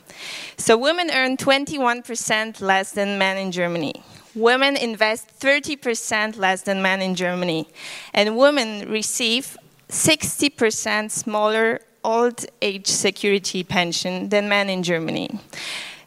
So, 0.57 0.77
women 0.77 1.11
earn 1.13 1.37
21% 1.37 2.61
less 2.61 2.93
than 2.93 3.19
men 3.19 3.39
in 3.39 3.51
Germany. 3.51 4.03
Women 4.35 4.77
invest 4.77 5.29
30% 5.41 6.37
less 6.37 6.63
than 6.63 6.81
men 6.81 7.03
in 7.03 7.17
Germany. 7.17 7.67
And 8.15 8.37
women 8.37 8.89
receive 8.89 9.57
60% 9.89 11.11
smaller 11.11 11.81
old 12.05 12.47
age 12.63 12.87
security 12.87 13.65
pension 13.65 14.29
than 14.29 14.49
men 14.49 14.71
in 14.71 14.83
Germany. 14.83 15.39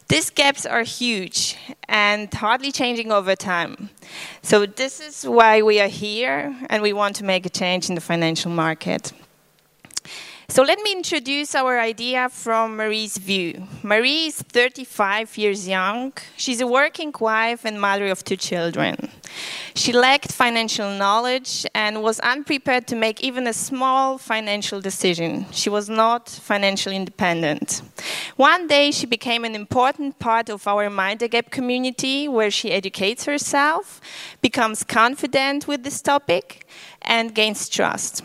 These 0.07 0.29
gaps 0.29 0.65
are 0.65 0.83
huge 0.83 1.57
and 1.87 2.33
hardly 2.33 2.71
changing 2.71 3.11
over 3.11 3.35
time. 3.35 3.89
So, 4.41 4.65
this 4.65 4.99
is 4.99 5.23
why 5.23 5.61
we 5.61 5.79
are 5.79 5.87
here 5.87 6.55
and 6.69 6.83
we 6.83 6.93
want 6.93 7.15
to 7.17 7.23
make 7.23 7.45
a 7.45 7.49
change 7.49 7.89
in 7.89 7.95
the 7.95 8.01
financial 8.01 8.51
market. 8.51 9.13
So 10.53 10.61
let 10.61 10.79
me 10.83 10.91
introduce 10.91 11.55
our 11.55 11.79
idea 11.79 12.29
from 12.29 12.75
Marie's 12.75 13.17
view. 13.17 13.67
Marie 13.81 14.27
is 14.27 14.35
35 14.35 15.35
years 15.35 15.67
young. 15.67 16.13
She's 16.37 16.61
a 16.61 16.67
working 16.67 17.11
wife 17.19 17.65
and 17.65 17.81
mother 17.81 18.05
of 18.09 18.23
two 18.23 18.35
children. 18.35 19.09
She 19.73 19.91
lacked 19.91 20.31
financial 20.31 20.91
knowledge 20.91 21.65
and 21.73 22.03
was 22.03 22.19
unprepared 22.19 22.85
to 22.89 22.95
make 22.95 23.23
even 23.23 23.47
a 23.47 23.53
small 23.53 24.19
financial 24.19 24.79
decision. 24.79 25.47
She 25.49 25.71
was 25.71 25.89
not 25.89 26.29
financially 26.29 26.97
independent. 26.97 27.81
One 28.35 28.67
day, 28.67 28.91
she 28.91 29.07
became 29.07 29.45
an 29.45 29.55
important 29.55 30.19
part 30.19 30.49
of 30.49 30.67
our 30.67 30.87
Mind 30.91 31.21
the 31.21 31.29
Gap 31.29 31.49
community 31.49 32.27
where 32.27 32.51
she 32.51 32.71
educates 32.71 33.25
herself, 33.25 33.99
becomes 34.43 34.83
confident 34.83 35.67
with 35.67 35.81
this 35.81 35.99
topic, 35.99 36.67
and 37.01 37.33
gains 37.33 37.67
trust. 37.67 38.21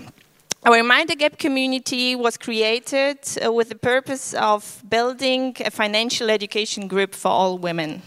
Our 0.69 0.83
Mind 0.83 1.09
the 1.09 1.17
Gap 1.17 1.39
community 1.39 2.15
was 2.15 2.37
created 2.37 3.21
uh, 3.43 3.51
with 3.51 3.71
the 3.71 3.75
purpose 3.75 4.35
of 4.35 4.83
building 4.87 5.57
a 5.65 5.71
financial 5.71 6.29
education 6.29 6.89
group 6.89 7.15
for 7.15 7.29
all 7.29 7.57
women. 7.57 8.03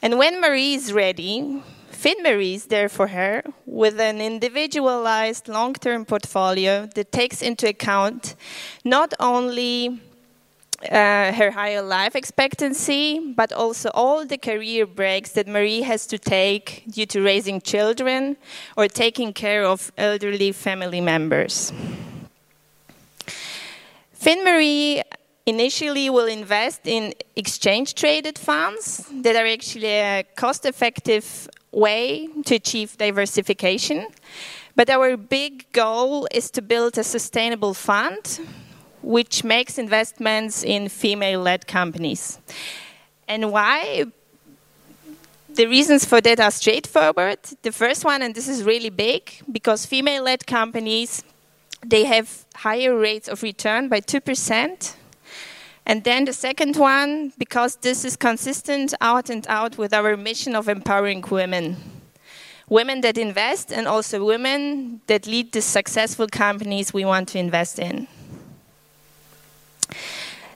And 0.00 0.16
when 0.16 0.40
Marie 0.40 0.74
is 0.74 0.92
ready, 0.92 1.60
FinMarie 1.90 2.54
is 2.54 2.66
there 2.66 2.88
for 2.88 3.08
her 3.08 3.42
with 3.66 3.98
an 3.98 4.20
individualized 4.20 5.48
long 5.48 5.72
term 5.74 6.04
portfolio 6.04 6.86
that 6.94 7.10
takes 7.10 7.42
into 7.42 7.68
account 7.68 8.36
not 8.84 9.12
only 9.18 10.00
uh, 10.82 11.32
her 11.32 11.50
higher 11.50 11.82
life 11.82 12.14
expectancy, 12.14 13.32
but 13.34 13.52
also 13.52 13.90
all 13.94 14.26
the 14.26 14.38
career 14.38 14.86
breaks 14.86 15.32
that 15.32 15.48
Marie 15.48 15.82
has 15.82 16.06
to 16.06 16.18
take 16.18 16.84
due 16.88 17.06
to 17.06 17.22
raising 17.22 17.60
children 17.60 18.36
or 18.76 18.88
taking 18.88 19.32
care 19.32 19.64
of 19.64 19.90
elderly 19.96 20.52
family 20.52 21.00
members. 21.00 21.72
FinMarie 24.20 25.02
initially 25.46 26.10
will 26.10 26.26
invest 26.26 26.80
in 26.84 27.14
exchange 27.36 27.94
traded 27.94 28.38
funds 28.38 29.06
that 29.22 29.36
are 29.36 29.46
actually 29.46 29.86
a 29.86 30.24
cost 30.36 30.66
effective 30.66 31.48
way 31.70 32.28
to 32.44 32.56
achieve 32.56 32.98
diversification. 32.98 34.08
But 34.74 34.90
our 34.90 35.16
big 35.16 35.70
goal 35.72 36.26
is 36.32 36.50
to 36.50 36.62
build 36.62 36.98
a 36.98 37.04
sustainable 37.04 37.72
fund 37.72 38.40
which 39.06 39.44
makes 39.44 39.78
investments 39.78 40.64
in 40.64 40.88
female 40.88 41.40
led 41.40 41.66
companies. 41.68 42.40
And 43.28 43.52
why? 43.52 44.06
The 45.54 45.66
reasons 45.66 46.04
for 46.04 46.20
that 46.20 46.40
are 46.40 46.50
straightforward. 46.50 47.38
The 47.62 47.70
first 47.72 48.04
one, 48.04 48.20
and 48.20 48.34
this 48.34 48.48
is 48.48 48.64
really 48.64 48.90
big, 48.90 49.30
because 49.50 49.86
female 49.86 50.24
led 50.24 50.46
companies 50.46 51.22
they 51.84 52.04
have 52.04 52.44
higher 52.56 52.96
rates 52.98 53.28
of 53.28 53.42
return 53.42 53.88
by 53.88 54.00
2%. 54.00 54.94
And 55.84 56.02
then 56.02 56.24
the 56.24 56.32
second 56.32 56.74
one, 56.76 57.32
because 57.38 57.76
this 57.76 58.04
is 58.04 58.16
consistent 58.16 58.92
out 59.00 59.30
and 59.30 59.46
out 59.48 59.78
with 59.78 59.94
our 59.94 60.16
mission 60.16 60.56
of 60.56 60.68
empowering 60.68 61.24
women. 61.30 61.76
Women 62.68 63.02
that 63.02 63.16
invest 63.16 63.72
and 63.72 63.86
also 63.86 64.24
women 64.24 65.00
that 65.06 65.28
lead 65.28 65.52
the 65.52 65.62
successful 65.62 66.26
companies 66.26 66.92
we 66.92 67.04
want 67.04 67.28
to 67.28 67.38
invest 67.38 67.78
in. 67.78 68.08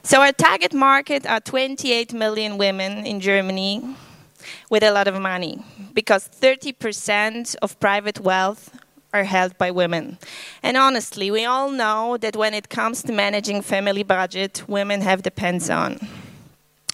So 0.03 0.21
our 0.21 0.31
target 0.31 0.73
market 0.73 1.27
are 1.27 1.39
28 1.39 2.13
million 2.13 2.57
women 2.57 3.05
in 3.05 3.19
Germany 3.19 3.95
with 4.69 4.83
a 4.83 4.91
lot 4.91 5.07
of 5.07 5.19
money 5.21 5.63
because 5.93 6.27
30% 6.27 7.55
of 7.61 7.79
private 7.79 8.19
wealth 8.19 8.77
are 9.13 9.23
held 9.23 9.57
by 9.57 9.71
women. 9.71 10.17
And 10.63 10.77
honestly, 10.77 11.29
we 11.31 11.45
all 11.45 11.69
know 11.69 12.17
that 12.17 12.35
when 12.35 12.53
it 12.53 12.69
comes 12.69 13.03
to 13.03 13.11
managing 13.11 13.61
family 13.61 14.03
budget, 14.03 14.63
women 14.67 15.01
have 15.01 15.23
the 15.23 15.31
pants 15.31 15.69
on. 15.69 15.99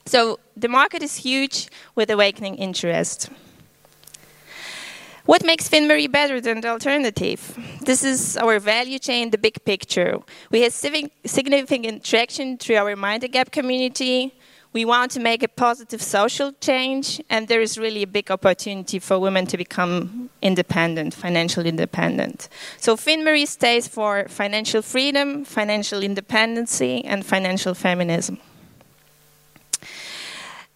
So 0.05 0.39
the 0.55 0.67
market 0.67 1.03
is 1.03 1.17
huge 1.17 1.67
with 1.95 2.09
awakening 2.09 2.55
interest. 2.55 3.29
What 5.27 5.43
makes 5.43 5.67
FinMarie 5.67 6.09
better 6.09 6.39
than 6.39 6.61
the 6.61 6.69
alternative? 6.69 7.59
This 7.81 8.01
is 8.05 8.37
our 8.37 8.59
value 8.59 8.97
chain, 8.97 9.29
the 9.29 9.37
big 9.37 9.61
picture. 9.65 10.19
We 10.51 10.61
have 10.61 10.71
significant 10.71 12.05
traction 12.05 12.57
through 12.57 12.77
our 12.77 12.95
Mind 12.95 13.23
the 13.23 13.27
Gap 13.27 13.51
community. 13.51 14.33
We 14.71 14.85
want 14.85 15.11
to 15.11 15.19
make 15.19 15.43
a 15.43 15.49
positive 15.49 16.01
social 16.01 16.53
change, 16.61 17.21
and 17.29 17.49
there 17.49 17.59
is 17.59 17.77
really 17.77 18.03
a 18.03 18.07
big 18.07 18.31
opportunity 18.31 18.99
for 18.99 19.19
women 19.19 19.45
to 19.47 19.57
become 19.57 20.29
independent, 20.41 21.13
financially 21.13 21.67
independent. 21.67 22.47
So 22.77 22.95
FinMarie 22.95 23.49
stays 23.49 23.85
for 23.85 24.29
financial 24.29 24.81
freedom, 24.81 25.43
financial 25.43 26.03
independency, 26.03 27.03
and 27.03 27.25
financial 27.25 27.73
feminism. 27.73 28.37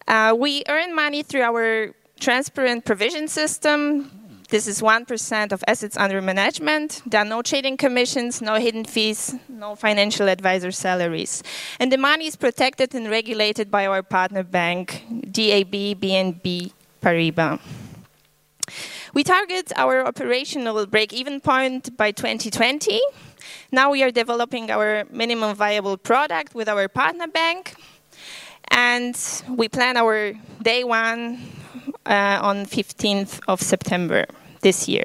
Uh, 0.06 0.36
we 0.38 0.62
earn 0.68 0.94
money 0.94 1.22
through 1.22 1.40
our 1.40 1.94
transparent 2.20 2.84
provision 2.84 3.28
system 3.28 4.21
this 4.52 4.66
is 4.66 4.82
1% 4.82 5.50
of 5.50 5.64
assets 5.66 5.96
under 5.96 6.20
management. 6.20 7.00
There 7.06 7.22
are 7.22 7.24
no 7.24 7.40
trading 7.40 7.78
commissions, 7.78 8.42
no 8.42 8.56
hidden 8.56 8.84
fees, 8.84 9.34
no 9.48 9.74
financial 9.74 10.28
advisor 10.28 10.70
salaries. 10.70 11.42
And 11.80 11.90
the 11.90 11.96
money 11.96 12.26
is 12.26 12.36
protected 12.36 12.94
and 12.94 13.08
regulated 13.08 13.70
by 13.70 13.86
our 13.86 14.02
partner 14.02 14.42
bank, 14.42 15.06
DAB 15.08 15.96
BNP 16.02 16.70
Paribas. 17.00 17.60
We 19.14 19.24
target 19.24 19.72
our 19.74 20.06
operational 20.06 20.84
break 20.84 21.14
even 21.14 21.40
point 21.40 21.96
by 21.96 22.12
2020. 22.12 23.00
Now 23.72 23.90
we 23.90 24.02
are 24.02 24.10
developing 24.10 24.70
our 24.70 25.04
minimum 25.10 25.56
viable 25.56 25.96
product 25.96 26.54
with 26.54 26.68
our 26.68 26.88
partner 26.88 27.26
bank. 27.26 27.74
And 28.68 29.16
we 29.48 29.70
plan 29.70 29.96
our 29.96 30.34
day 30.62 30.84
one 30.84 31.40
uh, 32.04 32.38
on 32.42 32.66
15th 32.66 33.40
of 33.48 33.62
September 33.62 34.26
this 34.62 34.88
year. 34.88 35.04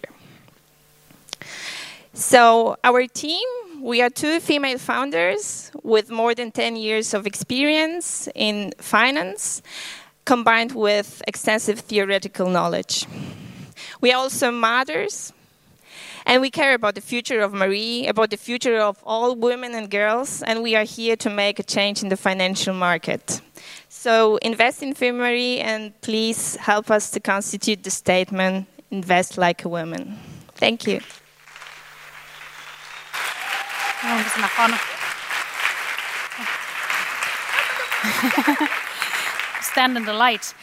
So, 2.13 2.78
our 2.84 3.06
team, 3.06 3.48
we 3.80 4.02
are 4.02 4.10
two 4.10 4.39
female 4.39 4.80
founders 4.80 5.72
with 5.84 6.10
more 6.10 6.34
than 6.34 6.52
10 6.52 6.76
years 6.76 7.13
of 7.13 7.28
experience 7.28 8.28
in 8.34 8.74
finance, 8.80 9.62
combined 10.26 10.72
with 10.72 11.22
extensive 11.28 11.82
theoretical 11.82 12.50
knowledge. 12.50 13.06
We 14.02 14.12
are 14.12 14.17
also 14.17 14.50
mothers, 14.50 15.32
and 16.26 16.41
we 16.41 16.50
care 16.50 16.74
about 16.74 16.96
the 16.96 17.02
future 17.02 17.39
of 17.39 17.54
Marie, 17.54 18.08
about 18.08 18.32
the 18.32 18.38
future 18.38 18.80
of 18.80 18.98
all 19.06 19.36
women 19.36 19.76
and 19.76 19.88
girls, 19.88 20.41
and 20.41 20.63
we 20.63 20.76
are 20.76 20.84
here 20.84 21.15
to 21.17 21.30
make 21.30 21.60
a 21.60 21.63
change 21.63 22.02
in 22.02 22.10
the 22.10 22.17
financial 22.17 22.74
market. 22.74 23.41
So, 23.89 24.38
invest 24.38 24.82
in 24.82 24.96
FinMarie 24.96 25.60
and 25.60 26.00
please 26.02 26.56
help 26.56 26.89
us 26.89 27.12
to 27.12 27.20
constitute 27.20 27.84
the 27.84 27.91
statement 27.91 28.67
invest 28.91 29.38
like 29.38 29.65
a 29.65 29.69
woman. 29.69 30.17
Thank 30.56 30.88
you. 30.88 31.02
Stand 39.62 39.97
in 39.97 40.06
the 40.06 40.13
light. 40.13 40.54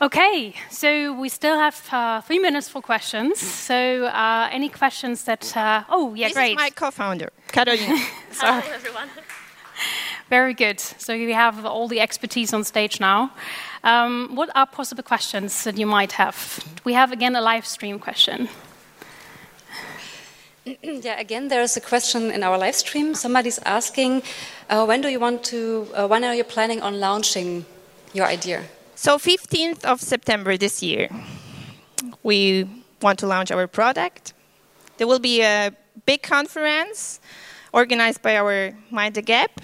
Okay, 0.00 0.54
so 0.70 1.12
we 1.12 1.28
still 1.28 1.58
have 1.58 1.88
uh, 1.90 2.20
three 2.20 2.38
minutes 2.38 2.68
for 2.68 2.80
questions. 2.80 3.40
So, 3.40 4.04
uh, 4.06 4.48
any 4.52 4.68
questions 4.68 5.24
that? 5.24 5.56
Uh, 5.56 5.82
oh, 5.88 6.14
yeah, 6.14 6.28
this 6.28 6.34
great. 6.34 6.56
This 6.56 6.66
is 6.66 6.70
my 6.70 6.70
co-founder, 6.70 7.32
Carolina. 7.48 7.98
Hello, 8.32 8.62
everyone. 8.72 9.08
Very 10.30 10.52
good. 10.52 10.78
So 10.78 11.14
we 11.14 11.32
have 11.32 11.64
all 11.64 11.88
the 11.88 12.00
expertise 12.00 12.52
on 12.52 12.62
stage 12.62 13.00
now. 13.00 13.30
Um, 13.82 14.34
what 14.34 14.50
are 14.54 14.66
possible 14.66 15.02
questions 15.02 15.64
that 15.64 15.78
you 15.78 15.86
might 15.86 16.12
have? 16.12 16.62
We 16.84 16.92
have 16.92 17.12
again 17.12 17.34
a 17.34 17.40
live 17.40 17.66
stream 17.66 17.98
question. 17.98 18.48
Yeah, 20.82 21.18
again, 21.18 21.48
there 21.48 21.62
is 21.62 21.78
a 21.78 21.80
question 21.80 22.30
in 22.30 22.42
our 22.42 22.58
live 22.58 22.74
stream. 22.74 23.14
Somebody's 23.14 23.58
asking, 23.64 24.22
uh, 24.68 24.84
when 24.84 25.00
do 25.00 25.08
you 25.08 25.18
want 25.18 25.42
to? 25.44 25.88
Uh, 25.94 26.06
when 26.06 26.24
are 26.24 26.34
you 26.34 26.44
planning 26.44 26.82
on 26.82 27.00
launching 27.00 27.64
your 28.12 28.26
idea? 28.26 28.64
So, 28.94 29.16
15th 29.16 29.82
of 29.86 30.02
September 30.02 30.58
this 30.58 30.82
year, 30.82 31.08
we 32.22 32.68
want 33.00 33.18
to 33.20 33.26
launch 33.26 33.50
our 33.50 33.66
product. 33.66 34.34
There 34.98 35.06
will 35.06 35.20
be 35.20 35.40
a 35.40 35.72
big 36.04 36.20
conference 36.20 37.18
organized 37.72 38.20
by 38.20 38.36
our 38.36 38.74
Mind 38.90 39.14
the 39.14 39.22
Gap 39.22 39.62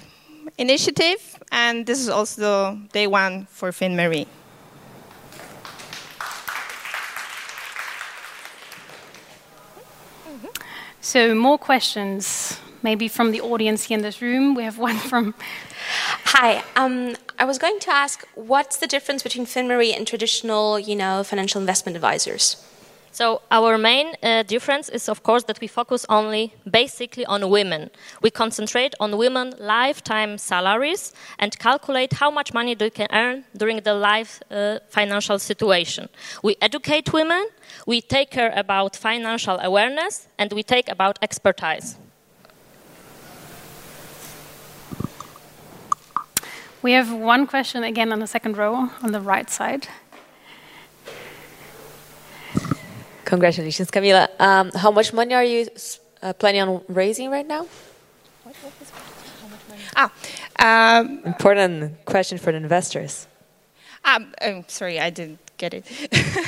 initiative, 0.59 1.39
and 1.51 1.87
this 1.87 1.99
is 1.99 2.09
also 2.09 2.79
day 2.93 3.07
one 3.07 3.47
for 3.47 3.71
FinMarie. 3.71 4.27
So, 11.01 11.35
more 11.35 11.59
questions, 11.59 12.59
maybe 12.83 13.09
from 13.09 13.31
the 13.31 13.41
audience 13.41 13.85
here 13.85 13.99
in 13.99 14.03
this 14.03 14.23
room. 14.23 14.55
We 14.55 14.65
have 14.65 14.79
one 14.79 14.97
from 14.97 15.35
Hi. 16.25 16.65
Um, 16.77 17.15
I 17.39 17.45
was 17.45 17.59
going 17.59 17.79
to 17.81 17.91
ask, 17.91 18.27
what's 18.35 18.79
the 18.79 18.87
difference 18.87 19.23
between 19.23 19.47
FinMarie 19.47 19.95
and 19.95 20.07
traditional, 20.07 20.79
you 20.79 20.97
know, 20.97 21.23
financial 21.23 21.61
investment 21.61 21.95
advisors? 21.95 22.57
So 23.15 23.43
our 23.49 23.79
main 23.79 24.17
uh, 24.25 24.43
difference 24.43 24.89
is, 24.89 25.09
of 25.09 25.23
course, 25.23 25.45
that 25.45 25.61
we 25.61 25.69
focus 25.69 26.05
only 26.09 26.53
basically 26.69 27.25
on 27.27 27.49
women. 27.49 27.91
We 28.23 28.31
concentrate 28.33 28.93
on 28.99 29.17
women 29.17 29.55
lifetime 29.61 30.37
salaries 30.37 31.13
and 31.39 31.57
calculate 31.61 32.15
how 32.15 32.33
much 32.33 32.53
money 32.53 32.75
they 32.75 32.91
can 32.91 33.07
earn 33.13 33.45
during 33.57 33.83
the 33.83 33.95
life 33.95 34.43
uh, 34.51 34.81
financial 34.89 35.39
situation. 35.39 36.09
We 36.43 36.57
educate 36.61 37.13
women, 37.13 37.47
we 37.87 38.01
take 38.01 38.33
care 38.33 38.53
about 38.57 38.97
financial 38.97 39.61
awareness, 39.61 40.27
and 40.37 40.53
we 40.53 40.65
take 40.65 40.89
about 40.89 41.17
expertise. 41.23 41.97
We 46.83 46.93
have 46.93 47.13
one 47.13 47.47
question 47.47 47.85
again 47.85 48.13
on 48.13 48.19
the 48.19 48.27
second 48.27 48.59
row 48.59 48.91
on 49.03 49.13
the 49.13 49.21
right 49.21 49.49
side. 49.49 49.87
Congratulations, 53.35 53.91
Kamila. 53.91 54.29
Um, 54.39 54.71
how 54.71 54.93
much 54.93 55.13
money 55.13 55.35
are 55.35 55.43
you 55.43 55.67
uh, 56.23 56.33
planning 56.35 56.61
on 56.63 56.83
raising 56.87 57.31
right 57.33 57.45
now? 57.45 57.67
Ah, 59.97 60.13
um, 60.61 61.19
Important 61.25 62.05
question 62.05 62.39
for 62.39 62.53
the 62.53 62.59
investors. 62.59 63.27
um, 64.05 64.33
oh, 64.41 64.63
sorry, 64.69 65.01
I 65.01 65.11
didn't 65.11 65.41
get 65.59 65.75
it. 65.75 65.85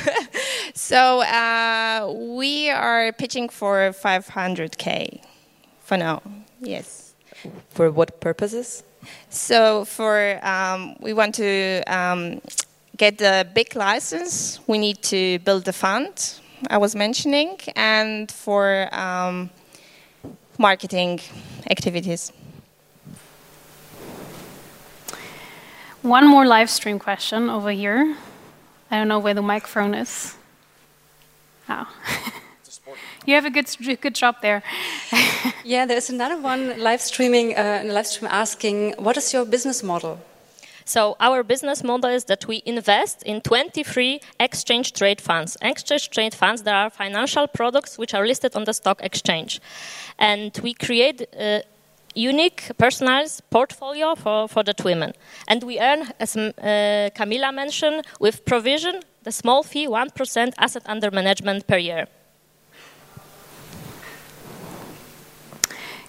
so 0.75 1.19
uh, 1.23 2.09
we 2.39 2.69
are 2.69 3.11
pitching 3.11 3.49
for 3.49 3.91
500k 3.91 5.21
for 5.83 5.97
now. 5.97 6.21
Yes. 6.61 7.15
For 7.71 7.91
what 7.91 8.21
purposes? 8.21 8.83
So 9.29 9.83
for 9.83 10.39
um, 10.41 10.95
we 11.01 11.11
want 11.11 11.35
to 11.35 11.83
um, 11.87 12.39
get 12.95 13.17
the 13.17 13.45
big 13.53 13.75
license, 13.75 14.61
we 14.67 14.77
need 14.77 15.01
to 15.11 15.39
build 15.39 15.65
the 15.65 15.73
fund 15.73 16.39
I 16.69 16.77
was 16.77 16.95
mentioning, 16.95 17.59
and 17.75 18.31
for 18.31 18.89
um, 18.93 19.49
marketing 20.57 21.19
activities. 21.69 22.31
One 26.01 26.27
more 26.27 26.45
live 26.45 26.69
stream 26.69 26.99
question 26.99 27.49
over 27.49 27.71
here. 27.71 28.15
I 28.89 28.97
don't 28.97 29.07
know 29.07 29.19
where 29.19 29.33
the 29.33 29.41
microphone 29.41 29.93
is. 29.93 30.35
Oh. 31.69 31.85
you 33.25 33.35
have 33.35 33.45
a 33.45 33.49
good, 33.49 33.67
good 34.01 34.15
job 34.15 34.37
there. 34.41 34.63
yeah, 35.63 35.85
there's 35.85 36.09
another 36.09 36.37
one 36.37 36.79
live 36.79 37.01
streaming, 37.01 37.55
uh, 37.55 37.83
live 37.85 38.07
stream 38.07 38.29
asking, 38.31 38.93
what 38.97 39.17
is 39.17 39.33
your 39.33 39.45
business 39.45 39.83
model? 39.83 40.19
So 40.87 41.17
our 41.19 41.43
business 41.43 41.83
model 41.83 42.09
is 42.09 42.23
that 42.25 42.47
we 42.47 42.63
invest 42.65 43.21
in 43.23 43.41
23 43.41 44.21
exchange 44.39 44.93
trade 44.93 45.19
funds. 45.19 45.57
Exchange 45.61 46.09
trade 46.11 46.33
funds, 46.33 46.63
there 46.63 46.75
are 46.75 46.89
financial 46.89 47.45
products 47.45 47.97
which 47.97 48.13
are 48.13 48.25
listed 48.25 48.55
on 48.55 48.63
the 48.63 48.73
stock 48.73 49.01
exchange. 49.03 49.59
And 50.17 50.57
we 50.63 50.73
create 50.73 51.27
a 51.37 51.63
unique 52.15 52.71
personalized 52.77 53.41
portfolio 53.49 54.15
for, 54.15 54.47
for 54.47 54.63
the 54.63 54.73
women. 54.85 55.11
And 55.49 55.61
we 55.63 55.77
earn, 55.77 56.07
as 56.21 56.37
uh, 56.37 57.09
Kamila 57.13 57.53
mentioned, 57.53 58.05
with 58.21 58.45
provision, 58.45 59.01
the 59.23 59.33
small 59.33 59.63
fee, 59.63 59.87
1% 59.87 60.53
asset 60.57 60.83
under 60.85 61.11
management 61.11 61.67
per 61.67 61.77
year. 61.77 62.07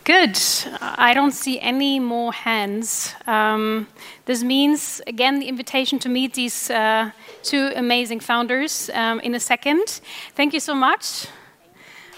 Good. 0.08 0.40
I 0.80 1.12
don't 1.12 1.32
see 1.32 1.60
any 1.60 2.00
more 2.00 2.32
hands. 2.32 3.12
Um, 3.26 3.88
this 4.24 4.42
means, 4.42 5.02
again, 5.06 5.38
the 5.38 5.48
invitation 5.48 5.98
to 5.98 6.08
meet 6.08 6.32
these 6.32 6.70
uh, 6.70 7.10
two 7.42 7.72
amazing 7.76 8.20
founders 8.20 8.88
um, 8.94 9.20
in 9.20 9.34
a 9.34 9.38
second. 9.38 10.00
Thank 10.34 10.54
you 10.54 10.60
so 10.60 10.74
much. 10.74 11.26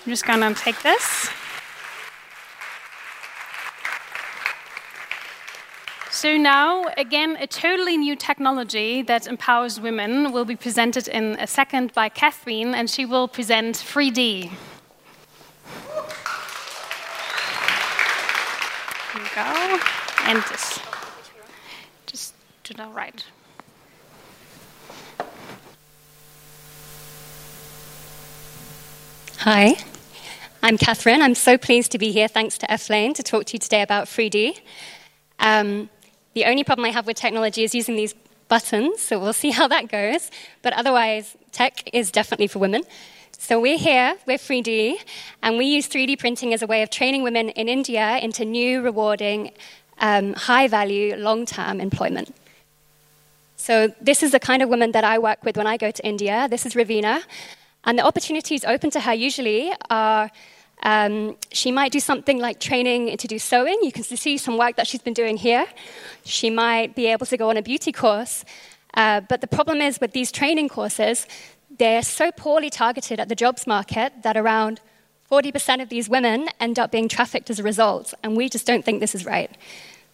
I'm 0.07 0.13
just 0.13 0.25
going 0.25 0.39
to 0.39 0.55
take 0.55 0.81
this. 0.83 1.31
So 6.13 6.37
now, 6.37 6.87
again, 6.97 7.37
a 7.41 7.49
totally 7.49 7.97
new 7.97 8.15
technology 8.15 9.03
that 9.03 9.27
empowers 9.27 9.81
women 9.81 10.31
will 10.31 10.45
be 10.45 10.55
presented 10.55 11.09
in 11.09 11.37
a 11.41 11.47
second 11.49 11.93
by 11.93 12.09
Katherine, 12.09 12.73
and 12.73 12.89
she 12.89 13.05
will 13.05 13.27
present 13.27 13.75
3D. 13.75 14.53
Go. 19.35 19.79
And 20.25 20.43
just, 20.49 20.81
just 22.07 22.35
to 22.65 22.75
the 22.75 22.87
right. 22.89 23.25
Hi, 29.39 29.77
I'm 30.65 30.77
Katherine. 30.77 31.23
I'm 31.23 31.37
so 31.37 31.57
pleased 31.57 31.93
to 31.93 31.99
be 31.99 32.11
here, 32.11 32.27
thanks 32.27 32.59
to 32.59 32.71
F-Lane, 32.71 33.15
to 33.15 33.23
talk 33.23 33.45
to 33.47 33.53
you 33.53 33.61
today 33.61 33.83
about 33.83 34.07
3D. 34.07 34.59
Um, 35.39 35.89
the 36.35 36.47
only 36.47 36.65
problem 36.65 36.85
I 36.87 36.91
have 36.91 37.07
with 37.07 37.17
technology 37.17 37.63
is 37.63 37.73
using 37.73 37.95
these 37.95 38.15
buttons, 38.49 39.01
so 39.01 39.21
we'll 39.21 39.33
see 39.33 39.51
how 39.51 39.69
that 39.69 39.89
goes. 39.89 40.33
But 40.63 40.73
otherwise, 40.73 41.37
tech 41.53 41.89
is 41.95 42.11
definitely 42.11 42.49
for 42.49 42.59
women. 42.59 42.83
So 43.39 43.61
we're 43.61 43.79
here, 43.79 44.17
we're 44.27 44.39
3D, 44.39 44.97
and 45.43 45.59
we 45.59 45.67
use 45.67 45.89
3D 45.89 46.19
printing 46.19 46.55
as 46.55 46.63
a 46.63 46.67
way 46.67 46.83
of 46.83 46.91
training 46.91 47.23
women 47.23 47.49
in 47.51 47.69
India 47.69 48.19
into 48.19 48.45
new, 48.45 48.83
rewarding, 48.83 49.53
um, 49.99 50.35
high 50.35 50.69
value, 50.69 51.17
long 51.17 51.47
term 51.47 51.81
employment. 51.81 52.35
So 53.57 53.93
this 54.01 54.23
is 54.23 54.33
the 54.33 54.41
kind 54.41 54.63
of 54.63 54.69
woman 54.69 54.93
that 54.93 55.05
I 55.05 55.19
work 55.19 55.45
with 55.45 55.57
when 55.57 55.67
I 55.67 55.77
go 55.77 55.91
to 55.91 56.07
India. 56.07 56.49
This 56.49 56.65
is 56.65 56.75
Ravina. 56.75 57.23
And 57.85 57.99
the 57.99 58.07
opportunities 58.07 58.65
open 58.65 58.91
to 58.91 59.01
her 59.01 59.15
usually 59.15 59.73
are 59.89 60.31
um, 60.83 61.37
she 61.53 61.71
might 61.71 61.93
do 61.93 62.01
something 62.01 62.39
like 62.39 62.59
training 62.59 63.17
to 63.17 63.29
do 63.29 63.39
sewing. 63.39 63.79
You 63.83 63.93
can 63.93 64.03
see 64.03 64.39
some 64.39 64.57
work 64.57 64.77
that 64.77 64.87
she's 64.87 65.03
been 65.03 65.15
doing 65.15 65.37
here. 65.37 65.67
She 66.25 66.51
might 66.51 66.95
be 66.95 67.07
able 67.07 67.27
to 67.27 67.37
go 67.37 67.51
on 67.51 67.57
a 67.57 67.63
beauty 67.63 67.93
course. 67.93 68.45
Uh, 68.95 69.21
but 69.21 69.41
the 69.41 69.47
problem 69.47 69.81
is 69.81 70.01
with 70.01 70.13
these 70.13 70.33
training 70.33 70.69
courses, 70.69 71.27
they're 71.81 72.03
so 72.03 72.31
poorly 72.31 72.69
targeted 72.69 73.19
at 73.19 73.31
the 73.31 73.35
jobs 73.35 73.67
market 73.67 74.13
that 74.23 74.37
around 74.37 74.81
40% 75.31 75.81
of 75.81 75.89
these 75.89 76.11
women 76.11 76.51
end 76.61 76.79
up 76.79 76.93
being 76.93 77.09
trafficked 77.09 77.49
as 77.49 77.59
a 77.59 77.63
result, 77.63 78.13
and 78.23 78.37
we 78.37 78.51
just 78.51 78.67
don't 78.67 78.85
think 78.85 79.01
this 79.01 79.15
is 79.15 79.25
right. 79.25 79.51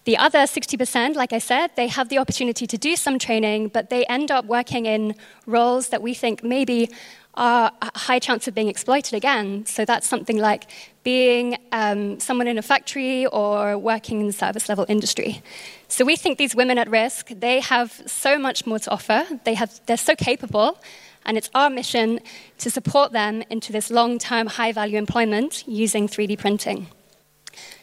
The 0.04 0.16
other 0.16 0.38
60%, 0.38 1.16
like 1.16 1.32
I 1.32 1.40
said, 1.40 1.72
they 1.74 1.88
have 1.88 2.08
the 2.08 2.18
opportunity 2.18 2.68
to 2.68 2.78
do 2.78 2.94
some 2.94 3.18
training, 3.18 3.68
but 3.68 3.90
they 3.90 4.04
end 4.04 4.30
up 4.30 4.44
working 4.44 4.86
in 4.86 5.16
roles 5.44 5.88
that 5.88 6.02
we 6.02 6.14
think 6.14 6.44
maybe 6.44 6.88
are 7.34 7.72
a 7.82 7.98
high 7.98 8.20
chance 8.20 8.46
of 8.46 8.54
being 8.54 8.68
exploited 8.68 9.14
again. 9.14 9.66
So 9.66 9.84
that's 9.84 10.06
something 10.06 10.38
like 10.38 10.68
being 11.02 11.58
um, 11.72 12.20
someone 12.20 12.46
in 12.46 12.58
a 12.58 12.62
factory 12.62 13.26
or 13.26 13.76
working 13.76 14.20
in 14.20 14.28
the 14.28 14.32
service 14.32 14.68
level 14.68 14.86
industry. 14.88 15.42
So 15.88 16.04
we 16.04 16.14
think 16.14 16.38
these 16.38 16.54
women 16.54 16.78
at 16.78 16.88
risk, 16.88 17.30
they 17.30 17.58
have 17.58 17.90
so 18.06 18.38
much 18.38 18.66
more 18.66 18.78
to 18.78 18.90
offer. 18.92 19.26
They 19.42 19.54
have, 19.54 19.80
they're 19.86 19.96
so 19.96 20.14
capable 20.14 20.78
and 21.26 21.36
it's 21.36 21.50
our 21.54 21.68
mission 21.68 22.20
to 22.58 22.70
support 22.70 23.12
them 23.12 23.42
into 23.50 23.72
this 23.72 23.90
long 23.90 24.18
term 24.18 24.46
high 24.46 24.72
value 24.72 24.96
employment 24.96 25.64
using 25.66 26.08
3D 26.08 26.38
printing. 26.38 26.86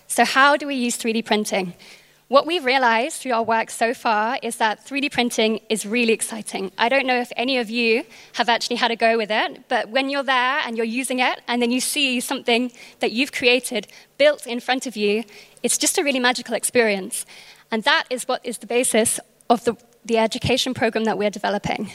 So, 0.08 0.26
how 0.26 0.58
do 0.58 0.66
we 0.66 0.76
use 0.76 0.98
3D 0.98 1.26
printing? 1.26 1.76
What 2.30 2.48
we've 2.48 2.66
realized 2.66 3.22
through 3.22 3.34
our 3.34 3.44
work 3.44 3.70
so 3.70 3.94
far 3.94 4.40
is 4.42 4.56
that 4.56 4.84
3D 4.84 5.12
printing 5.12 5.60
is 5.70 5.86
really 5.86 6.14
exciting. 6.14 6.72
I 6.80 6.90
don't 6.90 7.06
know 7.06 7.20
if 7.20 7.32
any 7.36 7.60
of 7.60 7.70
you 7.70 8.06
have 8.34 8.50
actually 8.50 8.78
had 8.78 8.90
a 8.90 8.96
go 8.96 9.18
with 9.18 9.30
it, 9.30 9.68
but 9.68 9.90
when 9.90 10.10
you're 10.10 10.24
there 10.24 10.62
and 10.66 10.76
you're 10.76 10.86
using 10.86 11.20
it, 11.20 11.42
and 11.48 11.62
then 11.62 11.70
you 11.70 11.80
see 11.80 12.20
something 12.22 12.72
that 13.02 13.12
you've 13.12 13.32
created 13.32 13.88
built 14.18 14.48
in 14.48 14.60
front 14.62 14.88
of 14.88 14.96
you, 14.96 15.26
it's 15.62 15.78
just 15.78 16.00
a 16.00 16.04
really 16.04 16.20
magical 16.20 16.56
experience. 16.56 17.26
And 17.70 17.84
that 17.84 18.06
is 18.10 18.24
what 18.28 18.44
is 18.44 18.60
the 18.60 18.68
basis 18.68 19.20
of 19.50 19.64
the, 19.66 19.76
the 20.06 20.18
education 20.18 20.74
program 20.74 21.04
that 21.04 21.18
we're 21.18 21.30
developing. 21.30 21.92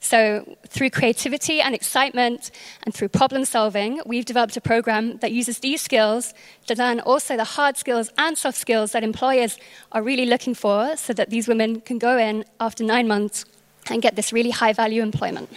So, 0.00 0.56
through 0.68 0.90
creativity 0.90 1.60
and 1.60 1.74
excitement 1.74 2.50
and 2.84 2.94
through 2.94 3.08
problem 3.08 3.44
solving, 3.44 4.00
we've 4.06 4.24
developed 4.24 4.56
a 4.56 4.60
program 4.60 5.18
that 5.18 5.32
uses 5.32 5.58
these 5.58 5.82
skills 5.82 6.34
to 6.66 6.74
learn 6.76 7.00
also 7.00 7.36
the 7.36 7.44
hard 7.44 7.76
skills 7.76 8.10
and 8.16 8.38
soft 8.38 8.58
skills 8.58 8.92
that 8.92 9.02
employers 9.02 9.58
are 9.92 10.02
really 10.02 10.26
looking 10.26 10.54
for 10.54 10.96
so 10.96 11.12
that 11.14 11.30
these 11.30 11.48
women 11.48 11.80
can 11.80 11.98
go 11.98 12.16
in 12.16 12.44
after 12.60 12.84
nine 12.84 13.08
months 13.08 13.44
and 13.90 14.00
get 14.00 14.14
this 14.14 14.32
really 14.32 14.50
high 14.50 14.72
value 14.72 15.02
employment. 15.02 15.50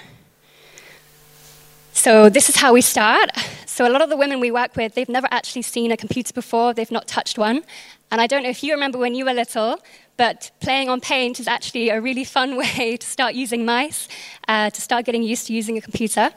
So, 1.94 2.30
this 2.30 2.50
is 2.50 2.56
how 2.56 2.74
we 2.74 2.82
start. 2.82 3.30
So, 3.66 3.88
a 3.88 3.92
lot 3.92 4.02
of 4.02 4.10
the 4.10 4.18
women 4.18 4.40
we 4.40 4.50
work 4.50 4.76
with, 4.76 4.96
they've 4.96 5.10
never 5.10 5.28
actually 5.30 5.62
seen 5.62 5.92
a 5.92 5.98
computer 5.98 6.34
before, 6.34 6.74
they've 6.74 6.90
not 6.90 7.08
touched 7.08 7.38
one. 7.38 7.64
And 8.10 8.20
I 8.20 8.28
don't 8.28 8.44
know 8.44 8.50
if 8.50 8.64
you 8.64 8.74
remember 8.74 8.98
when 8.98 9.14
you 9.14 9.26
were 9.26 9.34
little, 9.34 9.78
but 10.18 10.52
playing 10.62 10.90
on 10.90 11.02
Paint 11.02 11.40
is 11.40 11.48
actually 11.48 11.90
a 11.90 12.00
really 12.00 12.24
fun 12.24 12.56
way 12.64 12.98
to 12.98 13.06
start 13.06 13.36
using 13.36 13.66
mice, 13.66 14.08
uh, 14.48 14.70
to 14.70 14.82
start 14.82 15.06
getting 15.06 15.22
used 15.22 15.48
to 15.48 15.54
using 15.54 15.78
a 15.78 15.82
computer. 15.82 16.32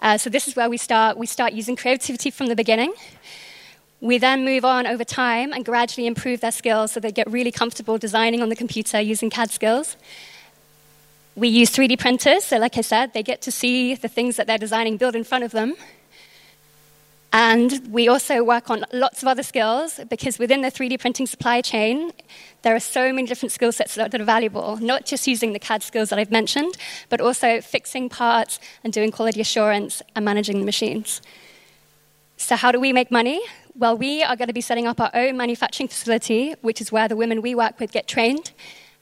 Uh, 0.00 0.16
so 0.16 0.30
this 0.30 0.46
is 0.46 0.54
where 0.54 0.70
we 0.70 0.76
start. 0.76 1.16
We 1.16 1.26
start 1.26 1.54
using 1.54 1.76
creativity 1.76 2.30
from 2.30 2.46
the 2.46 2.56
beginning. 2.56 2.92
We 4.00 4.18
then 4.18 4.44
move 4.44 4.64
on 4.64 4.86
over 4.86 5.04
time 5.04 5.52
and 5.52 5.64
gradually 5.64 6.06
improve 6.06 6.40
their 6.40 6.52
skills 6.52 6.92
so 6.92 7.00
they 7.00 7.12
get 7.12 7.30
really 7.30 7.52
comfortable 7.52 7.98
designing 7.98 8.42
on 8.42 8.48
the 8.48 8.56
computer 8.56 9.00
using 9.00 9.28
CAD 9.28 9.50
skills. 9.50 9.96
We 11.40 11.48
use 11.48 11.70
3D 11.70 11.98
printers, 11.98 12.44
so 12.44 12.58
like 12.58 12.76
I 12.76 12.82
said, 12.82 13.14
they 13.14 13.22
get 13.22 13.40
to 13.42 13.50
see 13.50 13.94
the 13.94 14.08
things 14.08 14.36
that 14.36 14.46
they're 14.46 14.58
designing 14.58 14.98
built 14.98 15.14
in 15.14 15.24
front 15.24 15.42
of 15.42 15.52
them. 15.52 15.74
And 17.32 17.90
we 17.90 18.08
also 18.08 18.44
work 18.44 18.68
on 18.68 18.84
lots 18.92 19.22
of 19.22 19.28
other 19.28 19.42
skills 19.42 20.00
because 20.10 20.38
within 20.38 20.60
the 20.60 20.70
3D 20.70 21.00
printing 21.00 21.26
supply 21.26 21.62
chain, 21.62 22.12
there 22.60 22.76
are 22.76 22.80
so 22.80 23.10
many 23.10 23.26
different 23.26 23.52
skill 23.52 23.72
sets 23.72 23.94
that 23.94 24.14
are 24.14 24.22
valuable, 24.22 24.76
not 24.82 25.06
just 25.06 25.26
using 25.26 25.54
the 25.54 25.58
CAD 25.58 25.82
skills 25.82 26.10
that 26.10 26.18
I've 26.18 26.30
mentioned, 26.30 26.76
but 27.08 27.22
also 27.22 27.62
fixing 27.62 28.10
parts 28.10 28.60
and 28.84 28.92
doing 28.92 29.10
quality 29.10 29.40
assurance 29.40 30.02
and 30.14 30.26
managing 30.26 30.58
the 30.58 30.66
machines. 30.66 31.22
So, 32.36 32.54
how 32.54 32.70
do 32.70 32.78
we 32.78 32.92
make 32.92 33.10
money? 33.10 33.40
Well, 33.74 33.96
we 33.96 34.22
are 34.22 34.36
going 34.36 34.48
to 34.48 34.54
be 34.54 34.60
setting 34.60 34.86
up 34.86 35.00
our 35.00 35.10
own 35.14 35.38
manufacturing 35.38 35.88
facility, 35.88 36.54
which 36.60 36.82
is 36.82 36.92
where 36.92 37.08
the 37.08 37.16
women 37.16 37.40
we 37.40 37.54
work 37.54 37.80
with 37.80 37.92
get 37.92 38.06
trained, 38.06 38.52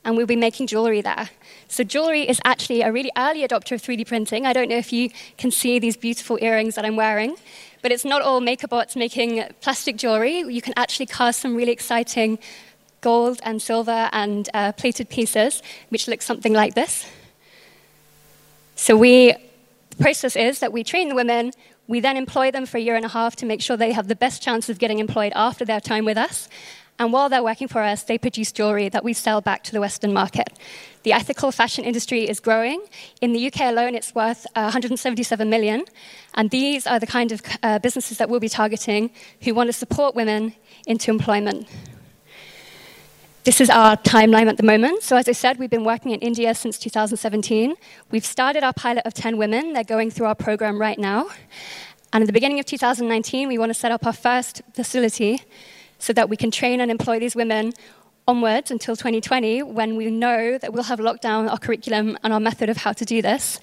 and 0.05 0.17
we'll 0.17 0.27
be 0.27 0.37
making 0.37 0.69
jewelry 0.69 1.01
there. 1.01 1.31
So, 1.69 1.85
jewelry 1.85 2.29
is 2.29 2.41
actually 2.45 2.81
a 2.81 2.91
really 2.91 3.13
early 3.17 3.47
adopter 3.47 3.73
of 3.73 3.83
3D 3.83 4.07
printing. 4.07 4.47
I 4.47 4.53
don't 4.53 4.69
know 4.69 4.77
if 4.79 4.93
you 4.93 5.11
can 5.37 5.51
see 5.51 5.79
these 5.79 5.97
beautiful 5.97 6.39
earrings 6.41 6.75
that 6.75 6.85
I'm 6.85 6.97
wearing. 6.97 7.37
But 7.83 7.93
it's 7.93 8.05
not 8.05 8.23
all 8.23 8.41
MakerBots 8.41 8.97
making 8.97 9.45
plastic 9.61 9.97
jewelry. 9.97 10.41
You 10.41 10.63
can 10.63 10.75
actually 10.77 11.07
cast 11.07 11.41
some 11.41 11.55
really 11.55 11.73
exciting 11.73 12.39
gold 13.01 13.39
and 13.45 13.63
silver 13.63 14.09
and 14.13 14.49
uh, 14.55 14.73
plated 14.73 15.09
pieces, 15.09 15.63
which 15.91 16.09
look 16.09 16.23
something 16.23 16.53
like 16.53 16.75
this. 16.75 17.07
So 18.75 18.97
we, 18.97 19.35
the 19.91 19.97
process 19.97 20.37
is 20.37 20.59
that 20.61 20.73
we 20.73 20.83
train 20.83 21.09
the 21.09 21.15
women, 21.15 21.53
we 21.87 22.01
then 22.01 22.17
employ 22.17 22.51
them 22.51 22.67
for 22.67 22.79
a 22.79 22.81
year 22.81 22.97
and 22.97 23.05
a 23.05 23.09
half 23.09 23.37
to 23.37 23.47
make 23.47 23.63
sure 23.63 23.77
they 23.77 23.93
have 23.93 24.09
the 24.09 24.17
best 24.17 24.43
chance 24.43 24.69
of 24.69 24.79
getting 24.79 24.99
employed 24.99 25.33
after 25.35 25.65
their 25.65 25.81
time 25.81 26.05
with 26.05 26.19
us. 26.19 26.49
And 26.99 27.13
while 27.13 27.29
they're 27.29 27.45
working 27.45 27.69
for 27.69 27.81
us, 27.81 28.03
they 28.03 28.19
produce 28.19 28.51
jewelry 28.51 28.89
that 28.89 29.05
we 29.05 29.13
sell 29.13 29.41
back 29.41 29.63
to 29.65 29.73
the 29.73 29.81
Western 29.81 30.13
market. 30.13 30.49
The 31.05 31.13
ethical 31.13 31.53
fashion 31.53 31.85
industry 31.85 32.29
is 32.29 32.41
growing. 32.41 32.85
In 33.21 33.33
the 33.33 33.47
UK 33.47 33.61
alone, 33.63 33.95
it's 33.95 34.15
worth 34.17 34.47
uh, 34.57 34.63
177 34.63 35.49
million. 35.49 35.85
And 36.35 36.51
these 36.51 36.89
are 36.89 36.99
the 36.99 37.07
kind 37.07 37.31
of 37.31 37.41
uh, 37.63 37.79
businesses 37.79 38.19
that 38.19 38.29
we'll 38.29 38.41
be 38.41 38.49
targeting 38.49 39.11
who 39.43 39.55
want 39.55 39.69
to 39.69 39.73
support 39.73 40.17
women 40.17 40.55
into 40.87 41.13
employment. 41.13 41.69
This 43.45 43.61
is 43.61 43.71
our 43.71 43.97
timeline 43.99 44.49
at 44.49 44.57
the 44.57 44.65
moment. 44.65 45.03
So, 45.05 45.17
as 45.17 45.29
I 45.29 45.33
said, 45.33 45.59
we've 45.59 45.71
been 45.71 45.85
working 45.85 46.11
in 46.11 46.21
India 46.21 46.53
since 46.55 46.79
2017. 46.79 47.77
We've 48.11 48.27
started 48.27 48.65
our 48.65 48.73
pilot 48.75 49.07
of 49.07 49.15
10 49.15 49.39
women. 49.39 49.73
They're 49.73 49.85
going 49.85 50.11
through 50.11 50.27
our 50.27 50.35
program 50.35 50.81
right 50.81 50.99
now. 50.99 51.29
And 52.13 52.23
at 52.23 52.27
the 52.27 52.33
beginning 52.33 52.59
of 52.59 52.67
2019, 52.67 53.49
we 53.49 53.57
want 53.57 53.71
to 53.71 53.75
set 53.75 53.93
up 53.93 54.05
our 54.05 54.13
first 54.13 54.63
facility 54.75 55.41
so 55.99 56.13
that 56.13 56.29
we 56.29 56.37
can 56.37 56.51
train 56.51 56.81
and 56.81 56.91
employ 56.91 57.19
these 57.19 57.35
women 57.35 57.73
onwards 58.27 58.71
until 58.71 58.95
2020 58.95 59.63
when 59.63 59.97
we 59.97 60.11
know 60.11 60.59
that 60.59 60.73
we'll 60.73 60.83
have 60.85 61.01
locked 61.01 61.23
down 61.23 61.49
our 61.49 61.59
curriculum 61.59 62.19
and 62.23 62.33
our 62.33 62.41
method 62.41 62.69
of 62.69 62.77
how 62.77 62.93
to 62.93 63.05
do 63.05 63.23
this. 63.23 63.59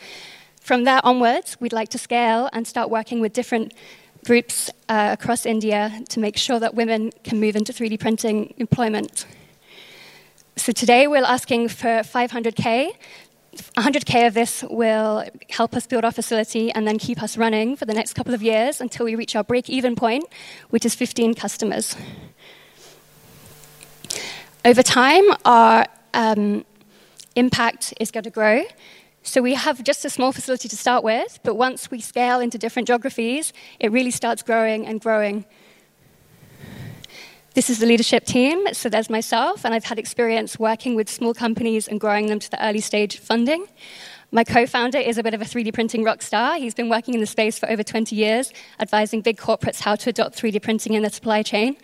From 0.61 0.83
there 0.83 0.99
onwards, 1.03 1.57
we'd 1.59 1.73
like 1.73 1.89
to 1.89 1.99
scale 1.99 2.49
and 2.51 2.67
start 2.67 2.89
working 2.89 3.19
with 3.19 3.33
different 3.33 3.73
groups 4.25 4.71
uh, 4.89 5.15
across 5.17 5.45
India 5.45 6.01
to 6.09 6.19
make 6.19 6.35
sure 6.35 6.59
that 6.59 6.73
women 6.73 7.11
can 7.23 7.39
move 7.39 7.55
into 7.55 7.71
3D 7.71 7.99
printing 7.99 8.53
employment. 8.57 9.27
So 10.57 10.71
today 10.71 11.05
we're 11.05 11.23
asking 11.23 11.67
for 11.67 12.01
500k. 12.01 12.93
100k 13.55 14.27
of 14.27 14.33
this 14.33 14.63
will 14.69 15.23
help 15.49 15.75
us 15.75 15.87
build 15.87 16.05
our 16.05 16.11
facility 16.11 16.71
and 16.71 16.87
then 16.87 16.97
keep 16.97 17.21
us 17.21 17.37
running 17.37 17.75
for 17.75 17.85
the 17.85 17.93
next 17.93 18.13
couple 18.13 18.33
of 18.33 18.43
years 18.43 18.81
until 18.81 19.05
we 19.05 19.15
reach 19.15 19.35
our 19.35 19.43
break 19.43 19.69
even 19.69 19.95
point, 19.95 20.25
which 20.69 20.85
is 20.85 20.95
15 20.95 21.33
customers. 21.33 21.95
Over 24.63 24.83
time, 24.83 25.23
our 25.45 25.85
um, 26.13 26.65
impact 27.35 27.93
is 27.99 28.11
going 28.11 28.23
to 28.23 28.29
grow. 28.29 28.63
So 29.23 29.41
we 29.41 29.55
have 29.55 29.83
just 29.83 30.05
a 30.05 30.09
small 30.09 30.31
facility 30.31 30.69
to 30.69 30.77
start 30.77 31.03
with, 31.03 31.39
but 31.43 31.55
once 31.55 31.89
we 31.89 31.99
scale 31.99 32.39
into 32.39 32.57
different 32.57 32.87
geographies, 32.87 33.53
it 33.79 33.91
really 33.91 34.11
starts 34.11 34.43
growing 34.43 34.85
and 34.85 35.01
growing. 35.01 35.45
This 37.55 37.69
is 37.69 37.79
the 37.79 37.85
leadership 37.85 38.25
team. 38.25 38.67
So 38.73 38.89
there's 38.89 39.09
myself, 39.09 39.63
and 39.63 39.73
I've 39.73 39.85
had 39.85 39.97
experience 39.97 40.59
working 40.59 40.93
with 40.93 41.07
small 41.07 41.33
companies 41.33 41.87
and 41.87 42.01
growing 42.01 42.27
them 42.27 42.37
to 42.37 42.51
the 42.51 42.61
early 42.61 42.81
stage 42.81 43.17
funding. 43.17 43.65
My 44.29 44.43
co 44.43 44.65
founder 44.65 44.97
is 44.97 45.17
a 45.17 45.23
bit 45.23 45.33
of 45.33 45.41
a 45.41 45.45
3D 45.45 45.73
printing 45.73 46.03
rock 46.03 46.21
star. 46.21 46.57
He's 46.57 46.73
been 46.73 46.89
working 46.89 47.13
in 47.13 47.21
the 47.21 47.25
space 47.25 47.57
for 47.57 47.69
over 47.69 47.81
20 47.81 48.13
years, 48.13 48.51
advising 48.81 49.21
big 49.21 49.37
corporates 49.37 49.79
how 49.79 49.95
to 49.95 50.09
adopt 50.09 50.35
3D 50.35 50.61
printing 50.61 50.95
in 50.95 51.03
their 51.03 51.09
supply 51.09 51.43
chain. 51.43 51.77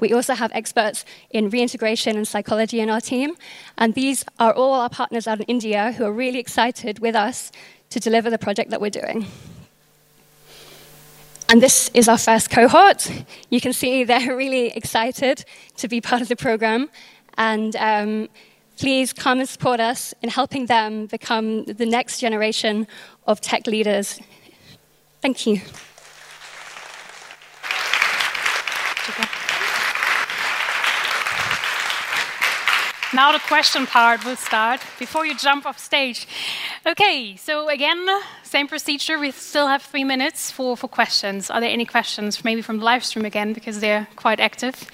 We 0.00 0.12
also 0.12 0.34
have 0.34 0.50
experts 0.54 1.04
in 1.30 1.50
reintegration 1.50 2.16
and 2.16 2.26
psychology 2.26 2.80
in 2.80 2.90
our 2.90 3.00
team. 3.00 3.36
And 3.78 3.94
these 3.94 4.24
are 4.40 4.52
all 4.52 4.74
our 4.74 4.90
partners 4.90 5.28
out 5.28 5.38
in 5.38 5.44
India 5.44 5.92
who 5.92 6.04
are 6.04 6.12
really 6.12 6.40
excited 6.40 6.98
with 6.98 7.14
us 7.14 7.52
to 7.90 8.00
deliver 8.00 8.28
the 8.28 8.38
project 8.38 8.70
that 8.70 8.80
we're 8.80 8.90
doing. 8.90 9.28
And 11.52 11.62
this 11.62 11.90
is 11.92 12.08
our 12.08 12.16
first 12.16 12.48
cohort. 12.48 13.12
You 13.50 13.60
can 13.60 13.74
see 13.74 14.04
they're 14.04 14.34
really 14.44 14.68
excited 14.68 15.44
to 15.76 15.86
be 15.86 16.00
part 16.00 16.22
of 16.22 16.28
the 16.28 16.34
program. 16.34 16.88
And 17.36 17.76
um, 17.76 18.30
please 18.78 19.12
come 19.12 19.38
and 19.38 19.46
support 19.46 19.78
us 19.78 20.14
in 20.22 20.30
helping 20.30 20.64
them 20.64 21.04
become 21.08 21.66
the 21.66 21.84
next 21.84 22.20
generation 22.20 22.86
of 23.26 23.42
tech 23.42 23.66
leaders. 23.66 24.18
Thank 25.20 25.46
you. 25.46 25.60
Now 33.14 33.30
the 33.30 33.40
question 33.40 33.86
part 33.86 34.24
will 34.24 34.36
start 34.36 34.80
before 34.98 35.26
you 35.26 35.36
jump 35.36 35.66
off 35.66 35.78
stage. 35.78 36.26
Okay, 36.86 37.36
so 37.36 37.68
again, 37.68 38.08
same 38.42 38.66
procedure. 38.66 39.18
We 39.18 39.32
still 39.32 39.66
have 39.66 39.82
three 39.82 40.04
minutes 40.04 40.50
for, 40.50 40.78
for 40.78 40.88
questions. 40.88 41.50
Are 41.50 41.60
there 41.60 41.68
any 41.68 41.84
questions, 41.84 42.42
maybe 42.42 42.62
from 42.62 42.78
the 42.78 42.84
live 42.86 43.04
stream 43.04 43.26
again, 43.26 43.52
because 43.52 43.80
they're 43.80 44.08
quite 44.16 44.40
active? 44.40 44.88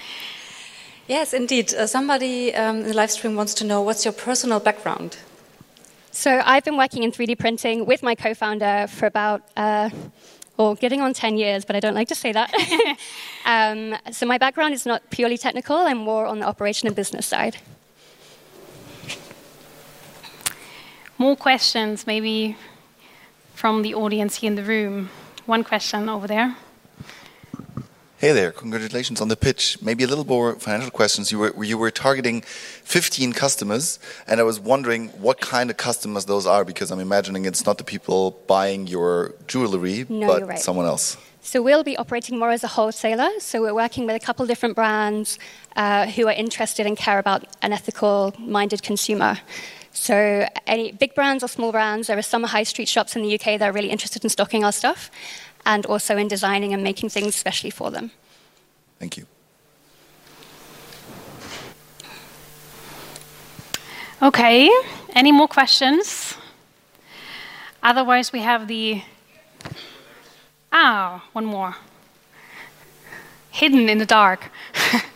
Yes, 1.07 1.33
indeed. 1.33 1.73
Uh, 1.73 1.87
somebody 1.87 2.53
um, 2.53 2.79
in 2.79 2.87
the 2.87 2.93
live 2.93 3.09
stream 3.09 3.37
wants 3.37 3.53
to 3.53 3.63
know 3.63 3.81
what's 3.81 4.03
your 4.03 4.13
personal 4.13 4.59
background? 4.59 5.17
So 6.11 6.41
I've 6.43 6.65
been 6.65 6.75
working 6.75 7.03
in 7.03 7.13
3D 7.13 7.39
printing 7.39 7.85
with 7.85 8.03
my 8.03 8.15
co-founder 8.15 8.87
for 8.89 9.05
about, 9.05 9.43
uh, 9.55 9.91
or 10.57 10.75
getting 10.75 10.99
on 10.99 11.13
10 11.13 11.37
years, 11.37 11.63
but 11.63 11.77
I 11.77 11.79
don't 11.79 11.95
like 11.95 12.09
to 12.09 12.15
say 12.15 12.33
that. 12.33 12.53
um, 13.45 13.95
so 14.11 14.25
my 14.25 14.37
background 14.37 14.73
is 14.73 14.85
not 14.85 15.09
purely 15.09 15.37
technical, 15.37 15.77
I'm 15.77 15.99
more 15.99 16.25
on 16.25 16.39
the 16.39 16.45
operation 16.45 16.87
and 16.87 16.95
business 16.97 17.25
side. 17.25 17.55
More 21.19 21.35
questions, 21.35 22.07
maybe 22.07 22.55
from 23.53 23.81
the 23.81 23.93
audience 23.93 24.35
here 24.37 24.47
in 24.47 24.55
the 24.55 24.63
room. 24.63 25.09
One 25.45 25.65
question 25.65 26.07
over 26.07 26.27
there. 26.27 26.55
Hey 28.17 28.31
there, 28.31 28.53
congratulations 28.53 29.19
on 29.19 29.27
the 29.27 29.35
pitch. 29.35 29.81
Maybe 29.81 30.05
a 30.05 30.07
little 30.07 30.25
more 30.25 30.55
financial 30.55 30.91
questions. 30.91 31.29
You 31.29 31.39
were 31.39 31.63
you 31.63 31.77
were 31.77 31.91
targeting 31.91 32.43
15 32.43 33.33
customers, 33.33 33.99
and 34.27 34.39
I 34.39 34.43
was 34.43 34.61
wondering 34.61 35.09
what 35.09 35.41
kind 35.41 35.69
of 35.69 35.75
customers 35.75 36.23
those 36.23 36.45
are 36.45 36.63
because 36.63 36.89
I'm 36.89 37.01
imagining 37.01 37.43
it's 37.43 37.65
not 37.65 37.77
the 37.79 37.83
people 37.83 38.41
buying 38.47 38.87
your 38.87 39.35
jewelry, 39.45 40.05
no, 40.07 40.25
but 40.25 40.47
right. 40.47 40.59
someone 40.59 40.85
else. 40.85 41.17
So 41.41 41.61
we'll 41.61 41.83
be 41.83 41.97
operating 41.97 42.39
more 42.39 42.51
as 42.51 42.63
a 42.63 42.67
wholesaler. 42.67 43.29
So 43.39 43.61
we're 43.61 43.73
working 43.73 44.05
with 44.05 44.15
a 44.15 44.25
couple 44.25 44.45
different 44.45 44.75
brands 44.75 45.37
uh, 45.75 46.07
who 46.07 46.27
are 46.29 46.33
interested 46.33 46.85
and 46.85 46.95
care 46.95 47.19
about 47.19 47.43
an 47.61 47.73
ethical-minded 47.73 48.83
consumer. 48.83 49.37
So, 49.99 50.47
any 50.65 50.93
big 50.93 51.13
brands 51.13 51.43
or 51.43 51.49
small 51.49 51.73
brands, 51.73 52.07
there 52.07 52.17
are 52.17 52.21
some 52.21 52.43
high 52.43 52.63
street 52.63 52.87
shops 52.87 53.17
in 53.17 53.21
the 53.21 53.35
UK 53.35 53.59
that 53.59 53.63
are 53.63 53.73
really 53.73 53.89
interested 53.89 54.23
in 54.23 54.29
stocking 54.29 54.63
our 54.63 54.71
stuff 54.71 55.11
and 55.65 55.85
also 55.85 56.15
in 56.15 56.29
designing 56.29 56.73
and 56.73 56.81
making 56.81 57.09
things 57.09 57.35
specially 57.35 57.69
for 57.69 57.91
them. 57.91 58.11
Thank 58.97 59.17
you. 59.17 59.25
Okay, 64.21 64.71
any 65.15 65.33
more 65.33 65.49
questions? 65.49 66.37
Otherwise, 67.83 68.31
we 68.31 68.39
have 68.39 68.69
the. 68.69 69.03
Ah, 70.71 71.25
one 71.33 71.43
more. 71.43 71.75
Hidden 73.51 73.89
in 73.89 73.97
the 73.97 74.05
dark. 74.05 74.49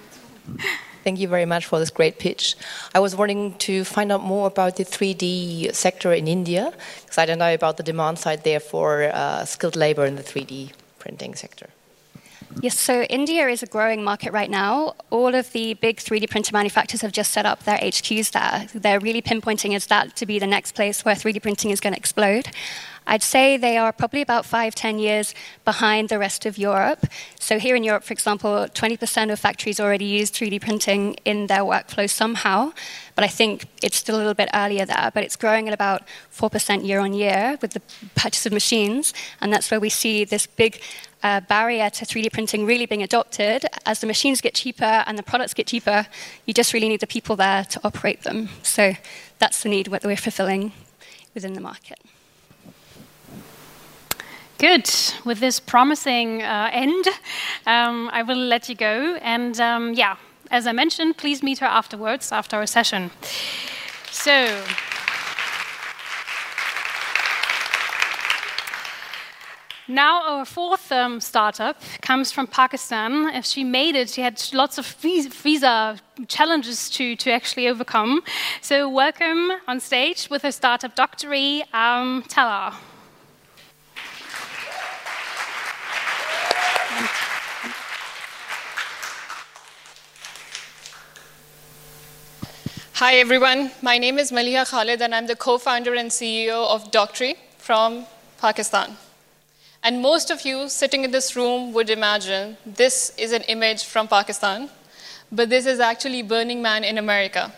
Thank 1.03 1.19
you 1.19 1.27
very 1.27 1.45
much 1.45 1.65
for 1.65 1.79
this 1.79 1.89
great 1.89 2.17
pitch. 2.17 2.55
I 2.95 2.99
was 2.99 3.15
wanting 3.15 3.55
to 3.55 3.83
find 3.83 4.11
out 4.11 4.23
more 4.23 4.47
about 4.47 4.77
the 4.77 4.85
3D 4.85 5.75
sector 5.75 6.13
in 6.13 6.27
India, 6.27 6.73
because 7.01 7.17
I 7.17 7.25
don't 7.25 7.39
know 7.39 7.53
about 7.53 7.77
the 7.77 7.83
demand 7.83 8.19
side 8.19 8.43
there 8.43 8.61
for 8.61 9.03
uh, 9.03 9.43
skilled 9.45 9.75
labor 9.75 10.05
in 10.05 10.15
the 10.15 10.23
3D 10.23 10.71
printing 10.99 11.35
sector. 11.35 11.69
Yes, 12.61 12.79
so 12.79 13.03
India 13.03 13.47
is 13.47 13.63
a 13.63 13.65
growing 13.65 14.03
market 14.03 14.31
right 14.31 14.49
now. 14.49 14.93
All 15.09 15.33
of 15.33 15.51
the 15.53 15.73
big 15.73 15.97
3D 15.97 16.29
printer 16.29 16.51
manufacturers 16.53 17.01
have 17.01 17.11
just 17.11 17.31
set 17.31 17.45
up 17.45 17.63
their 17.63 17.77
HQs 17.77 18.31
there. 18.31 18.67
They're 18.79 18.99
really 18.99 19.21
pinpointing 19.21 19.75
as 19.75 19.87
that 19.87 20.15
to 20.17 20.25
be 20.25 20.39
the 20.39 20.47
next 20.47 20.73
place 20.73 21.03
where 21.03 21.15
3D 21.15 21.41
printing 21.41 21.71
is 21.71 21.79
going 21.79 21.93
to 21.93 21.99
explode. 21.99 22.49
I'd 23.05 23.23
say 23.23 23.57
they 23.57 23.77
are 23.77 23.91
probably 23.91 24.21
about 24.21 24.45
five, 24.45 24.75
ten 24.75 24.99
years 24.99 25.33
behind 25.65 26.09
the 26.09 26.19
rest 26.19 26.45
of 26.45 26.57
Europe. 26.57 27.05
So 27.39 27.59
here 27.59 27.75
in 27.75 27.83
Europe, 27.83 28.03
for 28.03 28.13
example, 28.13 28.67
20% 28.73 29.31
of 29.31 29.39
factories 29.39 29.79
already 29.79 30.05
use 30.05 30.31
3D 30.31 30.61
printing 30.61 31.15
in 31.25 31.47
their 31.47 31.59
workflow 31.59 32.09
somehow. 32.09 32.73
But 33.15 33.23
I 33.23 33.27
think 33.27 33.65
it's 33.81 33.97
still 33.97 34.15
a 34.15 34.17
little 34.17 34.33
bit 34.33 34.49
earlier 34.53 34.85
there. 34.85 35.11
But 35.13 35.23
it's 35.23 35.35
growing 35.35 35.67
at 35.67 35.73
about 35.73 36.03
4% 36.33 36.85
year 36.85 36.99
on 36.99 37.13
year 37.13 37.57
with 37.61 37.73
the 37.73 37.81
purchase 38.15 38.45
of 38.45 38.53
machines. 38.53 39.13
And 39.41 39.51
that's 39.51 39.69
where 39.69 39.79
we 39.79 39.89
see 39.89 40.23
this 40.23 40.47
big 40.47 40.81
uh, 41.23 41.39
barrier 41.41 41.89
to 41.89 42.05
3D 42.05 42.31
printing 42.31 42.65
really 42.65 42.85
being 42.85 43.03
adopted. 43.03 43.65
As 43.85 43.99
the 43.99 44.07
machines 44.07 44.41
get 44.41 44.53
cheaper 44.53 45.03
and 45.07 45.17
the 45.17 45.23
products 45.23 45.53
get 45.53 45.67
cheaper, 45.67 46.05
you 46.45 46.53
just 46.53 46.73
really 46.73 46.89
need 46.89 46.99
the 46.99 47.07
people 47.07 47.35
there 47.35 47.63
to 47.65 47.79
operate 47.83 48.23
them. 48.23 48.49
So 48.61 48.93
that's 49.39 49.63
the 49.63 49.69
need 49.69 49.87
that 49.87 50.03
we're 50.03 50.17
fulfilling 50.17 50.73
within 51.33 51.53
the 51.53 51.61
market. 51.61 51.99
Good. 54.63 54.89
With 55.25 55.41
this 55.41 55.59
promising 55.59 56.41
uh, 56.41 56.69
end, 56.71 57.05
um, 57.67 58.09
I 58.13 58.23
will 58.23 58.37
let 58.37 58.69
you 58.69 58.75
go. 58.75 59.17
And 59.21 59.59
um, 59.59 59.93
yeah, 59.93 60.15
as 60.51 60.67
I 60.67 60.71
mentioned, 60.71 61.17
please 61.17 61.43
meet 61.43 61.59
her 61.59 61.65
afterwards, 61.65 62.31
after 62.31 62.55
our 62.55 62.65
session. 62.65 63.11
So. 64.09 64.63
Now, 69.89 70.23
our 70.29 70.45
fourth 70.45 70.93
um, 70.93 71.19
startup 71.19 71.81
comes 72.01 72.31
from 72.31 72.47
Pakistan. 72.47 73.35
If 73.35 73.43
she 73.43 73.65
made 73.65 73.95
it, 73.95 74.11
she 74.11 74.21
had 74.21 74.41
lots 74.53 74.77
of 74.77 74.85
visa 74.85 75.97
challenges 76.29 76.89
to, 76.91 77.17
to 77.17 77.31
actually 77.31 77.67
overcome. 77.67 78.21
So, 78.61 78.87
welcome 78.87 79.51
on 79.67 79.81
stage 79.81 80.29
with 80.29 80.43
her 80.43 80.53
startup, 80.53 80.95
Doctory, 80.95 81.65
um, 81.73 82.23
Tala. 82.29 82.73
Hi, 93.03 93.15
everyone. 93.15 93.69
My 93.81 93.97
name 93.97 94.17
is 94.17 94.31
Maliha 94.31 94.65
Khalid, 94.65 95.01
and 95.01 95.13
I'm 95.13 95.27
the 95.27 95.35
co 95.35 95.57
founder 95.57 95.93
and 95.93 96.09
CEO 96.09 96.65
of 96.73 96.89
Doctory 96.89 97.35
from 97.57 98.05
Pakistan. 98.37 98.95
And 99.83 100.01
most 100.01 100.31
of 100.31 100.45
you 100.45 100.69
sitting 100.69 101.03
in 101.03 101.11
this 101.11 101.35
room 101.35 101.73
would 101.73 101.89
imagine 101.89 102.55
this 102.65 103.13
is 103.17 103.33
an 103.33 103.41
image 103.55 103.83
from 103.83 104.07
Pakistan, 104.07 104.69
but 105.33 105.49
this 105.49 105.65
is 105.65 105.81
actually 105.81 106.21
Burning 106.21 106.61
Man 106.61 106.85
in 106.85 106.97
America. 106.97 107.51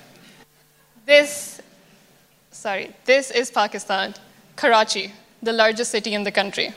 This, 1.05 1.61
sorry, 2.49 2.95
this 3.05 3.29
is 3.29 3.51
Pakistan, 3.51 4.15
Karachi, 4.55 5.13
the 5.43 5.53
largest 5.53 5.91
city 5.91 6.15
in 6.15 6.23
the 6.23 6.31
country. 6.31 6.73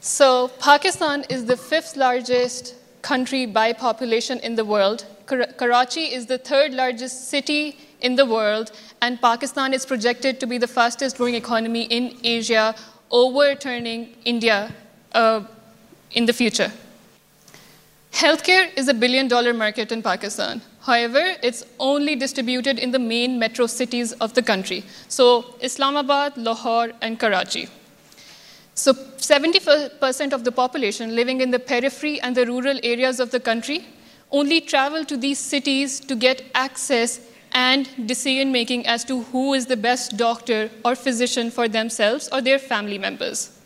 So, 0.00 0.48
Pakistan 0.58 1.24
is 1.30 1.46
the 1.46 1.56
fifth 1.56 1.96
largest 1.96 2.74
country 3.00 3.46
by 3.46 3.72
population 3.72 4.40
in 4.40 4.56
the 4.56 4.64
world. 4.66 5.06
Karachi 5.30 6.12
is 6.12 6.26
the 6.26 6.38
third 6.38 6.74
largest 6.74 7.28
city 7.28 7.78
in 8.00 8.16
the 8.16 8.26
world, 8.26 8.72
and 9.00 9.20
Pakistan 9.20 9.72
is 9.72 9.86
projected 9.86 10.40
to 10.40 10.46
be 10.46 10.58
the 10.58 10.66
fastest 10.66 11.16
growing 11.16 11.34
economy 11.34 11.84
in 11.84 12.16
Asia 12.24 12.74
overturning 13.10 14.16
India 14.24 14.72
uh, 15.12 15.42
in 16.12 16.26
the 16.26 16.32
future. 16.32 16.72
Healthcare 18.12 18.76
is 18.76 18.88
a 18.88 18.94
billion 18.94 19.28
dollar 19.28 19.54
market 19.54 19.92
in 19.92 20.02
Pakistan. 20.02 20.60
However, 20.80 21.36
it's 21.42 21.64
only 21.78 22.16
distributed 22.16 22.78
in 22.78 22.90
the 22.90 22.98
main 22.98 23.38
metro 23.38 23.66
cities 23.66 24.12
of 24.12 24.34
the 24.34 24.42
country. 24.42 24.82
So, 25.08 25.54
Islamabad, 25.60 26.36
Lahore, 26.36 26.92
and 27.00 27.20
Karachi. 27.20 27.68
So, 28.74 28.94
70% 28.94 30.32
of 30.32 30.44
the 30.44 30.50
population 30.50 31.14
living 31.14 31.40
in 31.40 31.50
the 31.50 31.58
periphery 31.58 32.20
and 32.20 32.34
the 32.34 32.46
rural 32.46 32.80
areas 32.82 33.20
of 33.20 33.30
the 33.30 33.38
country 33.38 33.86
only 34.30 34.60
travel 34.60 35.04
to 35.04 35.16
these 35.16 35.38
cities 35.38 36.00
to 36.00 36.14
get 36.14 36.42
access 36.54 37.20
and 37.52 37.88
decision 38.06 38.52
making 38.52 38.86
as 38.86 39.04
to 39.04 39.22
who 39.22 39.54
is 39.54 39.66
the 39.66 39.76
best 39.76 40.16
doctor 40.16 40.70
or 40.84 40.94
physician 40.94 41.50
for 41.50 41.68
themselves 41.68 42.28
or 42.32 42.40
their 42.40 42.58
family 42.58 42.98
members. 42.98 43.58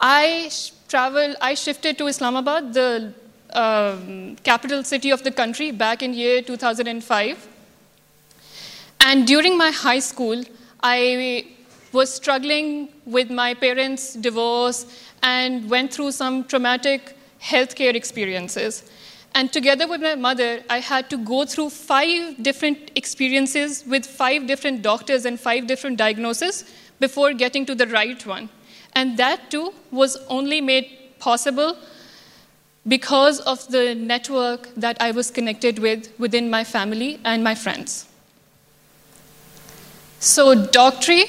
I 0.00 0.50
traveled, 0.88 1.36
I 1.40 1.54
shifted 1.54 1.98
to 1.98 2.06
Islamabad, 2.06 2.74
the 2.74 3.12
um, 3.52 4.36
capital 4.44 4.84
city 4.84 5.10
of 5.10 5.22
the 5.24 5.30
country, 5.30 5.70
back 5.70 6.02
in 6.02 6.14
year 6.14 6.42
2005. 6.42 7.48
And 9.00 9.26
during 9.26 9.56
my 9.56 9.70
high 9.70 9.98
school, 9.98 10.44
I 10.82 11.46
was 11.92 12.12
struggling 12.12 12.88
with 13.04 13.30
my 13.30 13.54
parents' 13.54 14.14
divorce 14.14 14.86
and 15.22 15.68
went 15.68 15.92
through 15.92 16.12
some 16.12 16.44
traumatic 16.44 17.16
healthcare 17.40 17.94
experiences. 17.94 18.84
And 19.34 19.52
together 19.52 19.86
with 19.86 20.00
my 20.00 20.14
mother, 20.14 20.62
I 20.70 20.78
had 20.78 21.10
to 21.10 21.18
go 21.18 21.44
through 21.44 21.70
five 21.70 22.42
different 22.42 22.90
experiences 22.94 23.84
with 23.86 24.06
five 24.06 24.46
different 24.46 24.82
doctors 24.82 25.26
and 25.26 25.38
five 25.38 25.66
different 25.66 25.98
diagnoses 25.98 26.64
before 27.00 27.32
getting 27.34 27.66
to 27.66 27.74
the 27.74 27.86
right 27.86 28.24
one. 28.26 28.48
And 28.94 29.18
that 29.18 29.50
too 29.50 29.74
was 29.90 30.16
only 30.28 30.60
made 30.60 30.90
possible 31.18 31.76
because 32.88 33.40
of 33.40 33.66
the 33.68 33.94
network 33.94 34.74
that 34.76 34.96
I 35.00 35.10
was 35.10 35.30
connected 35.30 35.78
with 35.80 36.12
within 36.18 36.48
my 36.48 36.64
family 36.64 37.20
and 37.24 37.42
my 37.42 37.54
friends. 37.54 38.06
So, 40.18 40.54
Doctory 40.54 41.24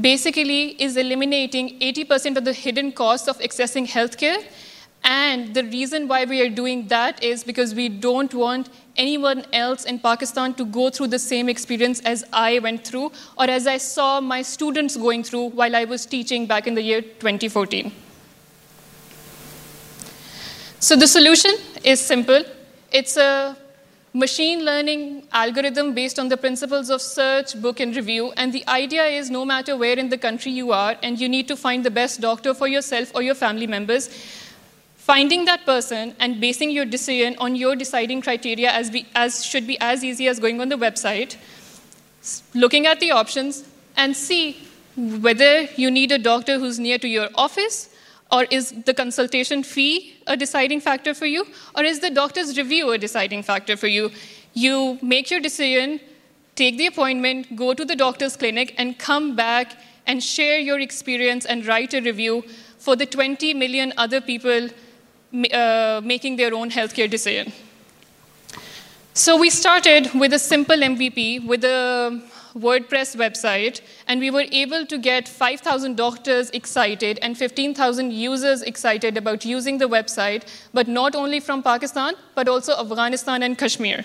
basically 0.00 0.80
is 0.80 0.96
eliminating 0.96 1.80
80% 1.80 2.36
of 2.36 2.44
the 2.44 2.52
hidden 2.52 2.92
costs 2.92 3.26
of 3.26 3.38
accessing 3.40 3.88
healthcare 3.88 4.44
and 5.04 5.54
the 5.54 5.64
reason 5.64 6.08
why 6.08 6.24
we 6.24 6.40
are 6.40 6.48
doing 6.48 6.88
that 6.88 7.22
is 7.22 7.44
because 7.44 7.74
we 7.74 7.88
don't 7.88 8.34
want 8.34 8.68
anyone 8.96 9.44
else 9.52 9.84
in 9.84 9.98
Pakistan 9.98 10.54
to 10.54 10.64
go 10.64 10.90
through 10.90 11.06
the 11.08 11.18
same 11.18 11.48
experience 11.48 12.00
as 12.00 12.24
I 12.32 12.58
went 12.58 12.84
through 12.84 13.12
or 13.36 13.44
as 13.44 13.66
I 13.66 13.78
saw 13.78 14.20
my 14.20 14.42
students 14.42 14.96
going 14.96 15.22
through 15.22 15.50
while 15.50 15.76
I 15.76 15.84
was 15.84 16.04
teaching 16.04 16.46
back 16.46 16.66
in 16.66 16.74
the 16.74 16.82
year 16.82 17.00
2014. 17.00 17.92
So 20.80 20.96
the 20.96 21.06
solution 21.06 21.54
is 21.84 22.00
simple. 22.00 22.44
It's 22.92 23.16
a 23.16 23.56
machine 24.12 24.64
learning 24.64 25.26
algorithm 25.32 25.94
based 25.94 26.18
on 26.18 26.28
the 26.28 26.36
principles 26.36 26.90
of 26.90 27.00
search, 27.00 27.60
book, 27.60 27.80
and 27.80 27.94
review. 27.94 28.32
And 28.36 28.52
the 28.52 28.66
idea 28.68 29.04
is 29.04 29.30
no 29.30 29.44
matter 29.44 29.76
where 29.76 29.98
in 29.98 30.08
the 30.08 30.18
country 30.18 30.52
you 30.52 30.72
are 30.72 30.96
and 31.02 31.18
you 31.20 31.28
need 31.28 31.48
to 31.48 31.56
find 31.56 31.84
the 31.84 31.90
best 31.90 32.20
doctor 32.20 32.54
for 32.54 32.68
yourself 32.68 33.12
or 33.14 33.22
your 33.22 33.34
family 33.34 33.66
members, 33.66 34.08
Finding 35.08 35.46
that 35.46 35.64
person 35.64 36.14
and 36.20 36.38
basing 36.38 36.70
your 36.70 36.84
decision 36.84 37.34
on 37.38 37.56
your 37.56 37.74
deciding 37.74 38.20
criteria 38.20 38.70
as, 38.70 38.90
be, 38.90 39.06
as 39.14 39.42
should 39.42 39.66
be 39.66 39.78
as 39.80 40.04
easy 40.04 40.28
as 40.28 40.38
going 40.38 40.60
on 40.60 40.68
the 40.68 40.76
website, 40.76 41.36
looking 42.54 42.86
at 42.86 43.00
the 43.00 43.10
options, 43.10 43.64
and 43.96 44.14
see 44.14 44.58
whether 44.96 45.62
you 45.76 45.90
need 45.90 46.12
a 46.12 46.18
doctor 46.18 46.58
who's 46.58 46.78
near 46.78 46.98
to 46.98 47.08
your 47.08 47.30
office, 47.36 47.88
or 48.30 48.44
is 48.50 48.74
the 48.84 48.92
consultation 48.92 49.62
fee 49.62 50.14
a 50.26 50.36
deciding 50.36 50.78
factor 50.78 51.14
for 51.14 51.24
you, 51.24 51.46
or 51.74 51.84
is 51.84 52.00
the 52.00 52.10
doctor's 52.10 52.58
review 52.58 52.90
a 52.90 52.98
deciding 52.98 53.42
factor 53.42 53.78
for 53.78 53.86
you? 53.86 54.10
You 54.52 54.98
make 55.00 55.30
your 55.30 55.40
decision, 55.40 56.00
take 56.54 56.76
the 56.76 56.84
appointment, 56.84 57.56
go 57.56 57.72
to 57.72 57.86
the 57.86 57.96
doctor's 57.96 58.36
clinic, 58.36 58.74
and 58.76 58.98
come 58.98 59.34
back 59.34 59.74
and 60.06 60.22
share 60.22 60.58
your 60.58 60.78
experience 60.80 61.46
and 61.46 61.64
write 61.66 61.94
a 61.94 62.02
review 62.02 62.44
for 62.76 62.94
the 62.94 63.06
20 63.06 63.54
million 63.54 63.94
other 63.96 64.20
people 64.20 64.68
uh, 65.52 66.00
making 66.04 66.36
their 66.36 66.54
own 66.54 66.70
healthcare 66.70 67.10
decision. 67.10 67.52
So 69.14 69.36
we 69.36 69.50
started 69.50 70.14
with 70.14 70.32
a 70.32 70.38
simple 70.38 70.76
MVP 70.76 71.44
with 71.46 71.64
a 71.64 72.22
WordPress 72.56 73.16
website, 73.16 73.80
and 74.06 74.20
we 74.20 74.30
were 74.30 74.46
able 74.50 74.86
to 74.86 74.98
get 74.98 75.28
5,000 75.28 75.96
doctors 75.96 76.50
excited 76.50 77.18
and 77.20 77.36
15,000 77.36 78.12
users 78.12 78.62
excited 78.62 79.16
about 79.16 79.44
using 79.44 79.78
the 79.78 79.88
website, 79.88 80.44
but 80.72 80.88
not 80.88 81.14
only 81.14 81.40
from 81.40 81.62
Pakistan, 81.62 82.14
but 82.34 82.48
also 82.48 82.76
Afghanistan 82.78 83.42
and 83.42 83.58
Kashmir. 83.58 84.04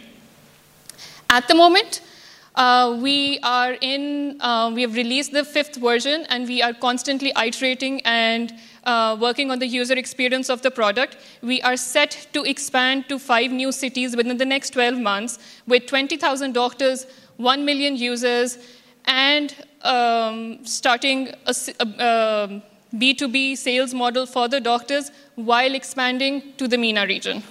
At 1.29 1.47
the 1.47 1.55
moment, 1.55 2.01
uh, 2.55 2.97
we 3.01 3.39
are 3.41 3.73
in, 3.81 4.37
uh, 4.41 4.71
we 4.73 4.81
have 4.83 4.95
released 4.95 5.31
the 5.31 5.43
fifth 5.43 5.75
version, 5.77 6.25
and 6.29 6.47
we 6.47 6.61
are 6.61 6.73
constantly 6.73 7.31
iterating 7.35 8.01
and 8.05 8.53
uh, 8.83 9.17
working 9.19 9.49
on 9.49 9.59
the 9.59 9.65
user 9.65 9.95
experience 9.95 10.49
of 10.49 10.61
the 10.61 10.69
product. 10.69 11.17
We 11.41 11.61
are 11.61 11.77
set 11.77 12.27
to 12.33 12.43
expand 12.43 13.09
to 13.09 13.17
five 13.17 13.51
new 13.51 13.71
cities 13.71 14.15
within 14.15 14.37
the 14.37 14.45
next 14.45 14.71
12 14.71 14.99
months 14.99 15.39
with 15.67 15.87
20,000 15.87 16.53
doctors, 16.53 17.07
1 17.37 17.65
million 17.65 17.95
users, 17.95 18.57
and 19.05 19.55
um, 19.81 20.65
starting 20.65 21.29
a, 21.45 21.55
a, 21.79 21.87
a 21.99 22.63
B2B 22.95 23.57
sales 23.57 23.93
model 23.93 24.27
for 24.27 24.47
the 24.47 24.59
doctors 24.59 25.11
while 25.35 25.73
expanding 25.73 26.53
to 26.57 26.67
the 26.67 26.77
MENA 26.77 27.07
region. 27.07 27.41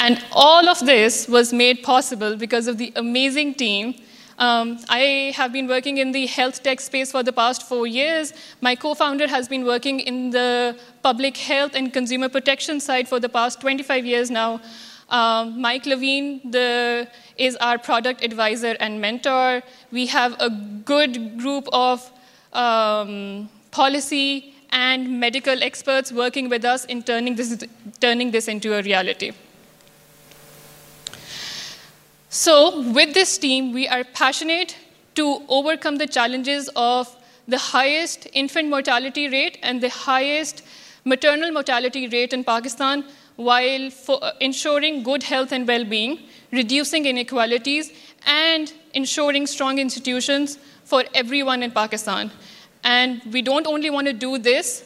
And 0.00 0.24
all 0.32 0.68
of 0.68 0.78
this 0.86 1.26
was 1.28 1.52
made 1.52 1.82
possible 1.82 2.36
because 2.36 2.66
of 2.66 2.78
the 2.78 2.92
amazing 2.96 3.54
team 3.54 3.94
Um, 4.38 4.78
I 4.88 5.32
have 5.34 5.52
been 5.52 5.66
working 5.66 5.98
in 5.98 6.12
the 6.12 6.26
health 6.26 6.62
tech 6.62 6.80
space 6.80 7.10
for 7.10 7.24
the 7.24 7.32
past 7.32 7.68
four 7.68 7.88
years. 7.88 8.32
My 8.60 8.76
co 8.76 8.94
founder 8.94 9.26
has 9.26 9.48
been 9.48 9.64
working 9.64 9.98
in 9.98 10.30
the 10.30 10.78
public 11.02 11.36
health 11.36 11.72
and 11.74 11.92
consumer 11.92 12.28
protection 12.28 12.78
side 12.78 13.08
for 13.08 13.18
the 13.18 13.28
past 13.28 13.60
25 13.60 14.06
years 14.06 14.30
now. 14.30 14.60
Um, 15.08 15.60
Mike 15.60 15.86
Levine 15.86 16.50
the, 16.52 17.08
is 17.36 17.56
our 17.56 17.78
product 17.78 18.22
advisor 18.22 18.76
and 18.78 19.00
mentor. 19.00 19.62
We 19.90 20.06
have 20.06 20.36
a 20.38 20.50
good 20.50 21.38
group 21.38 21.68
of 21.72 22.08
um, 22.52 23.48
policy 23.72 24.54
and 24.70 25.18
medical 25.18 25.62
experts 25.64 26.12
working 26.12 26.48
with 26.48 26.64
us 26.64 26.84
in 26.84 27.02
turning 27.02 27.34
this, 27.34 27.64
turning 28.00 28.30
this 28.30 28.46
into 28.46 28.78
a 28.78 28.82
reality. 28.82 29.32
So, 32.38 32.82
with 32.92 33.14
this 33.14 33.36
team, 33.36 33.72
we 33.72 33.88
are 33.88 34.04
passionate 34.04 34.76
to 35.16 35.42
overcome 35.48 35.96
the 35.96 36.06
challenges 36.06 36.70
of 36.76 37.08
the 37.48 37.58
highest 37.58 38.28
infant 38.32 38.68
mortality 38.68 39.28
rate 39.28 39.58
and 39.60 39.80
the 39.80 39.88
highest 39.88 40.62
maternal 41.04 41.50
mortality 41.50 42.06
rate 42.06 42.32
in 42.32 42.44
Pakistan 42.44 43.04
while 43.34 43.90
ensuring 44.40 45.02
good 45.02 45.24
health 45.24 45.50
and 45.50 45.66
well 45.66 45.84
being, 45.84 46.20
reducing 46.52 47.06
inequalities, 47.06 47.92
and 48.24 48.72
ensuring 48.94 49.44
strong 49.44 49.80
institutions 49.80 50.60
for 50.84 51.02
everyone 51.14 51.64
in 51.64 51.72
Pakistan. 51.72 52.30
And 52.84 53.20
we 53.32 53.42
don't 53.42 53.66
only 53.66 53.90
want 53.90 54.06
to 54.06 54.12
do 54.12 54.38
this 54.38 54.84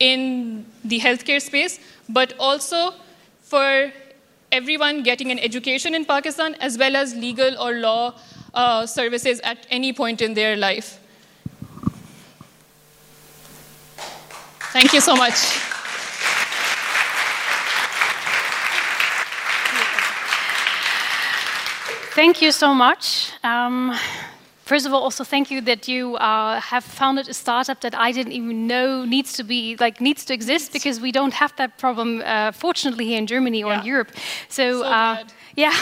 in 0.00 0.64
the 0.82 1.00
healthcare 1.00 1.42
space, 1.42 1.80
but 2.08 2.32
also 2.38 2.94
for 3.42 3.92
everyone 4.52 5.02
getting 5.02 5.30
an 5.30 5.38
education 5.38 5.94
in 5.94 6.04
Pakistan, 6.04 6.54
as 6.60 6.78
well 6.78 6.96
as 6.96 7.14
legal 7.14 7.58
or 7.60 7.72
law 7.74 8.14
uh, 8.54 8.86
services 8.86 9.40
at 9.40 9.66
any 9.70 9.92
point 9.92 10.20
in 10.20 10.34
their 10.34 10.56
life. 10.56 11.00
Thank 14.72 14.92
you 14.92 15.00
so 15.00 15.16
much. 15.16 15.34
Thank 22.14 22.42
you 22.42 22.52
so 22.52 22.74
much. 22.74 23.30
Um, 23.44 23.96
First 24.68 24.84
of 24.84 24.92
all, 24.92 25.02
also 25.02 25.24
thank 25.24 25.50
you 25.50 25.62
that 25.62 25.88
you 25.88 26.16
uh, 26.16 26.60
have 26.60 26.84
founded 26.84 27.26
a 27.26 27.32
startup 27.32 27.80
that 27.80 27.94
I 27.94 28.12
didn't 28.12 28.34
even 28.34 28.66
know 28.66 29.06
needs 29.06 29.32
to 29.38 29.42
be 29.42 29.76
like 29.80 29.98
needs 29.98 30.26
to 30.26 30.34
exist 30.34 30.74
because 30.74 31.00
we 31.00 31.10
don't 31.10 31.32
have 31.32 31.56
that 31.56 31.78
problem, 31.78 32.22
uh, 32.22 32.52
fortunately, 32.52 33.06
here 33.06 33.16
in 33.16 33.26
Germany 33.26 33.64
or 33.64 33.72
yeah. 33.72 33.80
in 33.80 33.86
Europe. 33.86 34.10
So, 34.50 34.82
so 34.82 34.84
uh, 34.84 35.24
yeah, 35.56 35.72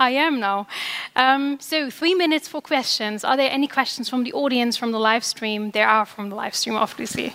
I 0.00 0.10
am 0.10 0.40
now. 0.40 0.66
Um, 1.14 1.60
so 1.60 1.90
three 1.90 2.14
minutes 2.14 2.48
for 2.48 2.60
questions. 2.60 3.22
Are 3.22 3.36
there 3.36 3.52
any 3.52 3.68
questions 3.68 4.08
from 4.08 4.24
the 4.24 4.32
audience 4.32 4.76
from 4.76 4.90
the 4.90 4.98
live 4.98 5.22
stream? 5.22 5.70
There 5.70 5.88
are 5.88 6.04
from 6.04 6.28
the 6.28 6.34
live 6.34 6.56
stream, 6.56 6.74
obviously. 6.74 7.32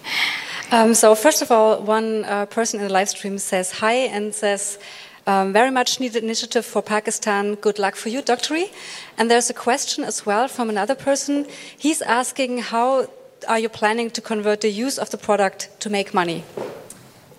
Um, 0.69 0.93
so 0.95 1.15
first 1.15 1.41
of 1.41 1.49
all, 1.49 1.81
one 1.81 2.25
uh, 2.25 2.45
person 2.47 2.81
in 2.81 2.87
the 2.87 2.93
live 2.93 3.07
stream 3.07 3.37
says 3.37 3.71
hi 3.71 3.93
and 4.15 4.35
says. 4.35 4.79
Um, 5.25 5.53
very 5.53 5.71
much 5.71 5.99
needed 5.99 6.23
initiative 6.23 6.65
for 6.65 6.81
Pakistan. 6.81 7.55
Good 7.55 7.79
luck 7.79 7.95
for 7.95 8.09
you, 8.09 8.21
Doctory. 8.21 8.71
And 9.17 9.31
there's 9.31 9.49
a 9.49 9.53
question 9.53 10.03
as 10.03 10.25
well 10.25 10.47
from 10.47 10.69
another 10.69 10.95
person. 10.95 11.47
He's 11.77 12.01
asking 12.01 12.57
how 12.59 13.07
are 13.47 13.59
you 13.59 13.69
planning 13.69 14.09
to 14.11 14.21
convert 14.21 14.61
the 14.61 14.69
use 14.69 14.97
of 14.97 15.09
the 15.09 15.17
product 15.17 15.69
to 15.79 15.89
make 15.89 16.13
money? 16.13 16.43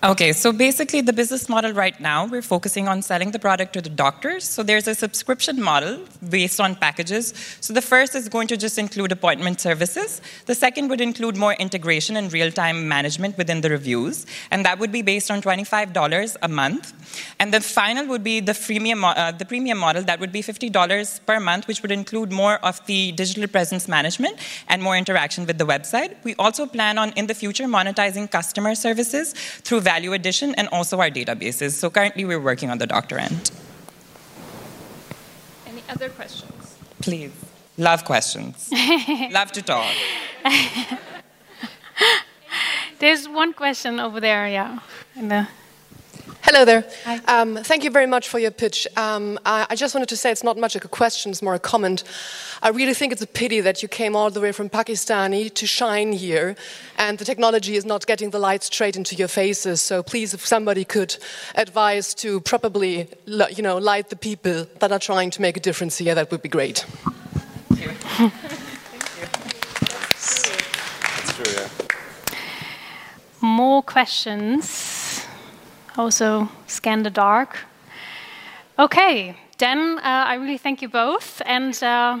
Okay, 0.05 0.33
so 0.33 0.51
basically, 0.51 1.01
the 1.01 1.13
business 1.13 1.49
model 1.49 1.73
right 1.73 1.99
now, 1.99 2.27
we're 2.27 2.43
focusing 2.43 2.87
on 2.87 3.01
selling 3.01 3.31
the 3.31 3.39
product 3.39 3.73
to 3.73 3.81
the 3.81 3.89
doctors. 3.89 4.43
So 4.47 4.61
there's 4.61 4.87
a 4.87 4.93
subscription 4.93 5.59
model 5.59 5.99
based 6.29 6.61
on 6.61 6.75
packages. 6.75 7.33
So 7.59 7.73
the 7.73 7.81
first 7.81 8.13
is 8.13 8.29
going 8.29 8.47
to 8.49 8.57
just 8.57 8.77
include 8.77 9.11
appointment 9.11 9.59
services. 9.61 10.21
The 10.45 10.53
second 10.53 10.89
would 10.89 11.01
include 11.01 11.37
more 11.37 11.53
integration 11.53 12.17
and 12.17 12.31
real 12.31 12.51
time 12.51 12.87
management 12.87 13.35
within 13.35 13.61
the 13.61 13.71
reviews. 13.71 14.27
And 14.51 14.63
that 14.63 14.77
would 14.77 14.91
be 14.91 15.01
based 15.01 15.31
on 15.31 15.41
$25 15.41 16.37
a 16.39 16.47
month. 16.49 16.93
And 17.39 17.51
the 17.51 17.61
final 17.61 18.05
would 18.05 18.23
be 18.23 18.41
the 18.41 18.53
premium, 18.53 19.03
uh, 19.03 19.31
the 19.31 19.45
premium 19.45 19.79
model. 19.79 20.03
That 20.03 20.19
would 20.19 20.31
be 20.31 20.43
$50 20.43 21.25
per 21.25 21.39
month, 21.39 21.67
which 21.67 21.81
would 21.81 21.91
include 21.91 22.31
more 22.31 22.57
of 22.63 22.85
the 22.85 23.11
digital 23.13 23.47
presence 23.47 23.87
management 23.87 24.37
and 24.67 24.83
more 24.83 24.95
interaction 24.95 25.47
with 25.47 25.57
the 25.57 25.65
website. 25.65 26.13
We 26.23 26.35
also 26.35 26.67
plan 26.67 26.99
on, 26.99 27.11
in 27.13 27.25
the 27.25 27.33
future, 27.33 27.63
monetizing 27.63 28.29
customer 28.29 28.75
services 28.75 29.33
through 29.63 29.81
value 29.81 29.94
addition 30.13 30.55
and 30.55 30.67
also 30.69 30.99
our 30.99 31.09
databases. 31.09 31.71
So 31.71 31.89
currently 31.89 32.25
we're 32.25 32.39
working 32.39 32.69
on 32.69 32.77
the 32.77 32.87
doctor 32.87 33.17
end. 33.17 33.51
Any 35.67 35.83
other 35.89 36.09
questions? 36.09 36.77
Please. 37.01 37.31
Love 37.77 38.05
questions. 38.05 38.69
Love 39.31 39.51
to 39.51 39.61
talk. 39.61 39.93
There's 42.99 43.27
one 43.27 43.53
question 43.53 43.99
over 43.99 44.19
there, 44.21 44.47
yeah. 44.47 44.79
The 46.25 46.35
Hello 46.41 46.65
there. 46.65 46.85
Um, 47.27 47.57
thank 47.57 47.83
you 47.83 47.91
very 47.91 48.07
much 48.07 48.29
for 48.29 48.39
your 48.39 48.51
pitch. 48.51 48.87
Um, 48.95 49.37
I, 49.45 49.67
I, 49.69 49.75
just 49.75 49.93
wanted 49.93 50.09
to 50.09 50.17
say 50.17 50.31
it's 50.31 50.43
not 50.43 50.57
much 50.57 50.73
like 50.73 50.85
a 50.85 50.87
question, 50.87 51.31
it's 51.31 51.41
more 51.41 51.53
a 51.53 51.59
comment. 51.59 52.03
I 52.63 52.69
really 52.69 52.93
think 52.93 53.11
it's 53.11 53.21
a 53.21 53.27
pity 53.27 53.61
that 53.61 53.83
you 53.83 53.89
came 53.89 54.15
all 54.15 54.29
the 54.31 54.39
way 54.39 54.51
from 54.51 54.69
Pakistani 54.69 55.53
to 55.53 55.67
shine 55.67 56.13
here, 56.13 56.55
and 56.97 57.17
the 57.17 57.25
technology 57.25 57.75
is 57.75 57.85
not 57.85 58.07
getting 58.07 58.29
the 58.29 58.39
light 58.39 58.63
straight 58.63 58.95
into 58.95 59.15
your 59.15 59.27
faces. 59.27 59.81
So 59.81 60.01
please, 60.01 60.33
if 60.33 60.45
somebody 60.45 60.85
could 60.85 61.17
advise 61.55 62.13
to 62.15 62.39
probably, 62.41 63.09
you 63.25 63.61
know, 63.61 63.77
light 63.77 64.09
the 64.09 64.15
people 64.15 64.65
that 64.79 64.91
are 64.91 64.99
trying 64.99 65.31
to 65.31 65.41
make 65.41 65.57
a 65.57 65.59
difference 65.61 65.97
here, 65.97 66.15
that 66.15 66.31
would 66.31 66.41
be 66.41 66.49
great. 66.49 66.79
Thank 67.69 67.81
you. 67.81 67.89
Thank 67.89 68.33
you. 69.19 69.27
That's 71.17 71.33
true, 71.33 71.53
yeah. 71.53 71.69
More 73.41 73.83
questions 73.83 74.94
also 75.97 76.49
scan 76.67 77.03
the 77.03 77.09
dark. 77.09 77.57
Okay, 78.77 79.37
then 79.57 79.99
uh, 79.99 80.01
I 80.03 80.35
really 80.35 80.57
thank 80.57 80.81
you 80.81 80.89
both, 80.89 81.41
and 81.45 81.81
uh, 81.81 82.19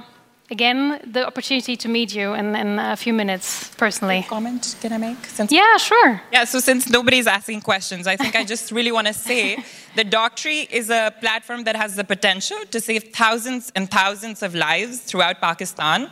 again, 0.49 1.01
the 1.05 1.25
opportunity 1.25 1.75
to 1.75 1.87
meet 1.89 2.13
you 2.13 2.33
in, 2.33 2.55
in 2.55 2.79
a 2.79 2.95
few 2.95 3.13
minutes 3.13 3.73
personally. 3.75 4.25
comment 4.27 4.75
can 4.81 4.93
I 4.93 4.97
make? 4.97 5.25
Since 5.25 5.51
yeah, 5.51 5.77
sure. 5.77 6.21
Yeah, 6.31 6.45
so 6.45 6.59
since 6.59 6.89
nobody's 6.89 7.27
asking 7.27 7.61
questions, 7.61 8.07
I 8.07 8.15
think 8.15 8.35
I 8.35 8.43
just 8.43 8.71
really 8.71 8.91
want 8.91 9.07
to 9.07 9.13
say 9.13 9.63
that 9.95 10.09
Doctory 10.09 10.67
is 10.71 10.89
a 10.89 11.13
platform 11.19 11.63
that 11.63 11.75
has 11.75 11.95
the 11.95 12.03
potential 12.03 12.57
to 12.71 12.79
save 12.79 13.11
thousands 13.13 13.71
and 13.75 13.89
thousands 13.89 14.43
of 14.43 14.55
lives 14.55 14.99
throughout 14.99 15.41
Pakistan. 15.41 16.09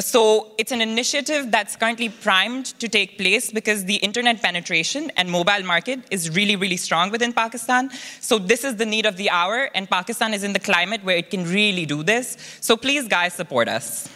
So 0.00 0.52
it's 0.56 0.72
an 0.72 0.80
initiative 0.80 1.50
that's 1.50 1.76
currently 1.76 2.08
primed 2.08 2.66
to 2.80 2.88
take 2.88 3.18
place 3.18 3.50
because 3.52 3.84
the 3.84 3.96
internet 3.96 4.40
penetration 4.40 5.10
and 5.16 5.30
mobile 5.30 5.62
market 5.62 6.00
is 6.10 6.30
really, 6.30 6.56
really 6.56 6.76
strong 6.76 7.10
within 7.10 7.32
Pakistan. 7.32 7.90
So 8.20 8.38
this 8.38 8.64
is 8.64 8.76
the 8.76 8.86
need 8.86 9.06
of 9.06 9.16
the 9.16 9.30
hour, 9.30 9.70
and 9.74 9.88
Pakistan 9.88 10.32
is 10.32 10.42
in 10.42 10.52
the 10.52 10.58
climate 10.58 11.04
where 11.04 11.16
it 11.16 11.30
can 11.30 11.44
really 11.44 11.86
do 11.86 12.02
this. 12.02 12.36
So 12.60 12.76
please, 12.76 13.08
guys, 13.08 13.34
support 13.34 13.68
us. 13.68 14.08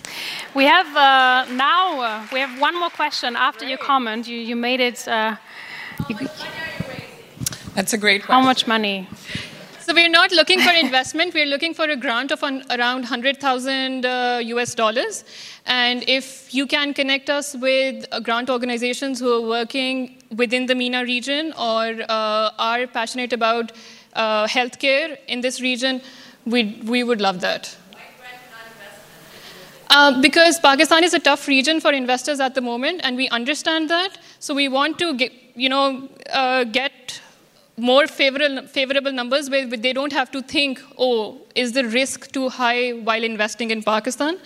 We 0.55 0.65
have 0.65 0.87
uh, 0.97 1.53
now 1.53 2.01
uh, 2.01 2.27
we 2.33 2.41
have 2.41 2.59
one 2.61 2.79
more 2.79 2.91
question 2.91 3.37
after 3.37 3.67
your 3.67 3.79
comment. 3.79 4.27
You, 4.27 4.39
you 4.39 4.57
made 4.57 4.81
it. 4.81 5.07
Uh, 5.07 5.37
you, 6.09 6.17
that's 7.75 7.93
a 7.93 7.99
great 7.99 8.23
question. 8.23 8.41
How 8.41 8.45
much 8.45 8.67
money? 8.67 9.09
So 9.85 9.93
we're 9.93 10.09
not 10.09 10.33
looking 10.33 10.61
for 10.61 10.71
investment. 10.73 11.35
We're 11.35 11.45
looking 11.45 11.75
for 11.75 11.85
a 11.85 11.95
grant 11.95 12.33
of 12.33 12.43
around 12.43 13.01
100,000 13.01 14.07
uh, 14.07 14.41
US 14.43 14.75
dollars. 14.75 15.25
And 15.67 16.05
if 16.07 16.53
you 16.55 16.67
can 16.67 16.93
connect 16.93 17.31
us 17.31 17.55
with 17.55 18.07
uh, 18.13 18.21
grant 18.21 18.51
organizations 18.51 19.19
who 19.19 19.33
are 19.33 19.49
working 19.49 20.23
within 20.37 20.67
the 20.67 20.75
MENA 20.75 21.05
region 21.05 21.53
or 21.59 22.03
uh, 22.09 22.51
are 22.59 22.87
passionate 22.87 23.33
about 23.33 23.73
uh, 24.13 24.47
healthcare 24.47 25.17
in 25.27 25.41
this 25.41 25.61
region, 25.61 26.03
we 26.45 26.81
we 26.85 27.03
would 27.03 27.21
love 27.21 27.41
that. 27.41 27.77
Uh, 29.91 30.21
because 30.21 30.59
Pakistan 30.59 31.05
is 31.05 31.15
a 31.15 31.19
tough 31.21 31.47
region 31.47 31.81
for 31.81 31.93
investors 31.93 32.41
at 32.41 32.55
the 32.55 32.61
moment, 32.61 33.01
and 33.05 33.17
we 33.17 33.29
understand 33.29 33.89
that. 33.89 34.19
So 34.41 34.53
we 34.53 34.67
want 34.67 34.99
to 34.99 35.15
get, 35.15 35.33
you 35.55 35.69
know, 35.69 36.09
uh, 36.33 36.65
get 36.65 37.21
more 37.77 38.07
favorable, 38.07 38.67
favorable 38.69 39.13
numbers 39.13 39.51
where 39.51 39.67
they 39.67 39.93
don't 39.93 40.13
have 40.13 40.31
to 40.31 40.43
think, 40.43 40.81
oh, 40.99 41.39
is 41.55 41.73
the 41.73 41.85
risk 41.85 42.31
too 42.31 42.49
high 42.49 42.93
while 42.93 43.23
investing 43.25 43.71
in 43.71 43.83
Pakistan? 43.83 44.39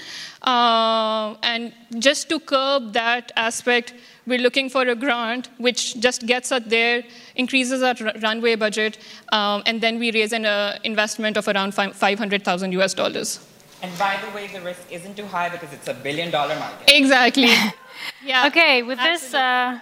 Uh, 0.42 1.34
and 1.42 1.72
just 1.98 2.28
to 2.30 2.40
curb 2.40 2.92
that 2.94 3.30
aspect, 3.36 3.92
we're 4.26 4.38
looking 4.38 4.70
for 4.70 4.82
a 4.82 4.94
grant 4.94 5.48
which 5.58 6.00
just 6.00 6.26
gets 6.26 6.52
us 6.52 6.62
there, 6.66 7.02
increases 7.34 7.82
our 7.82 7.94
runway 8.22 8.54
budget, 8.54 8.98
um, 9.32 9.62
and 9.66 9.80
then 9.80 9.98
we 9.98 10.10
raise 10.12 10.32
an 10.32 10.46
uh, 10.46 10.78
investment 10.84 11.36
of 11.36 11.48
around 11.48 11.74
500,000 11.74 12.72
US 12.72 12.94
dollars. 12.94 13.40
And 13.82 13.96
by 13.98 14.18
the 14.24 14.34
way, 14.34 14.48
the 14.48 14.60
risk 14.60 14.90
isn't 14.90 15.16
too 15.16 15.26
high 15.26 15.50
because 15.50 15.72
it's 15.72 15.88
a 15.88 15.94
billion 15.94 16.30
dollar 16.30 16.56
market. 16.58 16.90
Exactly. 16.92 17.52
yeah. 18.24 18.46
Okay, 18.46 18.82
with 18.82 18.98
Absolutely. 18.98 19.26
this, 19.26 19.34
uh, 19.34 19.80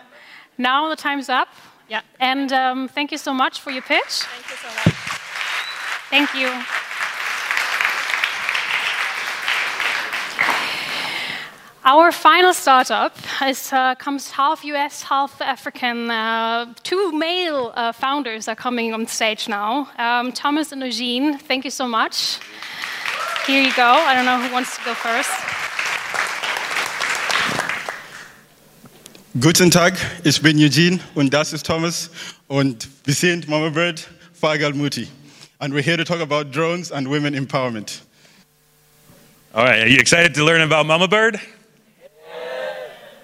now 0.58 0.88
the 0.88 0.96
time's 0.96 1.28
up. 1.28 1.48
Yeah. 1.88 2.02
And 2.18 2.52
um, 2.52 2.88
thank 2.88 3.12
you 3.12 3.18
so 3.18 3.32
much 3.32 3.60
for 3.60 3.70
your 3.70 3.82
pitch. 3.82 4.24
Thank 4.24 4.50
you 4.50 4.56
so 4.56 4.68
much. 4.68 4.94
Thank 6.10 6.34
you. 6.34 6.50
Our 11.84 12.10
final 12.10 12.52
startup 12.52 13.16
is, 13.42 13.72
uh, 13.72 13.94
comes 13.94 14.32
half 14.32 14.64
US, 14.64 15.02
half 15.02 15.40
African. 15.40 16.10
Uh, 16.10 16.74
two 16.82 17.12
male 17.12 17.72
uh, 17.76 17.92
founders 17.92 18.48
are 18.48 18.56
coming 18.56 18.92
on 18.92 19.06
stage 19.06 19.48
now. 19.48 19.88
Um, 19.96 20.32
Thomas 20.32 20.72
and 20.72 20.82
Eugene, 20.82 21.38
thank 21.38 21.64
you 21.64 21.70
so 21.70 21.86
much. 21.86 22.40
Here 23.46 23.62
you 23.62 23.72
go. 23.74 23.84
I 23.84 24.14
don't 24.14 24.24
know 24.24 24.40
who 24.40 24.52
wants 24.52 24.76
to 24.78 24.84
go 24.84 24.94
first. 24.94 25.30
Guten 29.40 29.70
Tag, 29.70 29.94
ich 30.24 30.40
bin 30.40 30.56
Eugene 30.56 30.98
und 31.14 31.34
das 31.34 31.52
ist 31.52 31.66
Thomas 31.66 32.10
und 32.46 32.88
wir 33.04 33.12
sind 33.12 33.48
Mama 33.48 33.68
Bird, 33.68 34.08
Vogel 34.32 34.72
Mutti. 34.72 35.08
And 35.58 35.74
we're 35.74 35.82
here 35.82 35.98
to 35.98 36.04
talk 36.04 36.20
about 36.20 36.52
drones 36.52 36.90
and 36.90 37.06
women 37.08 37.34
empowerment. 37.34 38.00
All 39.52 39.64
right, 39.64 39.80
are 39.80 39.88
you 39.88 39.98
excited 39.98 40.32
to 40.36 40.44
learn 40.44 40.62
about 40.62 40.86
Mama 40.86 41.06
Bird? 41.06 41.38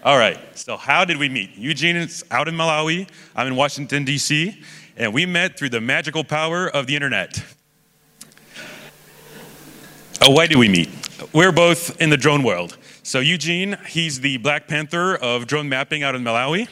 All 0.04 0.18
right, 0.18 0.36
so 0.54 0.76
how 0.76 1.06
did 1.06 1.16
we 1.16 1.30
meet? 1.30 1.56
Eugene 1.56 1.96
is 1.96 2.24
out 2.30 2.46
in 2.46 2.56
Malawi, 2.56 3.08
I'm 3.34 3.46
in 3.46 3.56
Washington, 3.56 4.04
D.C., 4.04 4.60
and 4.98 5.14
we 5.14 5.24
met 5.24 5.56
through 5.56 5.70
the 5.70 5.80
magical 5.80 6.24
power 6.24 6.68
of 6.68 6.86
the 6.88 6.94
internet. 6.94 7.42
Oh, 10.20 10.30
why 10.32 10.46
did 10.46 10.58
we 10.58 10.68
meet? 10.68 10.90
We're 11.32 11.52
both 11.52 11.98
in 12.02 12.10
the 12.10 12.18
drone 12.18 12.42
world. 12.42 12.76
So, 13.04 13.18
Eugene, 13.18 13.78
he's 13.88 14.20
the 14.20 14.36
Black 14.36 14.68
Panther 14.68 15.16
of 15.16 15.48
drone 15.48 15.68
mapping 15.68 16.04
out 16.04 16.14
in 16.14 16.22
Malawi. 16.22 16.68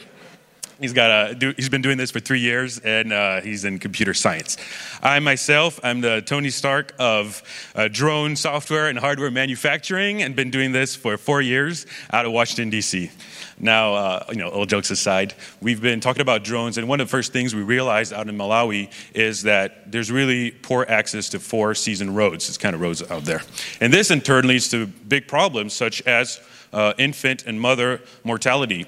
He's 0.81 0.93
got 0.93 1.31
a, 1.31 1.35
do, 1.35 1.53
he's 1.55 1.69
been 1.69 1.83
doing 1.83 1.99
this 1.99 2.09
for 2.09 2.19
three 2.19 2.39
years, 2.39 2.79
and 2.79 3.13
uh, 3.13 3.41
he's 3.41 3.65
in 3.65 3.77
computer 3.77 4.15
science. 4.15 4.57
I 5.03 5.19
myself, 5.19 5.79
I'm 5.83 6.01
the 6.01 6.23
Tony 6.23 6.49
Stark 6.49 6.95
of 6.97 7.43
uh, 7.75 7.87
drone 7.87 8.35
software 8.35 8.87
and 8.87 8.97
hardware 8.97 9.29
manufacturing, 9.29 10.23
and 10.23 10.35
been 10.35 10.49
doing 10.49 10.71
this 10.71 10.95
for 10.95 11.17
four 11.17 11.39
years 11.39 11.85
out 12.11 12.25
of 12.25 12.31
Washington 12.31 12.71
D.C. 12.71 13.11
Now, 13.59 13.93
uh, 13.93 14.25
you 14.29 14.37
know, 14.37 14.49
all 14.49 14.65
jokes 14.65 14.89
aside, 14.89 15.35
we've 15.61 15.83
been 15.83 15.99
talking 15.99 16.21
about 16.21 16.43
drones, 16.43 16.79
and 16.79 16.89
one 16.89 16.99
of 16.99 17.05
the 17.05 17.11
first 17.11 17.31
things 17.31 17.53
we 17.53 17.61
realized 17.61 18.11
out 18.11 18.27
in 18.27 18.35
Malawi 18.35 18.91
is 19.13 19.43
that 19.43 19.91
there's 19.91 20.11
really 20.11 20.49
poor 20.49 20.87
access 20.89 21.29
to 21.29 21.39
four 21.39 21.75
season 21.75 22.15
roads. 22.15 22.49
It's 22.49 22.57
kind 22.57 22.73
of 22.73 22.81
roads 22.81 23.03
out 23.11 23.23
there, 23.23 23.43
and 23.81 23.93
this 23.93 24.09
in 24.09 24.19
turn 24.19 24.47
leads 24.47 24.67
to 24.69 24.87
big 24.87 25.27
problems 25.27 25.73
such 25.73 26.01
as 26.07 26.41
uh, 26.73 26.93
infant 26.97 27.45
and 27.45 27.61
mother 27.61 28.01
mortality 28.23 28.87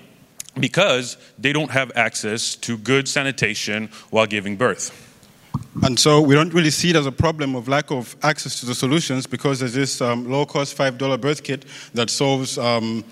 because 0.59 1.17
they 1.37 1.53
don't 1.53 1.71
have 1.71 1.91
access 1.95 2.55
to 2.55 2.77
good 2.77 3.07
sanitation 3.07 3.89
while 4.09 4.27
giving 4.27 4.55
birth. 4.55 4.99
And 5.83 5.99
so 5.99 6.21
we 6.21 6.35
don't 6.35 6.53
really 6.53 6.69
see 6.69 6.91
it 6.91 6.95
as 6.95 7.05
a 7.05 7.11
problem 7.11 7.55
of 7.55 7.67
lack 7.67 7.91
of 7.91 8.15
access 8.21 8.59
to 8.59 8.65
the 8.65 8.75
solutions 8.75 9.25
because 9.25 9.59
there's 9.59 9.73
this 9.73 10.01
um, 10.01 10.29
low 10.29 10.45
cost 10.45 10.77
$5 10.77 11.19
birth 11.19 11.43
kit 11.43 11.65
that 11.93 12.09
solves 12.09 12.57
um, 12.57 13.03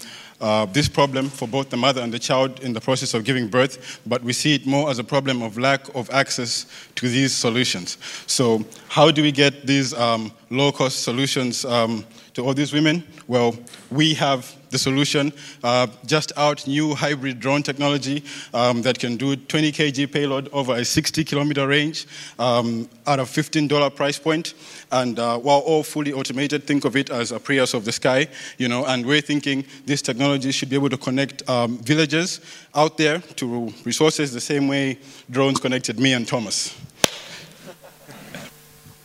uh, 0.41 0.65
this 0.65 0.89
problem 0.89 1.29
for 1.29 1.47
both 1.47 1.69
the 1.69 1.77
mother 1.77 2.01
and 2.01 2.11
the 2.11 2.19
child 2.19 2.59
in 2.61 2.73
the 2.73 2.81
process 2.81 3.13
of 3.13 3.23
giving 3.23 3.47
birth, 3.47 4.01
but 4.07 4.23
we 4.23 4.33
see 4.33 4.55
it 4.55 4.65
more 4.65 4.89
as 4.89 4.97
a 4.97 5.03
problem 5.03 5.41
of 5.43 5.57
lack 5.57 5.93
of 5.95 6.09
access 6.09 6.65
to 6.95 7.07
these 7.07 7.35
solutions. 7.35 7.97
So, 8.25 8.65
how 8.89 9.11
do 9.11 9.21
we 9.21 9.31
get 9.31 9.67
these 9.67 9.93
um, 9.93 10.31
low 10.49 10.71
cost 10.71 11.03
solutions 11.03 11.63
um, 11.63 12.05
to 12.33 12.45
all 12.45 12.53
these 12.53 12.73
women? 12.73 13.03
Well, 13.27 13.55
we 13.89 14.13
have 14.15 14.55
the 14.71 14.79
solution. 14.79 15.31
Uh, 15.63 15.87
just 16.05 16.31
out 16.37 16.65
new 16.65 16.95
hybrid 16.95 17.39
drone 17.39 17.61
technology 17.61 18.23
um, 18.53 18.81
that 18.81 18.97
can 18.97 19.17
do 19.17 19.35
20 19.35 19.71
kg 19.71 20.11
payload 20.11 20.49
over 20.51 20.75
a 20.75 20.83
60 20.83 21.23
kilometer 21.23 21.67
range 21.67 22.07
um, 22.39 22.89
at 23.05 23.19
a 23.19 23.23
$15 23.23 23.95
price 23.95 24.17
point. 24.17 24.53
And 24.91 25.19
uh, 25.19 25.37
while 25.37 25.59
all 25.59 25.83
fully 25.83 26.13
automated, 26.13 26.63
think 26.63 26.85
of 26.85 26.95
it 26.95 27.09
as 27.09 27.31
a 27.31 27.39
Prius 27.39 27.73
of 27.73 27.85
the 27.85 27.91
sky, 27.91 28.27
you 28.57 28.67
know, 28.67 28.85
and 28.85 29.05
we're 29.05 29.21
thinking 29.21 29.65
this 29.85 30.01
technology 30.01 30.51
should 30.51 30.69
be 30.69 30.75
able 30.75 30.89
to 30.89 30.97
connect 30.97 31.47
um, 31.49 31.77
villages 31.79 32.39
out 32.73 32.97
there 32.97 33.19
to 33.19 33.73
resources 33.85 34.33
the 34.33 34.41
same 34.41 34.67
way 34.67 34.97
drones 35.29 35.59
connected 35.59 35.99
me 35.99 36.13
and 36.13 36.27
Thomas. 36.27 36.75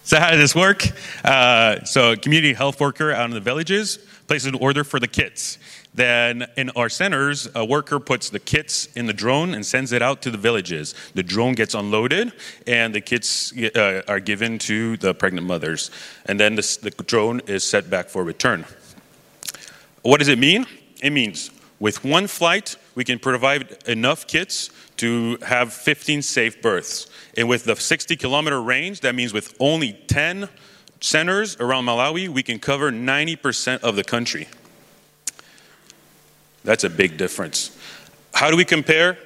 So 0.07 0.21
how 0.21 0.31
does 0.31 0.39
this 0.39 0.55
work? 0.55 0.85
Uh, 1.25 1.85
so 1.85 2.13
a 2.13 2.17
community 2.17 2.55
health 2.55 2.79
worker 2.79 3.11
out 3.11 3.25
in 3.25 3.33
the 3.33 3.41
villages 3.41 3.99
places 4.29 4.47
an 4.47 4.55
order 4.55 4.85
for 4.85 5.01
the 5.01 5.09
kits. 5.09 5.59
Then 5.95 6.47
in 6.57 6.71
our 6.77 6.89
centers, 6.89 7.49
a 7.57 7.65
worker 7.65 7.99
puts 7.99 8.31
the 8.31 8.39
kits 8.39 8.87
in 8.95 9.07
the 9.07 9.13
drone 9.13 9.53
and 9.53 9.67
sends 9.67 9.91
it 9.91 10.03
out 10.03 10.23
to 10.23 10.31
the 10.31 10.39
villages. 10.39 10.95
The 11.15 11.25
drone 11.25 11.57
gets 11.57 11.75
unloaded, 11.75 12.33
and 12.69 12.95
the 12.95 13.01
kits 13.01 13.53
uh, 13.53 14.03
are 14.07 14.21
given 14.21 14.61
to 14.61 14.97
the 14.99 15.13
pregnant 15.13 15.45
mothers. 15.45 15.91
And 16.27 16.39
then 16.39 16.55
this, 16.55 16.77
the 16.77 16.91
drone 16.93 17.41
is 17.49 17.65
set 17.65 17.91
back 17.91 18.09
for 18.09 18.23
return. 18.23 18.65
What 20.03 20.19
does 20.19 20.29
it 20.29 20.39
mean? 20.39 20.67
It 21.03 21.11
means 21.11 21.51
with 21.81 22.05
one 22.05 22.29
flight, 22.29 22.77
we 22.95 23.03
can 23.03 23.19
provide 23.19 23.77
enough 23.89 24.29
kits 24.29 24.71
to 24.99 25.37
have 25.45 25.73
15 25.73 26.23
safe 26.23 26.63
births. 26.63 27.09
And 27.37 27.49
with 27.49 27.65
the 27.65 27.77
60 27.77 28.17
kilometer 28.17 28.61
range, 28.61 29.01
that 29.01 29.15
means 29.15 29.33
with 29.33 29.55
only 29.61 29.93
10 29.93 30.49
centers 31.01 31.57
around 31.59 31.85
Malawi, 31.85 32.29
we 32.29 32.43
can 32.43 32.59
cover 32.59 32.91
90% 32.91 33.81
of 33.81 33.97
the 33.97 34.05
country. 34.05 34.49
That's 36.65 36.85
a 36.85 36.91
big 36.91 37.17
difference. 37.17 37.77
How 38.35 38.51
do 38.51 38.57
we 38.57 38.65
compare? 38.65 39.19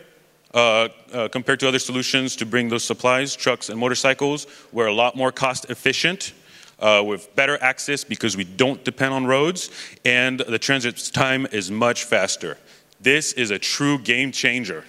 Uh, 0.53 0.89
uh, 1.13 1.29
compared 1.29 1.61
to 1.61 1.69
other 1.69 1.79
solutions 1.79 2.35
to 2.35 2.45
bring 2.45 2.69
those 2.69 2.83
supplies, 2.83 3.37
trucks 3.37 3.69
and 3.69 3.79
motorcycles, 3.79 4.49
we're 4.73 4.89
a 4.89 4.93
lot 4.93 5.17
more 5.17 5.31
cost 5.31 5.71
efficient. 5.71 6.33
Uh, 6.81 7.03
with 7.07 7.37
better 7.37 7.63
access 7.63 8.05
because 8.05 8.39
we 8.39 8.45
don't 8.45 8.83
depend 8.85 9.13
on 9.13 9.27
roads, 9.27 9.69
and 10.07 10.41
the 10.41 10.59
transit 10.59 11.11
time 11.13 11.47
is 11.53 11.71
much 11.71 12.05
faster. 12.05 12.57
This 12.99 13.35
is 13.35 13.51
a 13.51 13.59
true 13.59 13.99
game 13.99 14.33
changer. 14.33 14.87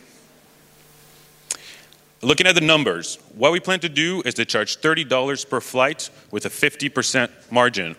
Looking 2.24 2.46
at 2.46 2.54
the 2.54 2.62
numbers, 2.62 3.18
what 3.36 3.52
we 3.52 3.60
plan 3.60 3.80
to 3.80 3.90
do 3.90 4.22
is 4.26 4.36
to 4.36 4.46
charge 4.46 4.80
$30 4.80 5.50
per 5.50 5.60
flight 5.60 6.12
with 6.30 6.46
a 6.46 6.50
50% 6.50 7.30
margin. 7.50 7.96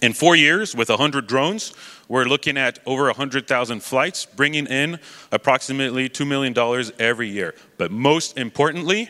In 0.00 0.12
four 0.12 0.36
years, 0.36 0.76
with 0.76 0.88
100 0.88 1.26
drones, 1.26 1.72
we're 2.06 2.24
looking 2.24 2.56
at 2.56 2.78
over 2.86 3.06
100,000 3.06 3.82
flights, 3.82 4.24
bringing 4.24 4.66
in 4.66 5.00
approximately 5.32 6.08
$2 6.08 6.26
million 6.26 6.92
every 7.00 7.28
year. 7.28 7.56
But 7.76 7.90
most 7.90 8.38
importantly, 8.38 9.08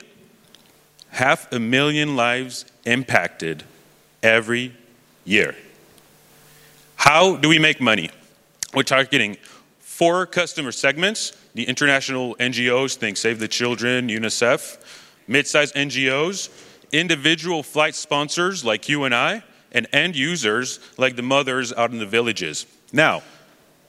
half 1.11 1.53
a 1.53 1.59
million 1.59 2.17
lives 2.17 2.65
impacted 2.87 3.65
every 4.23 4.75
year. 5.25 5.55
How 6.97 7.37
do 7.37 7.49
we 7.49 7.59
make 7.59 7.81
money? 7.81 8.11
We're 8.73 8.85
targeting 8.85 9.37
four 9.81 10.25
customer 10.25 10.73
segments 10.73 11.33
the 11.55 11.65
international 11.65 12.37
NGOs, 12.37 12.97
think 12.97 13.17
Save 13.17 13.39
the 13.39 13.49
Children, 13.49 14.09
UNICEF, 14.09 14.79
mid 15.27 15.47
sized 15.47 15.75
NGOs, 15.75 16.51
individual 16.93 17.63
flight 17.63 17.95
sponsors 17.95 18.65
like 18.65 18.89
you 18.89 19.05
and 19.05 19.15
I, 19.15 19.43
and 19.73 19.87
end 19.93 20.17
users 20.17 20.81
like 20.97 21.17
the 21.17 21.23
mothers 21.23 21.73
out 21.73 21.93
in 21.93 21.99
the 21.99 22.07
villages. 22.07 22.67
Now, 22.93 23.23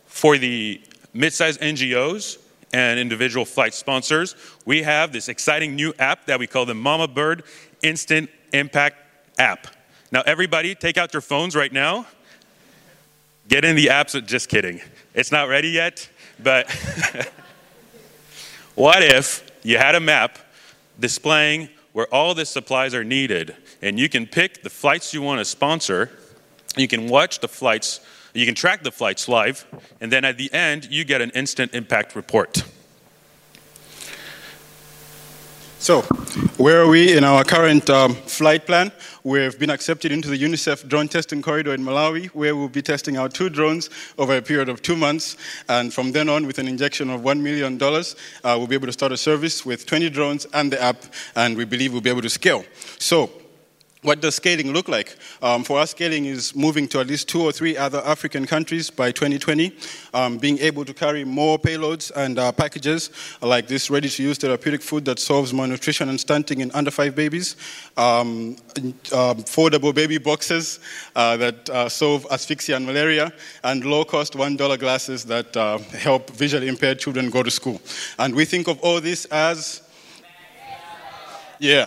for 0.05 0.37
the 0.37 0.81
mid 1.13 1.33
sized 1.33 1.61
NGOs 1.61 2.37
and 2.73 2.99
individual 2.99 3.45
flight 3.45 3.73
sponsors, 3.73 4.35
we 4.65 4.83
have 4.83 5.11
this 5.11 5.29
exciting 5.29 5.75
new 5.75 5.93
app 5.99 6.25
that 6.27 6.39
we 6.39 6.47
call 6.47 6.65
the 6.65 6.75
Mama 6.75 7.07
Bird 7.07 7.43
Instant 7.81 8.29
Impact 8.53 8.97
app. 9.37 9.67
Now, 10.11 10.21
everybody, 10.25 10.75
take 10.75 10.97
out 10.97 11.13
your 11.13 11.21
phones 11.21 11.55
right 11.55 11.71
now. 11.71 12.05
Get 13.47 13.65
in 13.65 13.75
the 13.75 13.87
apps. 13.87 14.25
Just 14.25 14.49
kidding. 14.49 14.81
It's 15.13 15.31
not 15.31 15.47
ready 15.47 15.69
yet, 15.69 16.07
but 16.41 16.67
what 18.75 19.03
if 19.03 19.49
you 19.63 19.77
had 19.77 19.95
a 19.95 19.99
map 19.99 20.39
displaying 20.99 21.69
where 21.93 22.07
all 22.13 22.33
the 22.33 22.45
supplies 22.45 22.93
are 22.93 23.03
needed 23.03 23.55
and 23.81 23.99
you 23.99 24.07
can 24.07 24.25
pick 24.25 24.63
the 24.63 24.69
flights 24.69 25.13
you 25.13 25.21
want 25.21 25.39
to 25.39 25.45
sponsor, 25.45 26.09
you 26.77 26.87
can 26.87 27.07
watch 27.07 27.39
the 27.39 27.47
flights, 27.47 27.99
you 28.33 28.45
can 28.45 28.55
track 28.55 28.83
the 28.83 28.91
flights 28.91 29.27
live, 29.27 29.65
and 29.99 30.11
then 30.11 30.23
at 30.23 30.37
the 30.37 30.51
end, 30.53 30.87
you 30.89 31.03
get 31.03 31.21
an 31.21 31.31
instant 31.31 31.73
impact 31.73 32.15
report. 32.15 32.63
So, 35.81 36.03
where 36.57 36.79
are 36.79 36.87
we 36.87 37.17
in 37.17 37.23
our 37.23 37.43
current 37.43 37.89
um, 37.89 38.13
flight 38.13 38.67
plan? 38.67 38.91
We've 39.23 39.57
been 39.57 39.71
accepted 39.71 40.11
into 40.11 40.29
the 40.29 40.37
UNICEF 40.37 40.87
drone 40.87 41.07
testing 41.07 41.41
corridor 41.41 41.73
in 41.73 41.81
Malawi, 41.81 42.27
where 42.27 42.55
we'll 42.55 42.69
be 42.69 42.83
testing 42.83 43.17
our 43.17 43.27
two 43.27 43.49
drones 43.49 43.89
over 44.19 44.37
a 44.37 44.43
period 44.43 44.69
of 44.69 44.83
two 44.83 44.95
months. 44.95 45.37
And 45.67 45.91
from 45.91 46.11
then 46.11 46.29
on, 46.29 46.45
with 46.45 46.59
an 46.59 46.67
injection 46.67 47.09
of 47.09 47.21
$1 47.21 47.41
million, 47.41 47.81
uh, 47.81 48.55
we'll 48.59 48.67
be 48.67 48.75
able 48.75 48.85
to 48.85 48.93
start 48.93 49.11
a 49.11 49.17
service 49.17 49.65
with 49.65 49.87
20 49.87 50.11
drones 50.11 50.45
and 50.53 50.71
the 50.71 50.79
app, 50.79 51.01
and 51.35 51.57
we 51.57 51.65
believe 51.65 51.93
we'll 51.93 52.01
be 52.01 52.11
able 52.11 52.21
to 52.21 52.29
scale. 52.29 52.63
So, 52.99 53.31
what 54.03 54.19
does 54.19 54.35
scaling 54.35 54.73
look 54.73 54.87
like? 54.87 55.15
Um, 55.43 55.63
for 55.63 55.79
us, 55.79 55.91
scaling 55.91 56.25
is 56.25 56.55
moving 56.55 56.87
to 56.87 56.99
at 56.99 57.07
least 57.07 57.29
two 57.29 57.43
or 57.43 57.51
three 57.51 57.77
other 57.77 58.01
African 58.03 58.47
countries 58.47 58.89
by 58.89 59.11
2020, 59.11 59.71
um, 60.15 60.39
being 60.39 60.57
able 60.57 60.83
to 60.85 60.93
carry 60.93 61.23
more 61.23 61.59
payloads 61.59 62.11
and 62.15 62.39
uh, 62.39 62.51
packages 62.51 63.11
like 63.41 63.67
this 63.67 63.91
ready 63.91 64.09
to 64.09 64.23
use 64.23 64.39
therapeutic 64.39 64.81
food 64.81 65.05
that 65.05 65.19
solves 65.19 65.53
malnutrition 65.53 66.09
and 66.09 66.19
stunting 66.19 66.61
in 66.61 66.71
under 66.71 66.89
five 66.89 67.15
babies, 67.15 67.55
um, 67.95 68.55
uh, 69.13 69.35
foldable 69.35 69.93
baby 69.93 70.17
boxes 70.17 70.79
uh, 71.15 71.37
that 71.37 71.69
uh, 71.69 71.87
solve 71.87 72.25
asphyxia 72.31 72.77
and 72.77 72.85
malaria, 72.87 73.31
and 73.63 73.85
low 73.85 74.03
cost 74.03 74.33
$1 74.33 74.79
glasses 74.79 75.25
that 75.25 75.55
uh, 75.55 75.77
help 75.77 76.31
visually 76.31 76.67
impaired 76.67 76.97
children 76.97 77.29
go 77.29 77.43
to 77.43 77.51
school. 77.51 77.79
And 78.17 78.33
we 78.33 78.45
think 78.45 78.67
of 78.67 78.79
all 78.81 78.99
this 78.99 79.25
as, 79.25 79.83
yeah. 81.59 81.85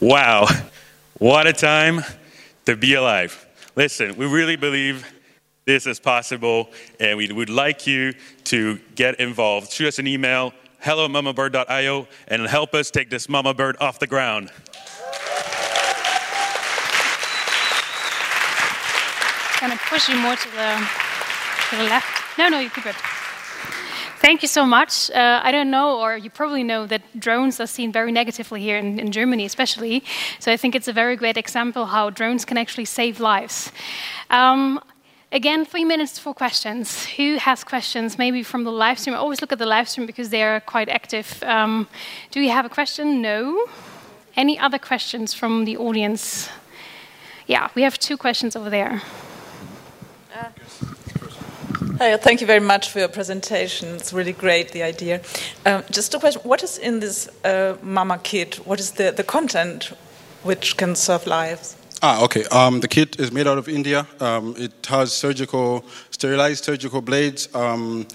Wow, 0.00 0.46
what 1.18 1.48
a 1.48 1.52
time 1.52 2.02
to 2.66 2.76
be 2.76 2.94
alive. 2.94 3.48
Listen, 3.74 4.16
we 4.16 4.26
really 4.26 4.54
believe 4.54 5.04
this 5.64 5.88
is 5.88 5.98
possible, 5.98 6.70
and 7.00 7.18
we 7.18 7.32
would 7.32 7.50
like 7.50 7.84
you 7.84 8.14
to 8.44 8.78
get 8.94 9.18
involved. 9.18 9.72
Shoot 9.72 9.88
us 9.88 9.98
an 9.98 10.06
email, 10.06 10.52
hello 10.78 11.08
mamabird.io, 11.08 12.06
and 12.28 12.46
help 12.46 12.74
us 12.74 12.92
take 12.92 13.10
this 13.10 13.28
mama 13.28 13.52
bird 13.52 13.76
off 13.80 13.98
the 13.98 14.06
ground. 14.06 14.52
Kind 19.58 19.72
of 19.72 19.80
push 19.80 20.08
you 20.08 20.16
more 20.16 20.36
to 20.36 20.50
the, 20.52 20.88
to 21.70 21.76
the 21.76 21.82
left. 21.82 22.38
No, 22.38 22.48
no, 22.48 22.60
you 22.60 22.70
keep 22.70 22.86
it. 22.86 22.94
Thank 24.20 24.42
you 24.42 24.48
so 24.48 24.66
much. 24.66 25.12
Uh, 25.12 25.40
I 25.44 25.52
don't 25.52 25.70
know, 25.70 26.00
or 26.00 26.16
you 26.16 26.28
probably 26.28 26.64
know, 26.64 26.86
that 26.86 27.02
drones 27.20 27.60
are 27.60 27.68
seen 27.68 27.92
very 27.92 28.10
negatively 28.10 28.60
here 28.60 28.76
in, 28.76 28.98
in, 28.98 29.12
Germany, 29.12 29.44
especially. 29.44 30.02
So 30.40 30.50
I 30.50 30.56
think 30.56 30.74
it's 30.74 30.88
a 30.88 30.92
very 30.92 31.14
great 31.14 31.36
example 31.36 31.86
how 31.86 32.10
drones 32.10 32.44
can 32.44 32.58
actually 32.58 32.86
save 32.86 33.20
lives. 33.20 33.70
Um, 34.28 34.80
again, 35.30 35.64
three 35.64 35.84
minutes 35.84 36.18
for 36.18 36.34
questions. 36.34 37.06
Who 37.16 37.36
has 37.36 37.62
questions? 37.62 38.18
Maybe 38.18 38.42
from 38.42 38.64
the 38.64 38.72
live 38.72 38.98
stream. 38.98 39.14
I 39.14 39.18
always 39.18 39.40
look 39.40 39.52
at 39.52 39.58
the 39.58 39.66
live 39.66 39.88
stream 39.88 40.04
because 40.04 40.30
they 40.30 40.42
are 40.42 40.58
quite 40.60 40.88
active. 40.88 41.40
Um, 41.44 41.86
do 42.32 42.40
you 42.40 42.50
have 42.50 42.66
a 42.66 42.70
question? 42.70 43.22
No. 43.22 43.68
Any 44.36 44.58
other 44.58 44.78
questions 44.78 45.32
from 45.32 45.64
the 45.64 45.76
audience? 45.76 46.48
Yeah, 47.46 47.68
we 47.76 47.82
have 47.82 47.96
two 48.00 48.16
questions 48.16 48.56
over 48.56 48.68
there. 48.68 49.00
Hi, 51.98 52.16
thank 52.16 52.40
you 52.40 52.46
very 52.46 52.60
much 52.60 52.92
for 52.92 53.00
your 53.00 53.08
presentation. 53.08 53.96
It's 53.96 54.12
really 54.12 54.32
great, 54.32 54.70
the 54.70 54.84
idea. 54.84 55.20
Um, 55.66 55.82
just 55.90 56.14
a 56.14 56.20
question 56.20 56.40
what 56.44 56.62
is 56.62 56.78
in 56.78 57.00
this 57.00 57.28
uh, 57.44 57.76
Mama 57.82 58.20
kit? 58.22 58.64
What 58.64 58.78
is 58.78 58.92
the, 58.92 59.10
the 59.10 59.24
content 59.24 59.86
which 60.44 60.76
can 60.76 60.94
save 60.94 61.26
lives? 61.26 61.74
Ah, 62.00 62.22
okay. 62.22 62.44
Um, 62.52 62.78
the 62.78 62.86
kit 62.86 63.18
is 63.18 63.32
made 63.32 63.48
out 63.48 63.58
of 63.58 63.68
India. 63.68 64.06
Um, 64.20 64.54
it 64.56 64.86
has 64.86 65.12
surgical, 65.12 65.84
sterilized 66.12 66.62
surgical 66.62 67.00
blades, 67.00 67.52
um, 67.52 68.06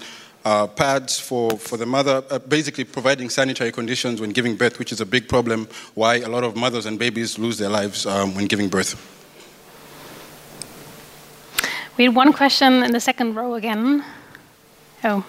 uh, 0.46 0.66
pads 0.66 1.20
for, 1.20 1.50
for 1.58 1.76
the 1.76 1.84
mother, 1.84 2.24
uh, 2.30 2.38
basically 2.38 2.84
providing 2.84 3.28
sanitary 3.28 3.70
conditions 3.70 4.18
when 4.18 4.30
giving 4.30 4.56
birth, 4.56 4.78
which 4.78 4.92
is 4.92 5.02
a 5.02 5.06
big 5.06 5.28
problem 5.28 5.68
why 5.92 6.20
a 6.20 6.28
lot 6.28 6.42
of 6.42 6.56
mothers 6.56 6.86
and 6.86 6.98
babies 6.98 7.38
lose 7.38 7.58
their 7.58 7.68
lives 7.68 8.06
um, 8.06 8.34
when 8.34 8.46
giving 8.46 8.70
birth. 8.70 9.23
We 11.96 12.04
had 12.04 12.16
one 12.16 12.32
question 12.32 12.82
in 12.82 12.90
the 12.90 13.00
second 13.00 13.36
row 13.36 13.54
again. 13.54 14.04
Oh. 15.04 15.24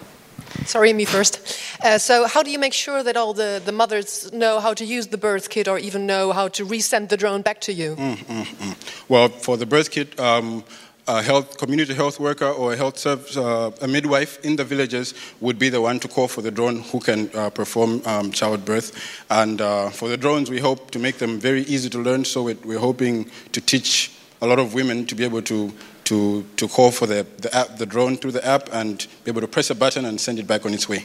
Sorry, 0.64 0.92
me 0.92 1.04
first. 1.04 1.60
Uh, 1.84 1.98
so, 1.98 2.26
how 2.26 2.42
do 2.42 2.50
you 2.50 2.58
make 2.58 2.72
sure 2.72 3.02
that 3.02 3.16
all 3.16 3.34
the, 3.34 3.62
the 3.64 3.72
mothers 3.72 4.32
know 4.32 4.58
how 4.58 4.74
to 4.74 4.84
use 4.84 5.06
the 5.08 5.18
birth 5.18 5.48
kit 5.48 5.68
or 5.68 5.78
even 5.78 6.06
know 6.06 6.32
how 6.32 6.48
to 6.48 6.66
resend 6.66 7.08
the 7.08 7.16
drone 7.16 7.42
back 7.42 7.60
to 7.62 7.72
you? 7.72 7.94
Mm, 7.94 8.16
mm, 8.16 8.44
mm. 8.44 9.08
Well, 9.08 9.28
for 9.28 9.56
the 9.56 9.66
birth 9.66 9.90
kit, 9.90 10.18
um, 10.18 10.64
a 11.06 11.22
health, 11.22 11.56
community 11.56 11.94
health 11.94 12.18
worker 12.18 12.46
or 12.46 12.72
a 12.72 12.76
health 12.76 12.98
service, 12.98 13.36
uh, 13.36 13.70
a 13.80 13.86
midwife 13.86 14.44
in 14.44 14.56
the 14.56 14.64
villages 14.64 15.14
would 15.40 15.58
be 15.58 15.68
the 15.68 15.80
one 15.80 16.00
to 16.00 16.08
call 16.08 16.26
for 16.26 16.42
the 16.42 16.50
drone 16.50 16.80
who 16.80 16.98
can 16.98 17.30
uh, 17.34 17.50
perform 17.50 18.02
um, 18.06 18.32
childbirth. 18.32 18.92
And 19.30 19.60
uh, 19.60 19.90
for 19.90 20.08
the 20.08 20.16
drones, 20.16 20.50
we 20.50 20.58
hope 20.58 20.90
to 20.92 20.98
make 20.98 21.18
them 21.18 21.38
very 21.38 21.62
easy 21.62 21.88
to 21.90 21.98
learn. 21.98 22.24
So 22.24 22.42
we're 22.42 22.80
hoping 22.80 23.30
to 23.52 23.60
teach 23.60 24.12
a 24.42 24.46
lot 24.46 24.58
of 24.58 24.74
women 24.74 25.06
to 25.06 25.14
be 25.14 25.24
able 25.24 25.42
to 25.42 25.72
to, 26.06 26.44
to 26.56 26.68
call 26.68 26.90
for 26.90 27.06
the, 27.06 27.26
the, 27.38 27.54
app, 27.54 27.76
the 27.76 27.86
drone 27.86 28.16
through 28.16 28.32
the 28.32 28.44
app 28.46 28.68
and 28.72 29.06
be 29.24 29.30
able 29.30 29.40
to 29.40 29.48
press 29.48 29.70
a 29.70 29.74
button 29.74 30.04
and 30.04 30.20
send 30.20 30.38
it 30.38 30.46
back 30.46 30.64
on 30.64 30.72
its 30.72 30.88
way. 30.88 31.04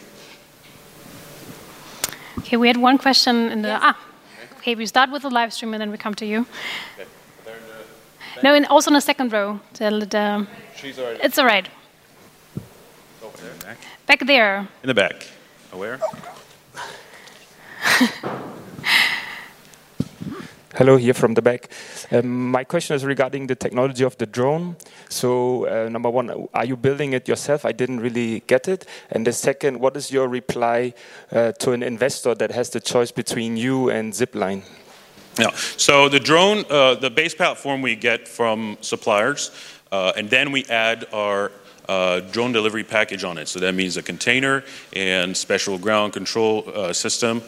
Okay, 2.39 2.57
we 2.57 2.67
had 2.67 2.77
one 2.77 2.97
question 2.97 3.49
in 3.49 3.61
the. 3.61 3.69
Yes. 3.69 3.81
Ah, 3.83 3.97
okay, 4.57 4.75
we 4.75 4.85
start 4.85 5.11
with 5.11 5.23
the 5.23 5.29
live 5.29 5.53
stream 5.53 5.73
and 5.73 5.81
then 5.81 5.91
we 5.91 5.97
come 5.97 6.15
to 6.15 6.25
you. 6.25 6.45
Okay. 6.95 7.09
No, 8.43 8.55
and 8.55 8.65
also 8.67 8.89
in 8.89 8.93
the 8.95 9.01
second 9.01 9.33
row. 9.33 9.59
The, 9.73 9.89
the, 10.09 10.47
She's 10.75 10.97
already. 10.97 11.19
It's 11.21 11.37
all 11.37 11.45
right. 11.45 11.67
Over 13.21 13.37
there, 13.37 13.53
back. 13.65 13.77
back 14.07 14.19
there. 14.25 14.67
In 14.83 14.87
the 14.87 14.93
back. 14.93 15.27
Where? 15.71 15.99
Hello, 20.75 20.95
here 20.95 21.13
from 21.13 21.33
the 21.33 21.41
back. 21.41 21.69
Um, 22.11 22.49
my 22.49 22.63
question 22.63 22.95
is 22.95 23.03
regarding 23.03 23.47
the 23.47 23.55
technology 23.55 24.05
of 24.05 24.17
the 24.17 24.25
drone. 24.25 24.77
So, 25.09 25.67
uh, 25.67 25.89
number 25.89 26.09
one, 26.09 26.47
are 26.53 26.63
you 26.63 26.77
building 26.77 27.11
it 27.11 27.27
yourself? 27.27 27.65
I 27.65 27.73
didn't 27.73 27.99
really 27.99 28.39
get 28.47 28.69
it. 28.69 28.85
And 29.11 29.27
the 29.27 29.33
second, 29.33 29.81
what 29.81 29.97
is 29.97 30.11
your 30.13 30.29
reply 30.29 30.93
uh, 31.29 31.51
to 31.59 31.73
an 31.73 31.83
investor 31.83 32.33
that 32.35 32.51
has 32.51 32.69
the 32.69 32.79
choice 32.79 33.11
between 33.11 33.57
you 33.57 33.89
and 33.89 34.13
Zipline? 34.13 34.61
Yeah. 35.37 35.51
So 35.75 36.07
the 36.07 36.21
drone, 36.21 36.63
uh, 36.69 36.95
the 36.95 37.09
base 37.09 37.35
platform 37.35 37.81
we 37.81 37.97
get 37.97 38.25
from 38.25 38.77
suppliers, 38.79 39.51
uh, 39.91 40.13
and 40.15 40.29
then 40.29 40.53
we 40.53 40.63
add 40.65 41.05
our 41.11 41.51
uh, 41.89 42.21
drone 42.31 42.53
delivery 42.53 42.85
package 42.85 43.25
on 43.25 43.37
it. 43.37 43.49
So 43.49 43.59
that 43.59 43.75
means 43.75 43.97
a 43.97 44.03
container 44.03 44.63
and 44.93 45.35
special 45.35 45.77
ground 45.77 46.13
control 46.13 46.63
uh, 46.73 46.93
system 46.93 47.41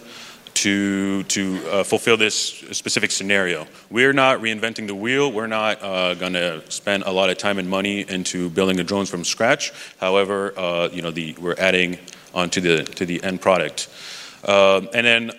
to, 0.56 1.24
to 1.24 1.70
uh, 1.70 1.84
fulfill 1.84 2.18
this 2.18 2.36
specific 2.72 3.12
scenario. 3.12 3.68
We're 3.90 4.14
not 4.14 4.40
reinventing 4.40 4.88
the 4.88 4.96
wheel. 4.96 5.32
We're 5.32 5.48
not 5.48 5.82
uh, 5.82 6.14
going 6.16 6.34
to 6.34 6.64
spend 6.72 7.04
a 7.04 7.12
lot 7.12 7.30
of 7.30 7.38
time 7.38 7.60
and 7.60 7.70
money 7.70 8.02
into 8.08 8.50
building 8.50 8.78
the 8.78 8.84
drones 8.84 9.10
from 9.10 9.24
scratch. 9.24 9.72
However, 10.00 10.54
uh, 10.58 10.90
you 10.92 11.02
know, 11.02 11.12
the, 11.12 11.36
we're 11.40 11.56
adding 11.58 11.98
onto 12.34 12.62
the, 12.62 12.84
to 12.84 13.06
the 13.06 13.24
end 13.24 13.42
product. 13.42 13.90
Um, 14.46 14.90
and 14.94 15.06
then 15.06 15.32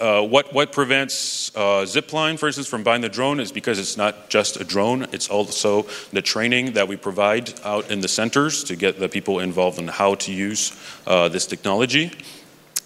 uh, 0.00 0.22
what, 0.22 0.52
what 0.54 0.72
prevents 0.72 1.54
uh, 1.54 1.84
Zipline, 1.84 2.38
for 2.38 2.46
instance, 2.46 2.66
from 2.66 2.82
buying 2.82 3.02
the 3.02 3.08
drone 3.08 3.38
is 3.38 3.52
because 3.52 3.78
it's 3.78 3.98
not 3.98 4.30
just 4.30 4.58
a 4.58 4.64
drone, 4.64 5.02
it's 5.12 5.28
also 5.28 5.86
the 6.12 6.22
training 6.22 6.72
that 6.72 6.88
we 6.88 6.96
provide 6.96 7.52
out 7.64 7.90
in 7.90 8.00
the 8.00 8.08
centers 8.08 8.64
to 8.64 8.76
get 8.76 8.98
the 8.98 9.08
people 9.08 9.40
involved 9.40 9.78
in 9.78 9.88
how 9.88 10.14
to 10.14 10.32
use 10.32 10.72
uh, 11.06 11.28
this 11.28 11.46
technology. 11.46 12.10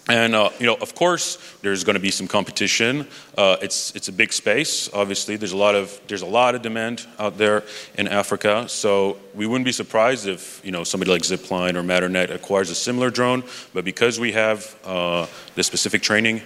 And 0.07 0.35
uh, 0.35 0.51
you 0.59 0.67
know, 0.67 0.75
of 0.75 0.93
course, 0.93 1.39
there's 1.61 1.83
going 1.83 1.95
to 1.95 1.99
be 1.99 2.11
some 2.11 2.27
competition. 2.27 3.07
Uh, 3.35 3.57
it's 3.61 3.95
it's 3.95 4.07
a 4.07 4.11
big 4.11 4.33
space. 4.33 4.87
Obviously, 4.93 5.35
there's 5.35 5.51
a 5.51 5.57
lot 5.57 5.73
of 5.73 5.99
there's 6.07 6.21
a 6.21 6.27
lot 6.27 6.53
of 6.53 6.61
demand 6.61 7.07
out 7.17 7.39
there 7.39 7.63
in 7.97 8.07
Africa. 8.07 8.69
So 8.69 9.17
we 9.33 9.47
wouldn't 9.47 9.65
be 9.65 9.71
surprised 9.71 10.27
if 10.27 10.61
you 10.63 10.71
know 10.71 10.83
somebody 10.83 11.11
like 11.11 11.23
Zipline 11.23 11.75
or 11.75 11.81
Matternet 11.81 12.29
acquires 12.29 12.69
a 12.69 12.75
similar 12.75 13.09
drone. 13.09 13.43
But 13.73 13.83
because 13.83 14.19
we 14.19 14.33
have 14.33 14.75
uh, 14.85 15.25
the 15.55 15.63
specific 15.63 16.03
training, 16.03 16.41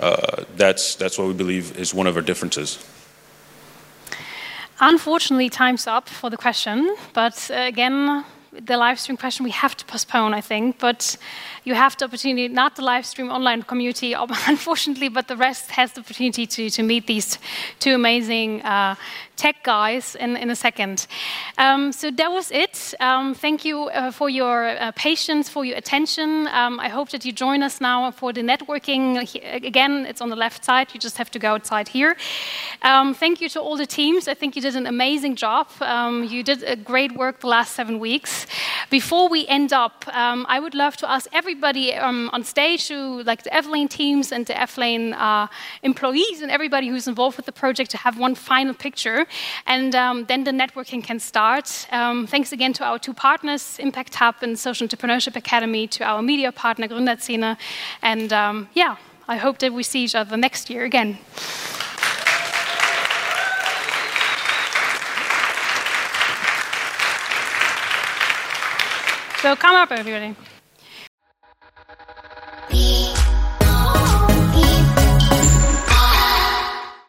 uh, 0.00 0.44
that's 0.56 0.94
that's 0.94 1.18
what 1.18 1.28
we 1.28 1.34
believe 1.34 1.78
is 1.78 1.92
one 1.92 2.06
of 2.06 2.16
our 2.16 2.22
differences. 2.22 2.78
Unfortunately, 4.80 5.50
time's 5.50 5.86
up 5.86 6.08
for 6.08 6.30
the 6.30 6.38
question. 6.38 6.96
But 7.12 7.50
uh, 7.50 7.56
again, 7.56 8.24
the 8.52 8.76
live 8.76 9.00
stream 9.00 9.16
question 9.16 9.44
we 9.44 9.50
have 9.50 9.76
to 9.76 9.84
postpone, 9.84 10.34
I 10.34 10.40
think. 10.40 10.78
But 10.78 11.16
you 11.64 11.74
have 11.74 11.96
the 11.96 12.04
opportunity, 12.04 12.48
not 12.48 12.76
the 12.76 12.82
live 12.82 13.06
stream 13.06 13.30
online 13.30 13.62
community, 13.62 14.12
unfortunately, 14.46 15.08
but 15.08 15.28
the 15.28 15.36
rest 15.36 15.70
has 15.70 15.92
the 15.92 16.00
opportunity 16.00 16.46
to, 16.46 16.70
to 16.70 16.82
meet 16.82 17.06
these 17.06 17.38
two 17.80 17.94
amazing 17.94 18.62
uh, 18.62 18.94
tech 19.36 19.62
guys 19.64 20.14
in, 20.16 20.36
in 20.36 20.50
a 20.50 20.56
second. 20.56 21.06
Um, 21.58 21.92
so 21.92 22.10
that 22.10 22.30
was 22.30 22.50
it. 22.50 22.94
Um, 23.00 23.34
thank 23.34 23.64
you 23.64 23.84
uh, 23.88 24.10
for 24.10 24.28
your 24.28 24.68
uh, 24.68 24.92
patience, 24.92 25.48
for 25.48 25.64
your 25.64 25.76
attention. 25.76 26.46
Um, 26.48 26.78
I 26.80 26.88
hope 26.88 27.10
that 27.10 27.24
you 27.24 27.32
join 27.32 27.62
us 27.62 27.80
now 27.80 28.10
for 28.10 28.32
the 28.32 28.42
networking. 28.42 29.02
Again, 29.64 30.06
it's 30.06 30.20
on 30.20 30.28
the 30.28 30.36
left 30.36 30.64
side. 30.64 30.88
You 30.92 31.00
just 31.00 31.16
have 31.16 31.30
to 31.30 31.38
go 31.38 31.54
outside 31.54 31.88
here. 31.88 32.16
Um, 32.82 33.14
thank 33.14 33.40
you 33.40 33.48
to 33.50 33.60
all 33.60 33.76
the 33.76 33.86
teams. 33.86 34.28
I 34.28 34.34
think 34.34 34.54
you 34.56 34.62
did 34.62 34.76
an 34.76 34.86
amazing 34.86 35.36
job. 35.36 35.68
Um, 35.80 36.24
you 36.24 36.42
did 36.42 36.62
a 36.62 36.76
great 36.76 37.12
work 37.12 37.40
the 37.40 37.48
last 37.48 37.74
seven 37.74 37.98
weeks. 37.98 38.46
Before 38.90 39.28
we 39.28 39.46
end 39.46 39.72
up, 39.72 40.04
um, 40.12 40.46
I 40.48 40.60
would 40.60 40.74
love 40.74 40.96
to 40.98 41.10
ask 41.10 41.28
everybody 41.32 41.96
on 41.96 42.44
stage, 42.44 42.88
who, 42.88 43.22
like 43.22 43.42
the 43.42 43.54
F-Lane 43.54 43.88
teams 43.88 44.32
and 44.32 44.46
the 44.46 44.58
F-Lane 44.60 45.14
uh, 45.14 45.46
employees 45.82 46.42
and 46.42 46.50
everybody 46.50 46.88
who's 46.88 47.08
involved 47.08 47.36
with 47.36 47.46
the 47.46 47.52
project, 47.52 47.90
to 47.90 47.96
have 47.96 48.18
one 48.18 48.34
final 48.34 48.74
picture 48.74 49.21
and 49.66 49.94
um, 49.94 50.24
then 50.26 50.44
the 50.44 50.50
networking 50.50 51.02
can 51.02 51.18
start. 51.18 51.86
Um, 51.90 52.26
thanks 52.26 52.52
again 52.52 52.72
to 52.74 52.84
our 52.84 52.98
two 52.98 53.14
partners, 53.14 53.78
Impact 53.78 54.14
Hub 54.14 54.36
and 54.42 54.58
Social 54.58 54.86
Entrepreneurship 54.86 55.36
Academy, 55.36 55.86
to 55.88 56.04
our 56.04 56.22
media 56.22 56.52
partner, 56.52 56.88
Gründerszene. 56.88 57.56
And 58.02 58.32
um, 58.32 58.68
yeah, 58.74 58.96
I 59.28 59.36
hope 59.36 59.58
that 59.58 59.72
we 59.72 59.82
see 59.82 60.04
each 60.04 60.14
other 60.14 60.36
next 60.36 60.70
year 60.70 60.84
again. 60.84 61.18
So 69.42 69.56
come 69.56 69.74
up, 69.74 69.90
everybody. 69.90 70.36